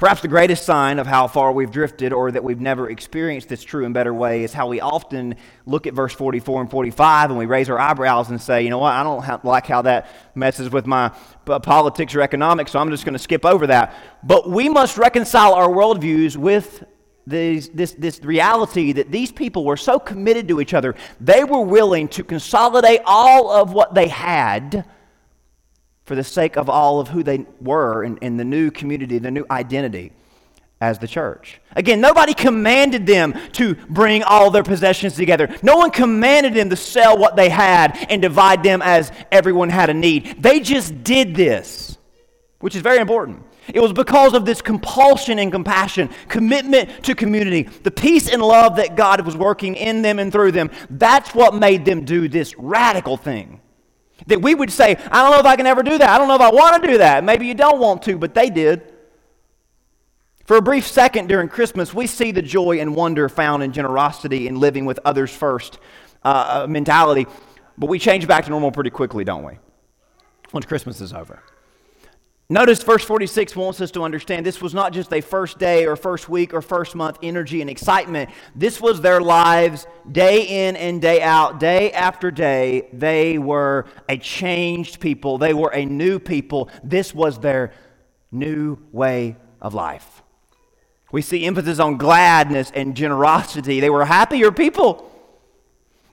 Perhaps 0.01 0.23
the 0.23 0.27
greatest 0.27 0.65
sign 0.65 0.97
of 0.97 1.05
how 1.05 1.27
far 1.27 1.51
we've 1.51 1.69
drifted 1.69 2.11
or 2.11 2.31
that 2.31 2.43
we've 2.43 2.59
never 2.59 2.89
experienced 2.89 3.47
this 3.49 3.63
true 3.63 3.85
and 3.85 3.93
better 3.93 4.11
way 4.11 4.43
is 4.43 4.51
how 4.51 4.67
we 4.67 4.81
often 4.81 5.35
look 5.67 5.85
at 5.85 5.93
verse 5.93 6.11
44 6.11 6.61
and 6.61 6.71
45 6.71 7.29
and 7.29 7.37
we 7.37 7.45
raise 7.45 7.69
our 7.69 7.77
eyebrows 7.77 8.31
and 8.31 8.41
say, 8.41 8.63
you 8.63 8.71
know 8.71 8.79
what, 8.79 8.93
I 8.93 9.03
don't 9.03 9.45
like 9.45 9.67
how 9.67 9.83
that 9.83 10.07
messes 10.33 10.71
with 10.71 10.87
my 10.87 11.11
uh, 11.45 11.59
politics 11.59 12.15
or 12.15 12.21
economics, 12.21 12.71
so 12.71 12.79
I'm 12.79 12.89
just 12.89 13.05
going 13.05 13.13
to 13.13 13.19
skip 13.19 13.45
over 13.45 13.67
that. 13.67 13.93
But 14.23 14.49
we 14.49 14.69
must 14.69 14.97
reconcile 14.97 15.53
our 15.53 15.69
worldviews 15.69 16.35
with 16.35 16.83
this, 17.27 17.67
this, 17.67 17.91
this 17.91 18.23
reality 18.23 18.93
that 18.93 19.11
these 19.11 19.31
people 19.31 19.65
were 19.65 19.77
so 19.77 19.99
committed 19.99 20.47
to 20.47 20.61
each 20.61 20.73
other, 20.73 20.95
they 21.19 21.43
were 21.43 21.61
willing 21.61 22.07
to 22.07 22.23
consolidate 22.23 23.01
all 23.05 23.51
of 23.51 23.71
what 23.73 23.93
they 23.93 24.07
had 24.07 24.83
for 26.11 26.15
the 26.15 26.23
sake 26.25 26.57
of 26.57 26.69
all 26.69 26.99
of 26.99 27.07
who 27.07 27.23
they 27.23 27.45
were 27.61 28.03
in, 28.03 28.17
in 28.17 28.35
the 28.35 28.43
new 28.43 28.69
community, 28.69 29.17
the 29.17 29.31
new 29.31 29.45
identity 29.49 30.11
as 30.81 30.99
the 30.99 31.07
church. 31.07 31.61
Again, 31.73 32.01
nobody 32.01 32.33
commanded 32.33 33.05
them 33.05 33.33
to 33.53 33.75
bring 33.87 34.21
all 34.21 34.51
their 34.51 34.61
possessions 34.61 35.15
together. 35.15 35.55
No 35.63 35.77
one 35.77 35.89
commanded 35.89 36.53
them 36.53 36.69
to 36.69 36.75
sell 36.75 37.17
what 37.17 37.37
they 37.37 37.47
had 37.47 37.95
and 38.09 38.21
divide 38.21 38.61
them 38.61 38.81
as 38.81 39.09
everyone 39.31 39.69
had 39.69 39.89
a 39.89 39.93
need. 39.93 40.43
They 40.43 40.59
just 40.59 41.01
did 41.01 41.33
this, 41.33 41.97
which 42.59 42.75
is 42.75 42.81
very 42.81 42.97
important. 42.97 43.41
It 43.73 43.79
was 43.79 43.93
because 43.93 44.33
of 44.33 44.43
this 44.43 44.61
compulsion 44.61 45.39
and 45.39 45.49
compassion, 45.49 46.09
commitment 46.27 47.05
to 47.05 47.15
community, 47.15 47.69
the 47.83 47.91
peace 47.91 48.27
and 48.27 48.41
love 48.41 48.75
that 48.75 48.97
God 48.97 49.25
was 49.25 49.37
working 49.37 49.75
in 49.75 50.01
them 50.01 50.19
and 50.19 50.29
through 50.29 50.51
them. 50.51 50.71
That's 50.89 51.33
what 51.33 51.55
made 51.55 51.85
them 51.85 52.03
do 52.03 52.27
this 52.27 52.53
radical 52.57 53.15
thing. 53.15 53.61
That 54.27 54.41
we 54.41 54.55
would 54.55 54.71
say, 54.71 54.95
I 55.11 55.21
don't 55.21 55.31
know 55.31 55.39
if 55.39 55.45
I 55.45 55.55
can 55.55 55.65
ever 55.65 55.83
do 55.83 55.97
that. 55.97 56.09
I 56.09 56.17
don't 56.17 56.27
know 56.27 56.35
if 56.35 56.41
I 56.41 56.51
want 56.51 56.81
to 56.81 56.91
do 56.91 56.97
that. 56.99 57.23
Maybe 57.23 57.47
you 57.47 57.53
don't 57.53 57.79
want 57.79 58.03
to, 58.03 58.17
but 58.17 58.33
they 58.33 58.49
did. 58.49 58.93
For 60.45 60.57
a 60.57 60.61
brief 60.61 60.87
second 60.87 61.27
during 61.27 61.47
Christmas, 61.47 61.93
we 61.93 62.07
see 62.07 62.31
the 62.31 62.41
joy 62.41 62.79
and 62.79 62.95
wonder 62.95 63.29
found 63.29 63.63
in 63.63 63.71
generosity 63.71 64.47
and 64.47 64.57
living 64.57 64.85
with 64.85 64.99
others 65.05 65.31
first 65.31 65.79
uh, 66.23 66.63
uh 66.63 66.67
mentality, 66.67 67.25
but 67.77 67.89
we 67.89 67.97
change 67.97 68.27
back 68.27 68.43
to 68.43 68.49
normal 68.49 68.71
pretty 68.71 68.89
quickly, 68.89 69.23
don't 69.23 69.43
we? 69.43 69.57
Once 70.51 70.65
Christmas 70.65 71.01
is 71.01 71.13
over. 71.13 71.41
Notice 72.51 72.83
verse 72.83 73.05
46 73.05 73.55
wants 73.55 73.79
us 73.79 73.91
to 73.91 74.03
understand 74.03 74.45
this 74.45 74.61
was 74.61 74.73
not 74.73 74.91
just 74.91 75.13
a 75.13 75.21
first 75.21 75.57
day 75.57 75.85
or 75.85 75.95
first 75.95 76.27
week 76.27 76.53
or 76.53 76.61
first 76.61 76.95
month 76.95 77.17
energy 77.23 77.61
and 77.61 77.69
excitement. 77.69 78.29
This 78.53 78.81
was 78.81 78.99
their 78.99 79.21
lives 79.21 79.87
day 80.11 80.67
in 80.67 80.75
and 80.75 81.01
day 81.01 81.21
out, 81.21 81.61
day 81.61 81.93
after 81.93 82.29
day. 82.29 82.89
They 82.91 83.37
were 83.37 83.85
a 84.09 84.17
changed 84.17 84.99
people, 84.99 85.37
they 85.37 85.53
were 85.53 85.73
a 85.73 85.85
new 85.85 86.19
people. 86.19 86.69
This 86.83 87.15
was 87.15 87.39
their 87.39 87.71
new 88.33 88.77
way 88.91 89.37
of 89.61 89.73
life. 89.73 90.21
We 91.13 91.21
see 91.21 91.45
emphasis 91.45 91.79
on 91.79 91.95
gladness 91.95 92.69
and 92.75 92.97
generosity. 92.97 93.79
They 93.79 93.89
were 93.89 94.03
happier 94.03 94.51
people, 94.51 95.09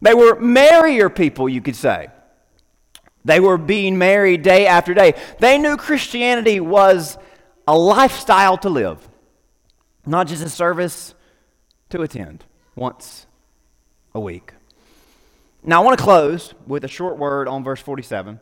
they 0.00 0.14
were 0.14 0.38
merrier 0.38 1.10
people, 1.10 1.48
you 1.48 1.60
could 1.60 1.74
say. 1.74 2.10
They 3.24 3.40
were 3.40 3.58
being 3.58 3.98
married 3.98 4.42
day 4.42 4.66
after 4.66 4.94
day. 4.94 5.14
They 5.38 5.58
knew 5.58 5.76
Christianity 5.76 6.60
was 6.60 7.18
a 7.66 7.76
lifestyle 7.76 8.56
to 8.58 8.68
live, 8.68 9.06
not 10.06 10.26
just 10.26 10.42
a 10.42 10.48
service 10.48 11.14
to 11.90 12.02
attend 12.02 12.44
once 12.74 13.26
a 14.14 14.20
week. 14.20 14.54
Now, 15.62 15.82
I 15.82 15.84
want 15.84 15.98
to 15.98 16.04
close 16.04 16.54
with 16.66 16.84
a 16.84 16.88
short 16.88 17.18
word 17.18 17.48
on 17.48 17.64
verse 17.64 17.80
47, 17.80 18.40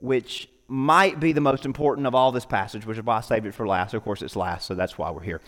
which 0.00 0.48
might 0.68 1.20
be 1.20 1.32
the 1.32 1.40
most 1.40 1.64
important 1.64 2.06
of 2.06 2.14
all 2.14 2.32
this 2.32 2.44
passage, 2.44 2.84
which 2.84 2.98
is 2.98 3.04
why 3.04 3.18
I 3.18 3.20
saved 3.20 3.46
it 3.46 3.54
for 3.54 3.66
last. 3.66 3.94
Of 3.94 4.02
course, 4.02 4.22
it's 4.22 4.36
last, 4.36 4.66
so 4.66 4.74
that's 4.74 4.98
why 4.98 5.10
we're 5.10 5.22
here. 5.22 5.40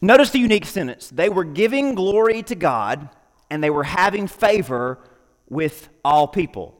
Notice 0.00 0.30
the 0.30 0.38
unique 0.38 0.66
sentence. 0.66 1.08
They 1.08 1.28
were 1.28 1.44
giving 1.44 1.94
glory 1.94 2.42
to 2.44 2.54
God, 2.54 3.08
and 3.50 3.62
they 3.62 3.70
were 3.70 3.84
having 3.84 4.26
favor 4.26 4.98
with 5.48 5.88
all 6.04 6.28
people. 6.28 6.75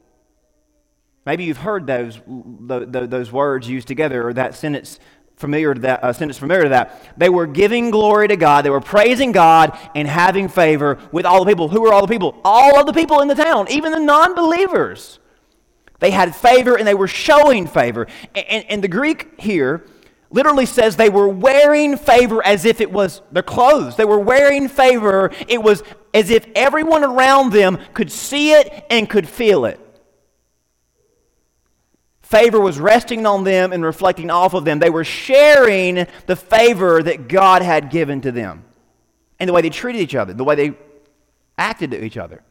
Maybe 1.27 1.45
you've 1.45 1.59
heard 1.59 1.89
those, 1.89 2.21
those 2.27 3.33
words 3.33 3.69
used 3.69 3.89
together 3.89 4.27
or 4.27 4.33
that 4.35 4.55
sentence 4.55 5.01
familiar 5.37 5.75
to 5.75 5.81
that 5.81 6.03
uh, 6.03 6.13
sentence 6.13 6.39
familiar 6.39 6.63
to 6.63 6.69
that. 6.71 7.19
They 7.19 7.29
were 7.29 7.47
giving 7.47 7.91
glory 7.91 8.29
to 8.29 8.37
God. 8.37 8.65
They 8.65 8.71
were 8.71 8.81
praising 8.81 9.33
God 9.33 9.77
and 9.95 10.09
having 10.09 10.49
favor 10.49 10.99
with 11.13 11.27
all 11.27 11.45
the 11.45 11.51
people. 11.51 11.69
Who 11.69 11.83
were 11.83 11.93
all 11.93 12.07
the 12.07 12.13
people? 12.13 12.41
All 12.45 12.79
of 12.79 12.87
the 12.87 12.93
people 12.93 13.21
in 13.21 13.29
the 13.29 13.35
town, 13.35 13.67
even 13.71 13.93
the 13.93 13.99
non-believers. 13.99 15.19
They 15.99 16.13
had 16.13 16.35
favor 16.35 16.77
and 16.77 16.87
they 16.87 16.95
were 16.95 17.09
showing 17.09 17.67
favor. 17.67 18.07
And, 18.35 18.47
and, 18.47 18.65
and 18.69 18.85
the 18.85 18.89
Greek 18.89 19.41
here 19.41 19.85
literally 20.31 20.67
says 20.67 20.97
they 20.97 21.09
were 21.09 21.29
wearing 21.29 21.97
favor 21.97 22.45
as 22.47 22.65
if 22.65 22.81
it 22.81 22.91
was 22.91 23.21
their 23.33 23.43
clothes. 23.43 23.97
They 23.97 24.05
were 24.05 24.19
wearing 24.21 24.69
favor. 24.69 25.33
It 25.49 25.63
was 25.63 25.83
as 26.15 26.31
if 26.31 26.47
everyone 26.55 27.05
around 27.05 27.53
them 27.53 27.79
could 27.95 28.13
see 28.13 28.53
it 28.53 28.87
and 28.91 29.09
could 29.09 29.29
feel 29.29 29.65
it. 29.65 29.81
Favor 32.27 32.59
was 32.59 32.81
resting 32.81 33.25
on 33.25 33.45
them 33.45 33.73
and 33.73 33.85
reflecting 33.85 34.31
off 34.31 34.53
of 34.53 34.65
them. 34.65 34.81
They 34.81 34.91
were 34.91 35.05
sharing 35.05 36.09
the 36.27 36.35
favor 36.35 37.01
that 37.01 37.29
God 37.29 37.63
had 37.63 37.89
given 37.89 38.21
to 38.23 38.33
them 38.33 38.65
and 39.39 39.49
the 39.49 39.53
way 39.53 39.63
they 39.63 39.71
treated 39.71 40.01
each 40.01 40.17
other, 40.17 40.35
the 40.35 40.43
way 40.43 40.57
they 40.57 40.75
acted 41.57 41.93
to 41.93 42.05
each 42.05 42.17
other. 42.17 42.43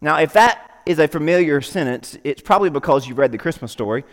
Now, 0.00 0.20
if 0.20 0.32
that 0.34 0.82
is 0.86 1.00
a 1.00 1.08
familiar 1.08 1.60
sentence, 1.60 2.16
it's 2.22 2.40
probably 2.40 2.70
because 2.70 3.08
you've 3.08 3.18
read 3.18 3.32
the 3.32 3.38
Christmas 3.38 3.72
story. 3.72 4.04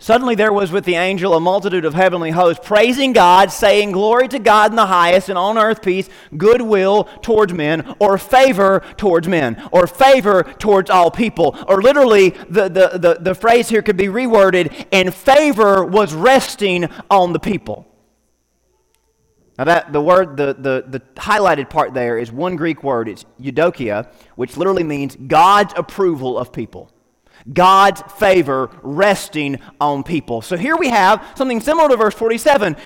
Suddenly 0.00 0.36
there 0.36 0.52
was 0.52 0.70
with 0.70 0.84
the 0.84 0.94
angel 0.94 1.34
a 1.34 1.40
multitude 1.40 1.84
of 1.84 1.92
heavenly 1.92 2.30
hosts 2.30 2.64
praising 2.64 3.12
God, 3.12 3.50
saying, 3.50 3.90
Glory 3.90 4.28
to 4.28 4.38
God 4.38 4.70
in 4.70 4.76
the 4.76 4.86
highest, 4.86 5.28
and 5.28 5.36
on 5.36 5.58
earth 5.58 5.82
peace, 5.82 6.08
goodwill 6.36 7.04
towards 7.20 7.52
men, 7.52 7.96
or 7.98 8.16
favor 8.16 8.80
towards 8.96 9.26
men, 9.26 9.60
or 9.72 9.88
favor 9.88 10.44
towards 10.44 10.88
all 10.88 11.10
people. 11.10 11.58
Or 11.66 11.82
literally, 11.82 12.30
the, 12.30 12.68
the, 12.68 12.98
the, 12.98 13.18
the 13.20 13.34
phrase 13.34 13.68
here 13.68 13.82
could 13.82 13.96
be 13.96 14.06
reworded, 14.06 14.86
and 14.92 15.12
favor 15.12 15.84
was 15.84 16.14
resting 16.14 16.88
on 17.10 17.32
the 17.32 17.40
people. 17.40 17.84
Now 19.58 19.64
that 19.64 19.92
the 19.92 20.00
word, 20.00 20.36
the, 20.36 20.54
the, 20.54 20.84
the 20.86 21.00
highlighted 21.16 21.68
part 21.68 21.92
there 21.92 22.16
is 22.16 22.30
one 22.30 22.54
Greek 22.54 22.84
word, 22.84 23.08
it's 23.08 23.24
eudokia, 23.40 24.08
which 24.36 24.56
literally 24.56 24.84
means 24.84 25.16
God's 25.16 25.74
approval 25.76 26.38
of 26.38 26.52
people. 26.52 26.92
God's 27.52 28.02
favor 28.18 28.70
resting 28.82 29.58
on 29.80 30.02
people. 30.02 30.42
So 30.42 30.56
here 30.56 30.76
we 30.76 30.88
have 30.88 31.26
something 31.36 31.60
similar 31.60 31.88
to 31.88 31.96
verse 31.96 32.14
47. 32.14 32.76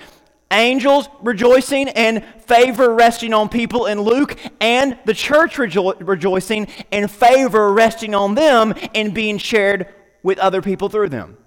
angels 0.51 1.09
rejoicing 1.21 1.89
and 1.89 2.23
favor 2.45 2.93
resting 2.93 3.33
on 3.33 3.49
people 3.49 3.87
in 3.87 3.99
Luke, 3.99 4.37
and 4.61 4.97
the 5.05 5.13
church 5.13 5.55
rejo- 5.55 5.95
rejoicing 6.07 6.67
and 6.91 7.09
favor 7.09 7.73
resting 7.73 8.13
on 8.13 8.35
them 8.35 8.73
and 8.93 9.13
being 9.13 9.39
shared 9.39 9.87
with 10.21 10.37
other 10.37 10.61
people 10.61 10.89
through 10.89 11.09
them. 11.09 11.37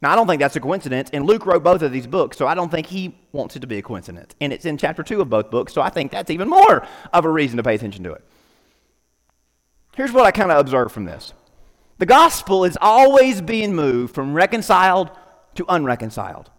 Now, 0.00 0.12
I 0.12 0.16
don't 0.16 0.26
think 0.26 0.40
that's 0.40 0.56
a 0.56 0.60
coincidence, 0.60 1.10
and 1.12 1.26
Luke 1.26 1.46
wrote 1.46 1.62
both 1.62 1.82
of 1.82 1.92
these 1.92 2.06
books, 2.06 2.36
so 2.36 2.46
I 2.46 2.54
don't 2.54 2.70
think 2.70 2.86
he 2.86 3.16
wants 3.32 3.54
it 3.56 3.60
to 3.60 3.66
be 3.66 3.78
a 3.78 3.82
coincidence. 3.82 4.34
And 4.40 4.52
it's 4.52 4.64
in 4.64 4.76
chapter 4.76 5.02
2 5.02 5.20
of 5.20 5.28
both 5.30 5.50
books, 5.50 5.72
so 5.72 5.80
I 5.80 5.90
think 5.90 6.10
that's 6.10 6.30
even 6.30 6.48
more 6.48 6.86
of 7.12 7.24
a 7.24 7.28
reason 7.28 7.56
to 7.58 7.62
pay 7.62 7.74
attention 7.74 8.02
to 8.04 8.12
it. 8.12 8.24
Here's 9.94 10.10
what 10.10 10.24
I 10.26 10.30
kind 10.30 10.50
of 10.50 10.58
observe 10.58 10.90
from 10.90 11.04
this 11.04 11.34
the 12.02 12.06
gospel 12.06 12.64
is 12.64 12.76
always 12.80 13.40
being 13.40 13.76
moved 13.76 14.12
from 14.12 14.34
reconciled 14.34 15.08
to 15.54 15.64
unreconciled. 15.68 16.50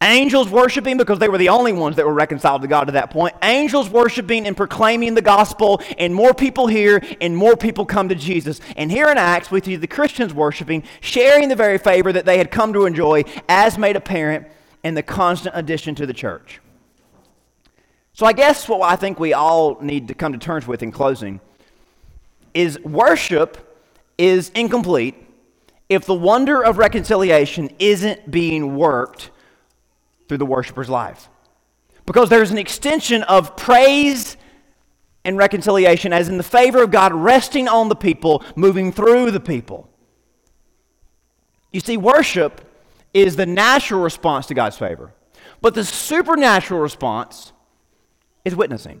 Angels 0.00 0.48
worshiping 0.48 0.96
because 0.96 1.18
they 1.18 1.28
were 1.28 1.36
the 1.36 1.50
only 1.50 1.74
ones 1.74 1.96
that 1.96 2.06
were 2.06 2.14
reconciled 2.14 2.62
to 2.62 2.66
God 2.66 2.84
to 2.84 2.92
that 2.92 3.10
point. 3.10 3.34
Angels 3.42 3.90
worshiping 3.90 4.46
and 4.46 4.56
proclaiming 4.56 5.12
the 5.12 5.20
gospel, 5.20 5.82
and 5.98 6.14
more 6.14 6.32
people 6.32 6.68
hear, 6.68 7.02
and 7.20 7.36
more 7.36 7.54
people 7.54 7.84
come 7.84 8.08
to 8.08 8.14
Jesus. 8.14 8.62
And 8.78 8.90
here 8.90 9.10
in 9.10 9.18
Acts, 9.18 9.50
we 9.50 9.60
see 9.60 9.76
the 9.76 9.86
Christians 9.86 10.32
worshiping, 10.32 10.84
sharing 11.02 11.50
the 11.50 11.54
very 11.54 11.76
favor 11.76 12.10
that 12.10 12.24
they 12.24 12.38
had 12.38 12.50
come 12.50 12.72
to 12.72 12.86
enjoy, 12.86 13.24
as 13.50 13.76
made 13.76 13.94
apparent 13.94 14.46
in 14.82 14.94
the 14.94 15.02
constant 15.02 15.54
addition 15.54 15.94
to 15.96 16.06
the 16.06 16.14
church. 16.14 16.62
So, 18.14 18.24
I 18.24 18.32
guess 18.32 18.66
what 18.70 18.80
I 18.80 18.96
think 18.96 19.20
we 19.20 19.34
all 19.34 19.78
need 19.82 20.08
to 20.08 20.14
come 20.14 20.32
to 20.32 20.38
terms 20.38 20.66
with 20.66 20.82
in 20.82 20.92
closing 20.92 21.42
is 22.54 22.80
worship 22.80 23.65
is 24.18 24.50
incomplete 24.54 25.14
if 25.88 26.04
the 26.04 26.14
wonder 26.14 26.62
of 26.62 26.78
reconciliation 26.78 27.70
isn't 27.78 28.30
being 28.30 28.76
worked 28.76 29.30
through 30.28 30.38
the 30.38 30.46
worshiper's 30.46 30.88
life. 30.88 31.28
Because 32.06 32.28
there's 32.28 32.50
an 32.50 32.58
extension 32.58 33.22
of 33.24 33.56
praise 33.56 34.36
and 35.24 35.36
reconciliation, 35.36 36.12
as 36.12 36.28
in 36.28 36.36
the 36.36 36.44
favor 36.44 36.82
of 36.82 36.90
God 36.90 37.12
resting 37.12 37.68
on 37.68 37.88
the 37.88 37.96
people, 37.96 38.44
moving 38.54 38.92
through 38.92 39.32
the 39.32 39.40
people. 39.40 39.88
You 41.72 41.80
see, 41.80 41.96
worship 41.96 42.60
is 43.12 43.34
the 43.36 43.46
natural 43.46 44.00
response 44.02 44.46
to 44.46 44.54
God's 44.54 44.78
favor, 44.78 45.12
but 45.60 45.74
the 45.74 45.84
supernatural 45.84 46.80
response 46.80 47.52
is 48.44 48.54
witnessing. 48.54 49.00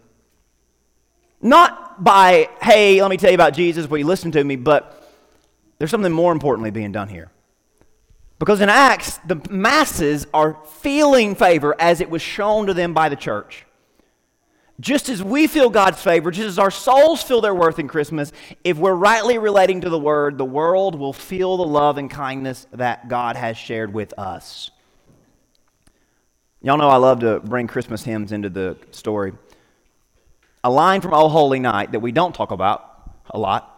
Not 1.40 2.02
by, 2.02 2.48
hey, 2.60 3.00
let 3.00 3.10
me 3.10 3.16
tell 3.16 3.30
you 3.30 3.36
about 3.36 3.54
Jesus, 3.54 3.88
will 3.88 3.98
you 3.98 4.06
listen 4.06 4.32
to 4.32 4.42
me, 4.42 4.56
but 4.56 5.05
there's 5.78 5.90
something 5.90 6.12
more 6.12 6.32
importantly 6.32 6.70
being 6.70 6.92
done 6.92 7.08
here. 7.08 7.30
Because 8.38 8.60
in 8.60 8.68
Acts, 8.68 9.18
the 9.26 9.40
masses 9.50 10.26
are 10.34 10.58
feeling 10.80 11.34
favor 11.34 11.74
as 11.78 12.00
it 12.00 12.10
was 12.10 12.20
shown 12.20 12.66
to 12.66 12.74
them 12.74 12.92
by 12.92 13.08
the 13.08 13.16
church. 13.16 13.64
Just 14.78 15.08
as 15.08 15.22
we 15.22 15.46
feel 15.46 15.70
God's 15.70 16.02
favor, 16.02 16.30
just 16.30 16.48
as 16.48 16.58
our 16.58 16.70
souls 16.70 17.22
feel 17.22 17.40
their 17.40 17.54
worth 17.54 17.78
in 17.78 17.88
Christmas, 17.88 18.30
if 18.62 18.76
we're 18.76 18.94
rightly 18.94 19.38
relating 19.38 19.80
to 19.80 19.88
the 19.88 19.98
Word, 19.98 20.36
the 20.36 20.44
world 20.44 20.94
will 20.96 21.14
feel 21.14 21.56
the 21.56 21.64
love 21.64 21.96
and 21.96 22.10
kindness 22.10 22.66
that 22.72 23.08
God 23.08 23.36
has 23.36 23.56
shared 23.56 23.94
with 23.94 24.12
us. 24.18 24.70
Y'all 26.60 26.76
know 26.76 26.90
I 26.90 26.96
love 26.96 27.20
to 27.20 27.40
bring 27.40 27.68
Christmas 27.68 28.04
hymns 28.04 28.32
into 28.32 28.50
the 28.50 28.76
story. 28.90 29.32
A 30.62 30.70
line 30.70 31.00
from 31.00 31.14
O 31.14 31.28
Holy 31.28 31.58
Night 31.58 31.92
that 31.92 32.00
we 32.00 32.12
don't 32.12 32.34
talk 32.34 32.50
about 32.50 33.14
a 33.30 33.38
lot 33.38 33.75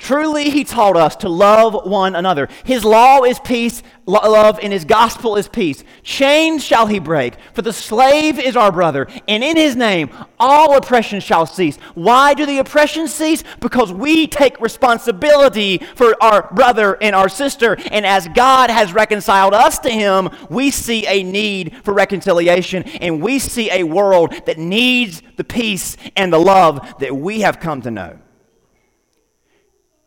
Truly, 0.00 0.48
he 0.48 0.64
taught 0.64 0.96
us 0.96 1.14
to 1.16 1.28
love 1.28 1.86
one 1.86 2.16
another. 2.16 2.48
His 2.64 2.86
law 2.86 3.22
is 3.22 3.38
peace, 3.38 3.82
love, 4.06 4.58
and 4.62 4.72
his 4.72 4.86
gospel 4.86 5.36
is 5.36 5.46
peace. 5.46 5.84
Chains 6.02 6.64
shall 6.64 6.86
he 6.86 6.98
break, 6.98 7.34
for 7.52 7.60
the 7.60 7.72
slave 7.72 8.38
is 8.40 8.56
our 8.56 8.72
brother, 8.72 9.06
and 9.28 9.44
in 9.44 9.58
his 9.58 9.76
name 9.76 10.08
all 10.38 10.74
oppression 10.74 11.20
shall 11.20 11.44
cease. 11.44 11.76
Why 11.94 12.32
do 12.32 12.46
the 12.46 12.58
oppressions 12.58 13.12
cease? 13.12 13.44
Because 13.60 13.92
we 13.92 14.26
take 14.26 14.58
responsibility 14.58 15.82
for 15.94 16.16
our 16.22 16.50
brother 16.50 16.96
and 17.02 17.14
our 17.14 17.28
sister, 17.28 17.76
and 17.90 18.06
as 18.06 18.26
God 18.28 18.70
has 18.70 18.94
reconciled 18.94 19.52
us 19.52 19.78
to 19.80 19.90
him, 19.90 20.30
we 20.48 20.70
see 20.70 21.06
a 21.06 21.22
need 21.22 21.76
for 21.84 21.92
reconciliation, 21.92 22.84
and 22.84 23.20
we 23.20 23.38
see 23.38 23.70
a 23.70 23.84
world 23.84 24.32
that 24.46 24.56
needs 24.56 25.22
the 25.36 25.44
peace 25.44 25.98
and 26.16 26.32
the 26.32 26.40
love 26.40 26.94
that 27.00 27.14
we 27.14 27.42
have 27.42 27.60
come 27.60 27.82
to 27.82 27.90
know. 27.90 28.18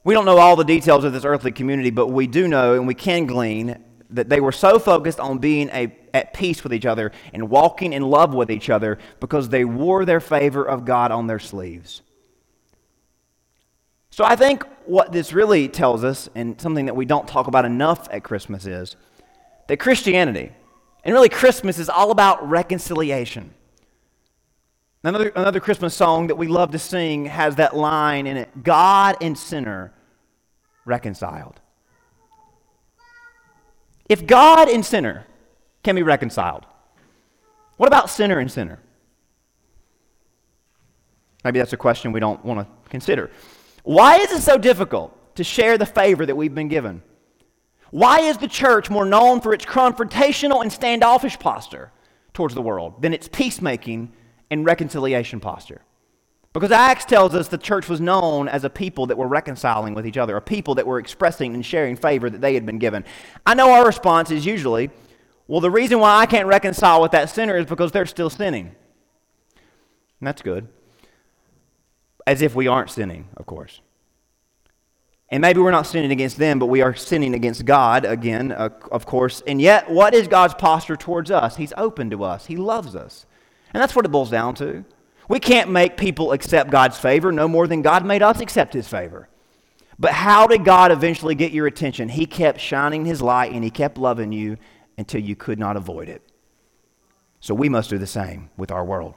We 0.04 0.14
don't 0.14 0.26
know 0.26 0.38
all 0.38 0.56
the 0.56 0.66
details 0.66 1.06
of 1.06 1.14
this 1.14 1.24
earthly 1.24 1.52
community, 1.52 1.90
but 1.90 2.08
we 2.08 2.28
do 2.28 2.48
know 2.48 2.74
and 2.74 2.86
we 2.86 2.94
can 2.94 3.26
glean 3.26 3.78
that 4.10 4.30
they 4.30 4.40
were 4.40 4.52
so 4.52 4.78
focused 4.78 5.20
on 5.20 5.40
being 5.40 5.70
a, 5.70 5.96
at 6.14 6.34
peace 6.34 6.64
with 6.64 6.74
each 6.74 6.86
other 6.86 7.12
and 7.34 7.50
walking 7.50 7.94
in 7.94 8.04
love 8.04 8.34
with 8.34 8.52
each 8.52 8.70
other 8.70 9.00
because 9.20 9.50
they 9.50 9.66
wore 9.66 10.06
their 10.06 10.20
favor 10.20 10.64
of 10.64 10.86
God 10.86 11.12
on 11.12 11.28
their 11.28 11.40
sleeves. 11.40 12.02
So 14.12 14.24
I 14.24 14.36
think 14.36 14.64
what 14.86 15.12
this 15.12 15.34
really 15.34 15.68
tells 15.68 16.04
us, 16.04 16.30
and 16.36 16.62
something 16.62 16.86
that 16.86 16.96
we 16.96 17.06
don't 17.06 17.28
talk 17.28 17.48
about 17.48 17.66
enough 17.66 18.08
at 18.12 18.24
Christmas, 18.24 18.68
is 18.68 18.96
that 19.68 19.78
Christianity, 19.78 20.52
and 21.04 21.14
really 21.14 21.30
Christmas, 21.30 21.80
is 21.80 21.90
all 21.90 22.12
about 22.12 22.48
reconciliation. 22.48 23.56
Another, 25.06 25.30
another 25.36 25.60
Christmas 25.60 25.94
song 25.94 26.28
that 26.28 26.36
we 26.36 26.48
love 26.48 26.72
to 26.72 26.80
sing 26.80 27.26
has 27.26 27.58
that 27.58 27.76
line 27.76 28.26
in 28.26 28.38
it 28.38 28.64
God 28.64 29.18
and 29.20 29.38
sinner 29.38 29.94
reconciled. 30.86 31.60
If 34.08 34.26
God 34.26 34.70
and 34.70 34.86
sinner 34.86 35.26
can 35.84 35.96
be 35.96 36.04
reconciled, 36.04 36.66
what 37.76 37.88
about 37.88 38.10
sinner 38.10 38.40
and 38.40 38.50
sinner? 38.50 38.80
Maybe 41.44 41.60
that's 41.60 41.74
a 41.74 41.78
question 41.78 42.14
we 42.14 42.22
don't 42.22 42.44
want 42.46 42.62
to 42.62 42.90
consider. 42.90 43.30
Why 43.84 44.18
is 44.18 44.32
it 44.32 44.42
so 44.42 44.58
difficult 44.58 45.36
to 45.36 45.44
share 45.44 45.78
the 45.78 45.86
favor 45.86 46.26
that 46.26 46.36
we've 46.36 46.56
been 46.56 46.70
given? 46.70 47.02
Why 47.92 48.22
is 48.22 48.38
the 48.38 48.48
church 48.48 48.90
more 48.90 49.06
known 49.06 49.42
for 49.42 49.54
its 49.54 49.66
confrontational 49.66 50.62
and 50.62 50.72
standoffish 50.72 51.38
posture 51.38 51.92
towards 52.34 52.56
the 52.56 52.62
world 52.62 53.02
than 53.02 53.14
its 53.14 53.28
peacemaking 53.28 54.14
and 54.54 54.66
reconciliation 54.66 55.40
posture. 55.40 55.82
Because 56.54 56.72
Acts 56.72 57.06
tells 57.06 57.34
us 57.34 57.48
the 57.48 57.58
church 57.58 57.90
was 57.90 58.00
known 58.00 58.48
as 58.48 58.64
a 58.64 58.70
people 58.70 59.08
that 59.08 59.18
were 59.18 59.28
reconciling 59.28 59.96
with 59.96 60.06
each 60.06 60.18
other, 60.18 60.38
a 60.38 60.42
people 60.42 60.76
that 60.76 60.86
were 60.86 61.00
expressing 61.00 61.56
and 61.56 61.66
sharing 61.66 61.96
favor 61.96 62.30
that 62.30 62.40
they 62.40 62.54
had 62.54 62.66
been 62.66 62.78
given. 62.78 63.04
I 63.46 63.56
know 63.56 63.72
our 63.72 63.86
response 63.86 64.30
is 64.30 64.46
usually, 64.46 64.92
well, 65.48 65.62
the 65.62 65.72
reason 65.72 66.00
why 66.00 66.20
I 66.20 66.28
can't 66.28 66.48
reconcile 66.48 67.02
with 67.02 67.12
that 67.12 67.32
sinner 67.32 67.58
is 67.58 67.66
because 67.66 67.92
they're 67.92 68.06
still 68.06 68.30
sinning. 68.30 68.68
And 70.20 70.28
that's 70.28 70.44
good. 70.44 70.68
As 72.28 72.44
if 72.44 72.54
we 72.54 72.68
aren't 72.68 72.92
sinning, 72.92 73.28
of 73.36 73.48
course. 73.48 73.82
And 75.30 75.42
maybe 75.42 75.60
we're 75.60 75.72
not 75.72 75.88
sinning 75.88 76.12
against 76.12 76.38
them, 76.38 76.60
but 76.60 76.68
we 76.68 76.82
are 76.82 76.94
sinning 76.94 77.34
against 77.34 77.66
God 77.66 78.06
again, 78.06 78.52
uh, 78.52 78.70
of 78.92 79.08
course. 79.08 79.42
And 79.48 79.60
yet, 79.60 79.90
what 79.90 80.14
is 80.14 80.28
God's 80.28 80.54
posture 80.54 80.96
towards 80.96 81.32
us? 81.32 81.56
He's 81.56 81.74
open 81.76 82.12
to 82.12 82.24
us, 82.24 82.46
He 82.46 82.56
loves 82.56 82.96
us. 82.96 83.26
And 83.74 83.82
that's 83.82 83.96
what 83.96 84.06
it 84.06 84.10
boils 84.10 84.30
down 84.30 84.56
to. 84.56 84.86
We 85.30 85.40
can't 85.40 85.72
make 85.72 85.98
people 85.98 86.32
accept 86.32 86.70
God's 86.70 86.98
favor 86.98 87.32
no 87.32 87.48
more 87.48 87.68
than 87.68 87.82
God 87.82 88.06
made 88.06 88.22
us 88.22 88.40
accept 88.40 88.74
his 88.74 88.88
favor. 88.88 89.30
But 89.98 90.12
how 90.12 90.48
did 90.48 90.66
God 90.66 90.92
eventually 90.92 91.36
get 91.36 91.52
your 91.52 91.68
attention? 91.68 92.10
He 92.10 92.26
kept 92.26 92.60
shining 92.60 93.06
his 93.06 93.22
light 93.22 93.54
and 93.54 93.64
he 93.64 93.70
kept 93.70 93.98
loving 93.98 94.32
you 94.32 94.58
until 94.98 95.22
you 95.22 95.36
could 95.36 95.60
not 95.60 95.78
avoid 95.78 96.10
it. 96.10 96.22
So 97.40 97.54
we 97.54 97.70
must 97.70 97.90
do 97.90 97.98
the 97.98 98.08
same 98.08 98.50
with 98.58 98.72
our 98.72 98.84
world. 98.84 99.16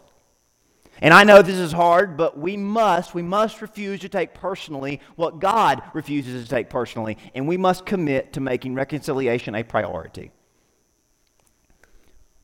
And 1.02 1.12
I 1.12 1.24
know 1.24 1.42
this 1.42 1.58
is 1.58 1.72
hard, 1.72 2.16
but 2.16 2.38
we 2.38 2.56
must, 2.56 3.14
we 3.14 3.22
must 3.22 3.60
refuse 3.60 4.00
to 4.00 4.08
take 4.08 4.32
personally 4.32 5.00
what 5.14 5.40
God 5.40 5.82
refuses 5.92 6.42
to 6.42 6.48
take 6.48 6.70
personally, 6.70 7.18
and 7.34 7.46
we 7.46 7.58
must 7.58 7.84
commit 7.84 8.32
to 8.32 8.40
making 8.40 8.74
reconciliation 8.74 9.54
a 9.54 9.62
priority. 9.62 10.32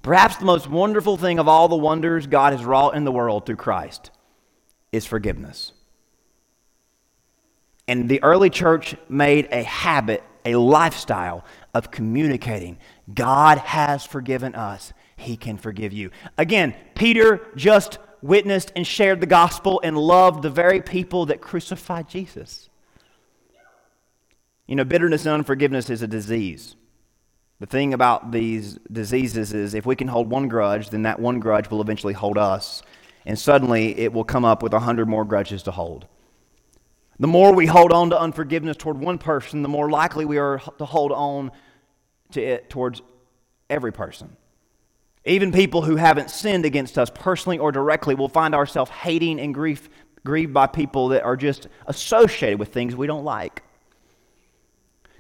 Perhaps 0.03 0.37
the 0.37 0.45
most 0.45 0.69
wonderful 0.69 1.17
thing 1.17 1.39
of 1.39 1.47
all 1.47 1.69
the 1.69 1.77
wonders 1.77 2.27
God 2.27 2.53
has 2.53 2.65
wrought 2.65 2.97
in 2.97 3.05
the 3.05 3.13
world 3.13 3.47
through 3.47 3.57
Christ 3.57 4.11
is 4.91 5.07
forgiveness. 5.07 5.73
And 7.87 8.09
the 8.09 8.23
early 8.23 8.51
church 8.51 8.97
made 9.09 9.49
a 9.53 9.63
habit, 9.63 10.23
a 10.45 10.57
lifestyle 10.57 11.45
of 11.73 11.91
communicating 11.91 12.79
God 13.13 13.59
has 13.59 14.05
forgiven 14.05 14.55
us, 14.55 14.93
He 15.17 15.37
can 15.37 15.57
forgive 15.57 15.93
you. 15.93 16.11
Again, 16.37 16.75
Peter 16.95 17.47
just 17.55 17.99
witnessed 18.23 18.73
and 18.75 18.87
shared 18.87 19.21
the 19.21 19.27
gospel 19.27 19.81
and 19.85 19.97
loved 19.97 20.43
the 20.43 20.51
very 20.51 20.81
people 20.81 21.27
that 21.27 21.41
crucified 21.41 22.09
Jesus. 22.09 22.69
You 24.67 24.77
know, 24.77 24.85
bitterness 24.85 25.27
and 25.27 25.35
unforgiveness 25.35 25.91
is 25.91 26.03
a 26.03 26.09
disease. 26.09 26.77
The 27.63 27.69
thing 27.69 27.95
about 27.95 28.33
these 28.33 28.77
diseases 28.91 29.53
is 29.53 29.75
if 29.75 29.87
we 29.87 29.95
can 29.95 30.09
hold 30.09 30.29
one 30.29 30.49
grudge, 30.49 30.91
then 30.91 31.03
that 31.03 31.21
one 31.21 31.39
grudge 31.39 31.71
will 31.71 31.81
eventually 31.81 32.13
hold 32.13 32.37
us. 32.37 32.83
And 33.25 33.39
suddenly 33.39 33.97
it 34.01 34.13
will 34.13 34.25
come 34.25 34.45
up 34.45 34.65
with 34.65 34.73
a 34.73 34.81
hundred 34.81 35.09
more 35.09 35.25
grudges 35.25 35.63
to 35.63 35.71
hold. 35.71 36.09
The 37.21 37.29
more 37.29 37.55
we 37.55 37.67
hold 37.67 37.93
on 37.93 38.11
to 38.11 38.21
unforgiveness 38.21 38.77
toward 38.77 38.99
one 38.99 39.17
person, 39.17 39.63
the 39.63 39.69
more 39.69 39.89
likely 39.89 40.25
we 40.25 40.39
are 40.39 40.59
to 40.79 40.85
hold 40.85 41.13
on 41.13 41.53
to 42.33 42.43
it 42.43 42.69
towards 42.69 43.01
every 43.71 43.93
person. 43.93 44.37
Even 45.25 45.53
people 45.53 45.83
who 45.83 45.95
haven't 45.95 46.31
sinned 46.31 46.65
against 46.65 46.99
us 46.99 47.11
personally 47.15 47.59
or 47.59 47.71
directly 47.71 48.17
will 48.17 48.29
find 48.29 48.57
ourselves 48.57 48.91
hating 48.91 49.39
and 49.39 49.55
grief, 49.55 49.89
grieved 50.25 50.53
by 50.53 50.67
people 50.67 51.11
that 51.11 51.23
are 51.23 51.37
just 51.37 51.69
associated 51.87 52.59
with 52.59 52.73
things 52.73 52.97
we 52.97 53.07
don't 53.07 53.23
like. 53.23 53.63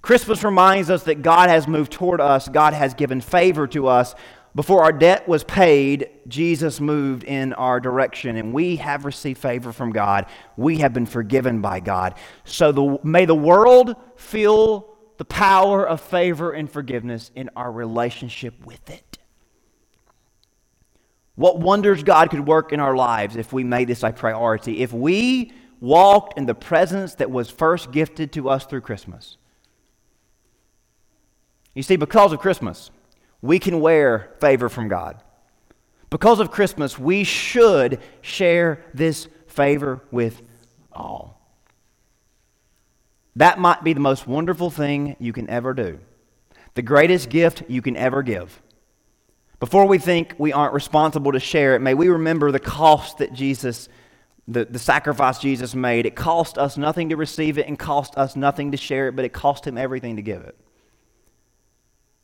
Christmas 0.02 0.42
reminds 0.42 0.90
us 0.90 1.04
that 1.04 1.22
God 1.22 1.48
has 1.48 1.68
moved 1.68 1.92
toward 1.92 2.20
us, 2.20 2.48
God 2.48 2.74
has 2.74 2.92
given 2.92 3.20
favor 3.20 3.68
to 3.68 3.86
us. 3.86 4.14
Before 4.54 4.82
our 4.82 4.92
debt 4.92 5.26
was 5.26 5.44
paid, 5.44 6.10
Jesus 6.28 6.78
moved 6.78 7.24
in 7.24 7.54
our 7.54 7.80
direction, 7.80 8.36
and 8.36 8.52
we 8.52 8.76
have 8.76 9.06
received 9.06 9.40
favor 9.40 9.72
from 9.72 9.92
God. 9.92 10.26
We 10.58 10.78
have 10.78 10.92
been 10.92 11.06
forgiven 11.06 11.62
by 11.62 11.80
God. 11.80 12.16
So 12.44 12.70
the, 12.70 12.98
may 13.02 13.24
the 13.24 13.34
world 13.34 13.96
feel 14.16 14.94
the 15.16 15.24
power 15.24 15.88
of 15.88 16.00
favor 16.00 16.50
and 16.50 16.70
forgiveness 16.70 17.30
in 17.34 17.48
our 17.56 17.72
relationship 17.72 18.54
with 18.66 18.90
it. 18.90 19.18
What 21.34 21.60
wonders 21.60 22.02
God 22.02 22.28
could 22.28 22.46
work 22.46 22.72
in 22.72 22.80
our 22.80 22.94
lives 22.94 23.36
if 23.36 23.54
we 23.54 23.64
made 23.64 23.88
this 23.88 24.02
a 24.02 24.12
priority, 24.12 24.80
if 24.82 24.92
we 24.92 25.52
walked 25.80 26.36
in 26.36 26.44
the 26.44 26.54
presence 26.54 27.14
that 27.14 27.30
was 27.30 27.48
first 27.48 27.90
gifted 27.90 28.32
to 28.32 28.50
us 28.50 28.66
through 28.66 28.82
Christmas. 28.82 29.38
You 31.74 31.82
see, 31.82 31.96
because 31.96 32.32
of 32.32 32.40
Christmas, 32.40 32.90
we 33.40 33.58
can 33.58 33.80
wear 33.80 34.32
favor 34.40 34.68
from 34.68 34.88
God. 34.88 35.20
Because 36.10 36.40
of 36.40 36.50
Christmas, 36.50 36.98
we 36.98 37.24
should 37.24 37.98
share 38.20 38.84
this 38.92 39.28
favor 39.46 40.02
with 40.10 40.42
all. 40.92 41.40
That 43.36 43.58
might 43.58 43.82
be 43.82 43.94
the 43.94 44.00
most 44.00 44.26
wonderful 44.26 44.70
thing 44.70 45.16
you 45.18 45.32
can 45.32 45.48
ever 45.48 45.72
do, 45.72 45.98
the 46.74 46.82
greatest 46.82 47.30
gift 47.30 47.62
you 47.68 47.80
can 47.80 47.96
ever 47.96 48.22
give. 48.22 48.60
Before 49.58 49.86
we 49.86 49.98
think 49.98 50.34
we 50.38 50.52
aren't 50.52 50.74
responsible 50.74 51.32
to 51.32 51.40
share 51.40 51.76
it, 51.76 51.80
may 51.80 51.94
we 51.94 52.08
remember 52.08 52.50
the 52.50 52.58
cost 52.58 53.18
that 53.18 53.32
Jesus, 53.32 53.88
the, 54.48 54.64
the 54.64 54.78
sacrifice 54.78 55.38
Jesus 55.38 55.74
made. 55.74 56.04
It 56.04 56.16
cost 56.16 56.58
us 56.58 56.76
nothing 56.76 57.10
to 57.10 57.16
receive 57.16 57.58
it 57.58 57.68
and 57.68 57.78
cost 57.78 58.18
us 58.18 58.36
nothing 58.36 58.72
to 58.72 58.76
share 58.76 59.08
it, 59.08 59.16
but 59.16 59.24
it 59.24 59.32
cost 59.32 59.66
him 59.66 59.78
everything 59.78 60.16
to 60.16 60.22
give 60.22 60.42
it. 60.42 60.58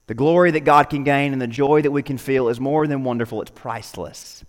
The 0.08 0.14
glory 0.14 0.50
that 0.52 0.60
God 0.60 0.88
can 0.88 1.04
gain 1.04 1.34
and 1.34 1.40
the 1.40 1.46
joy 1.46 1.82
that 1.82 1.90
we 1.90 2.02
can 2.02 2.16
feel 2.16 2.48
is 2.48 2.58
more 2.58 2.86
than 2.86 3.04
wonderful, 3.04 3.42
it's 3.42 3.50
priceless. 3.50 4.42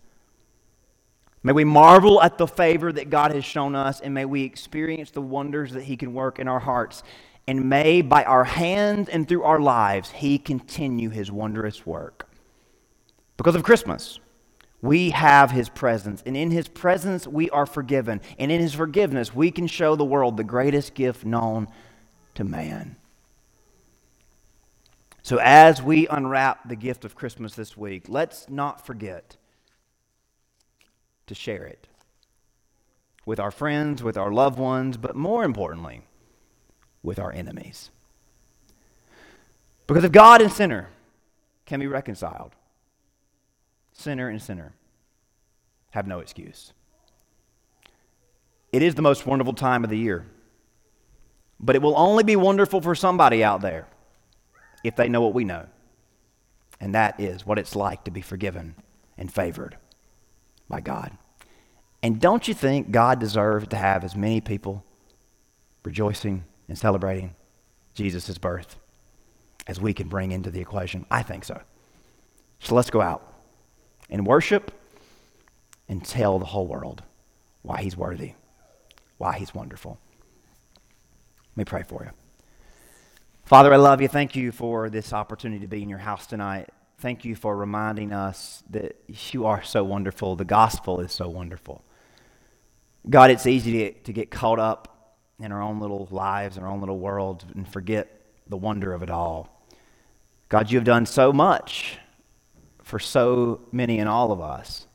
May 1.44 1.52
we 1.52 1.66
marvel 1.66 2.22
at 2.22 2.38
the 2.38 2.48
favor 2.48 2.92
that 2.94 3.10
God 3.10 3.34
has 3.34 3.44
shown 3.44 3.76
us, 3.76 4.00
and 4.00 4.14
may 4.14 4.24
we 4.24 4.44
experience 4.44 5.12
the 5.12 5.22
wonders 5.22 5.74
that 5.74 5.84
He 5.84 5.98
can 5.98 6.14
work 6.14 6.40
in 6.40 6.48
our 6.48 6.62
hearts. 6.62 7.04
And 7.46 7.70
may, 7.70 8.02
by 8.02 8.24
our 8.24 8.46
hands 8.46 9.10
and 9.10 9.28
through 9.28 9.44
our 9.44 9.60
lives, 9.60 10.12
He 10.12 10.38
continue 10.38 11.10
His 11.10 11.30
wondrous 11.30 11.86
work. 11.86 12.30
Because 13.36 13.56
of 13.56 13.64
Christmas, 13.64 14.20
we 14.82 15.10
have 15.10 15.52
His 15.52 15.68
presence, 15.68 16.24
and 16.26 16.38
in 16.38 16.52
His 16.52 16.70
presence, 16.70 17.28
we 17.28 17.50
are 17.50 17.66
forgiven. 17.66 18.22
And 18.38 18.50
in 18.50 18.62
His 18.62 18.74
forgiveness, 18.74 19.36
we 19.36 19.52
can 19.52 19.68
show 19.68 19.98
the 19.98 20.06
world 20.06 20.38
the 20.38 20.46
greatest 20.46 20.94
gift 20.94 21.26
known 21.26 21.68
to 22.36 22.46
man. 22.46 22.96
So, 25.30 25.38
as 25.38 25.80
we 25.80 26.08
unwrap 26.08 26.68
the 26.68 26.76
gift 26.76 27.06
of 27.06 27.14
Christmas 27.14 27.54
this 27.54 27.78
week, 27.78 28.06
let's 28.08 28.50
not 28.50 28.84
forget 28.84 29.38
to 31.28 31.36
share 31.36 31.68
it 31.68 31.88
with 33.28 33.40
our 33.40 33.52
friends, 33.52 34.02
with 34.02 34.18
our 34.18 34.32
loved 34.32 34.58
ones, 34.58 34.98
but 34.98 35.16
more 35.16 35.44
importantly, 35.44 36.02
with 37.04 37.20
our 37.20 37.32
enemies. 37.32 37.92
Because 39.86 40.04
if 40.04 40.12
God 40.12 40.42
and 40.42 40.52
sinner 40.52 40.90
can 41.68 41.80
be 41.80 41.86
reconciled, 41.86 42.56
sinner 43.94 44.30
and 44.30 44.42
sinner 44.42 44.74
have 45.92 46.08
no 46.08 46.22
excuse. 46.22 46.74
It 48.72 48.82
is 48.82 48.96
the 48.96 49.04
most 49.04 49.28
wonderful 49.28 49.54
time 49.54 49.84
of 49.84 49.92
the 49.92 49.98
year, 50.00 50.26
but 51.60 51.76
it 51.76 51.84
will 51.84 51.96
only 52.00 52.24
be 52.24 52.36
wonderful 52.36 52.82
for 52.82 52.96
somebody 52.96 53.44
out 53.44 53.62
there 53.62 53.86
if 54.84 54.96
they 54.96 55.10
know 55.10 55.22
what 55.22 55.34
we 55.34 55.44
know. 55.44 55.66
And 56.80 56.96
that 56.96 57.20
is 57.20 57.46
what 57.46 57.60
it's 57.60 57.76
like 57.76 58.04
to 58.06 58.12
be 58.12 58.22
forgiven 58.22 58.76
and 59.18 59.32
favored 59.32 59.78
by 60.70 60.82
God. 60.82 61.12
And 62.02 62.22
don't 62.22 62.48
you 62.48 62.54
think 62.54 62.92
God 62.92 63.20
deserves 63.20 63.68
to 63.70 63.76
have 63.76 64.04
as 64.04 64.16
many 64.16 64.40
people 64.40 64.86
rejoicing 65.84 66.46
and 66.68 66.78
celebrating 66.78 67.36
Jesus' 67.94 68.38
birth 68.38 68.78
as 69.68 69.82
we 69.82 69.94
can 69.94 70.08
bring 70.08 70.32
into 70.32 70.50
the 70.50 70.62
equation? 70.62 71.06
I 71.12 71.24
think 71.24 71.44
so. 71.44 71.62
So 72.60 72.76
let's 72.76 72.90
go 72.90 73.02
out 73.02 73.34
and 74.10 74.26
worship 74.26 74.72
and 75.90 76.06
tell 76.06 76.40
the 76.40 76.46
whole 76.46 76.68
world 76.68 77.04
why 77.62 77.82
he's 77.82 77.98
worthy, 77.98 78.34
why 79.18 79.38
he's 79.38 79.54
wonderful. 79.54 80.00
Let 81.52 81.58
me 81.58 81.66
pray 81.66 81.84
for 81.84 82.04
you. 82.06 82.19
Father, 83.50 83.74
I 83.74 83.78
love 83.78 84.00
you. 84.00 84.08
Thank 84.08 84.36
you 84.36 84.52
for 84.52 84.92
this 84.92 85.12
opportunity 85.12 85.62
to 85.62 85.68
be 85.68 85.82
in 85.82 85.90
your 85.90 85.98
house 85.98 86.28
tonight. 86.28 86.70
Thank 87.00 87.26
you 87.26 87.36
for 87.36 87.58
reminding 87.58 88.14
us 88.14 88.64
that 88.70 89.02
you 89.32 89.48
are 89.48 89.64
so 89.64 89.84
wonderful. 89.84 90.36
The 90.36 90.46
gospel 90.46 91.00
is 91.00 91.12
so 91.12 91.28
wonderful. 91.28 91.84
God, 93.10 93.32
it's 93.32 93.48
easy 93.48 93.72
to 93.72 93.78
get, 93.80 94.06
to 94.06 94.14
get 94.14 94.30
caught 94.30 94.60
up 94.60 95.16
in 95.40 95.52
our 95.52 95.64
own 95.64 95.80
little 95.80 96.08
lives, 96.12 96.60
our 96.60 96.68
own 96.68 96.80
little 96.80 97.00
world, 97.00 97.44
and 97.56 97.68
forget 97.68 98.22
the 98.48 98.56
wonder 98.56 98.94
of 98.94 99.02
it 99.02 99.10
all. 99.10 99.66
God, 100.48 100.70
you 100.70 100.78
have 100.78 100.86
done 100.86 101.08
so 101.08 101.34
much 101.34 101.98
for 102.84 103.00
so 103.00 103.62
many 103.72 103.98
and 103.98 104.08
all 104.08 104.32
of 104.32 104.42
us. 104.42 104.86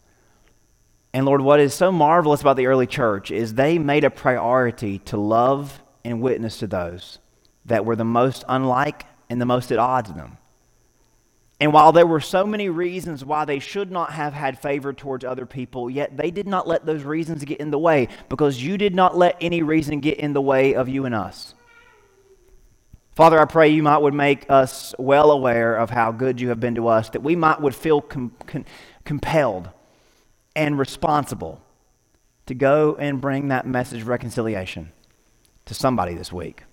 And 1.12 1.26
Lord, 1.26 1.40
what 1.40 1.58
is 1.58 1.74
so 1.74 1.90
marvelous 1.90 2.40
about 2.40 2.56
the 2.56 2.68
early 2.68 2.86
church 2.86 3.32
is 3.32 3.54
they 3.54 3.80
made 3.80 4.04
a 4.04 4.10
priority 4.10 5.00
to 5.00 5.16
love 5.16 5.82
and 6.04 6.20
witness 6.20 6.60
to 6.60 6.68
those 6.68 7.18
that 7.66 7.84
were 7.84 7.96
the 7.96 8.04
most 8.04 8.44
unlike 8.48 9.06
and 9.30 9.40
the 9.40 9.46
most 9.46 9.72
at 9.72 9.78
odds 9.78 10.08
with 10.08 10.16
them. 10.16 10.38
And 11.60 11.72
while 11.72 11.92
there 11.92 12.06
were 12.06 12.20
so 12.20 12.44
many 12.44 12.68
reasons 12.68 13.24
why 13.24 13.44
they 13.44 13.58
should 13.58 13.90
not 13.90 14.12
have 14.12 14.32
had 14.32 14.58
favor 14.58 14.92
towards 14.92 15.24
other 15.24 15.46
people, 15.46 15.88
yet 15.88 16.16
they 16.16 16.30
did 16.30 16.46
not 16.46 16.66
let 16.66 16.84
those 16.84 17.04
reasons 17.04 17.44
get 17.44 17.60
in 17.60 17.70
the 17.70 17.78
way 17.78 18.08
because 18.28 18.62
you 18.62 18.76
did 18.76 18.94
not 18.94 19.16
let 19.16 19.36
any 19.40 19.62
reason 19.62 20.00
get 20.00 20.18
in 20.18 20.32
the 20.32 20.42
way 20.42 20.74
of 20.74 20.88
you 20.88 21.06
and 21.06 21.14
us. 21.14 21.54
Father, 23.14 23.40
I 23.40 23.44
pray 23.44 23.68
you 23.68 23.84
might 23.84 23.98
would 23.98 24.14
make 24.14 24.50
us 24.50 24.92
well 24.98 25.30
aware 25.30 25.76
of 25.76 25.90
how 25.90 26.10
good 26.10 26.40
you 26.40 26.48
have 26.48 26.58
been 26.58 26.74
to 26.74 26.88
us, 26.88 27.10
that 27.10 27.22
we 27.22 27.36
might 27.36 27.60
would 27.60 27.74
feel 27.74 28.00
com- 28.00 28.32
com- 28.46 28.64
compelled 29.04 29.70
and 30.56 30.76
responsible 30.76 31.62
to 32.46 32.54
go 32.54 32.96
and 32.98 33.20
bring 33.20 33.48
that 33.48 33.66
message 33.66 34.02
of 34.02 34.08
reconciliation 34.08 34.92
to 35.66 35.74
somebody 35.74 36.14
this 36.14 36.32
week. 36.32 36.64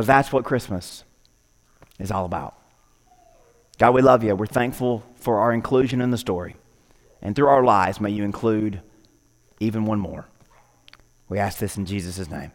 Because 0.00 0.06
that's 0.06 0.32
what 0.32 0.46
Christmas 0.46 1.04
is 1.98 2.10
all 2.10 2.24
about. 2.24 2.54
God, 3.76 3.92
we 3.92 4.00
love 4.00 4.24
you. 4.24 4.34
We're 4.34 4.46
thankful 4.46 5.02
for 5.14 5.40
our 5.40 5.52
inclusion 5.52 6.00
in 6.00 6.10
the 6.10 6.16
story. 6.16 6.56
And 7.20 7.36
through 7.36 7.48
our 7.48 7.62
lives, 7.62 8.00
may 8.00 8.08
you 8.08 8.24
include 8.24 8.80
even 9.58 9.84
one 9.84 9.98
more. 10.00 10.26
We 11.28 11.38
ask 11.38 11.58
this 11.58 11.76
in 11.76 11.84
Jesus' 11.84 12.30
name. 12.30 12.50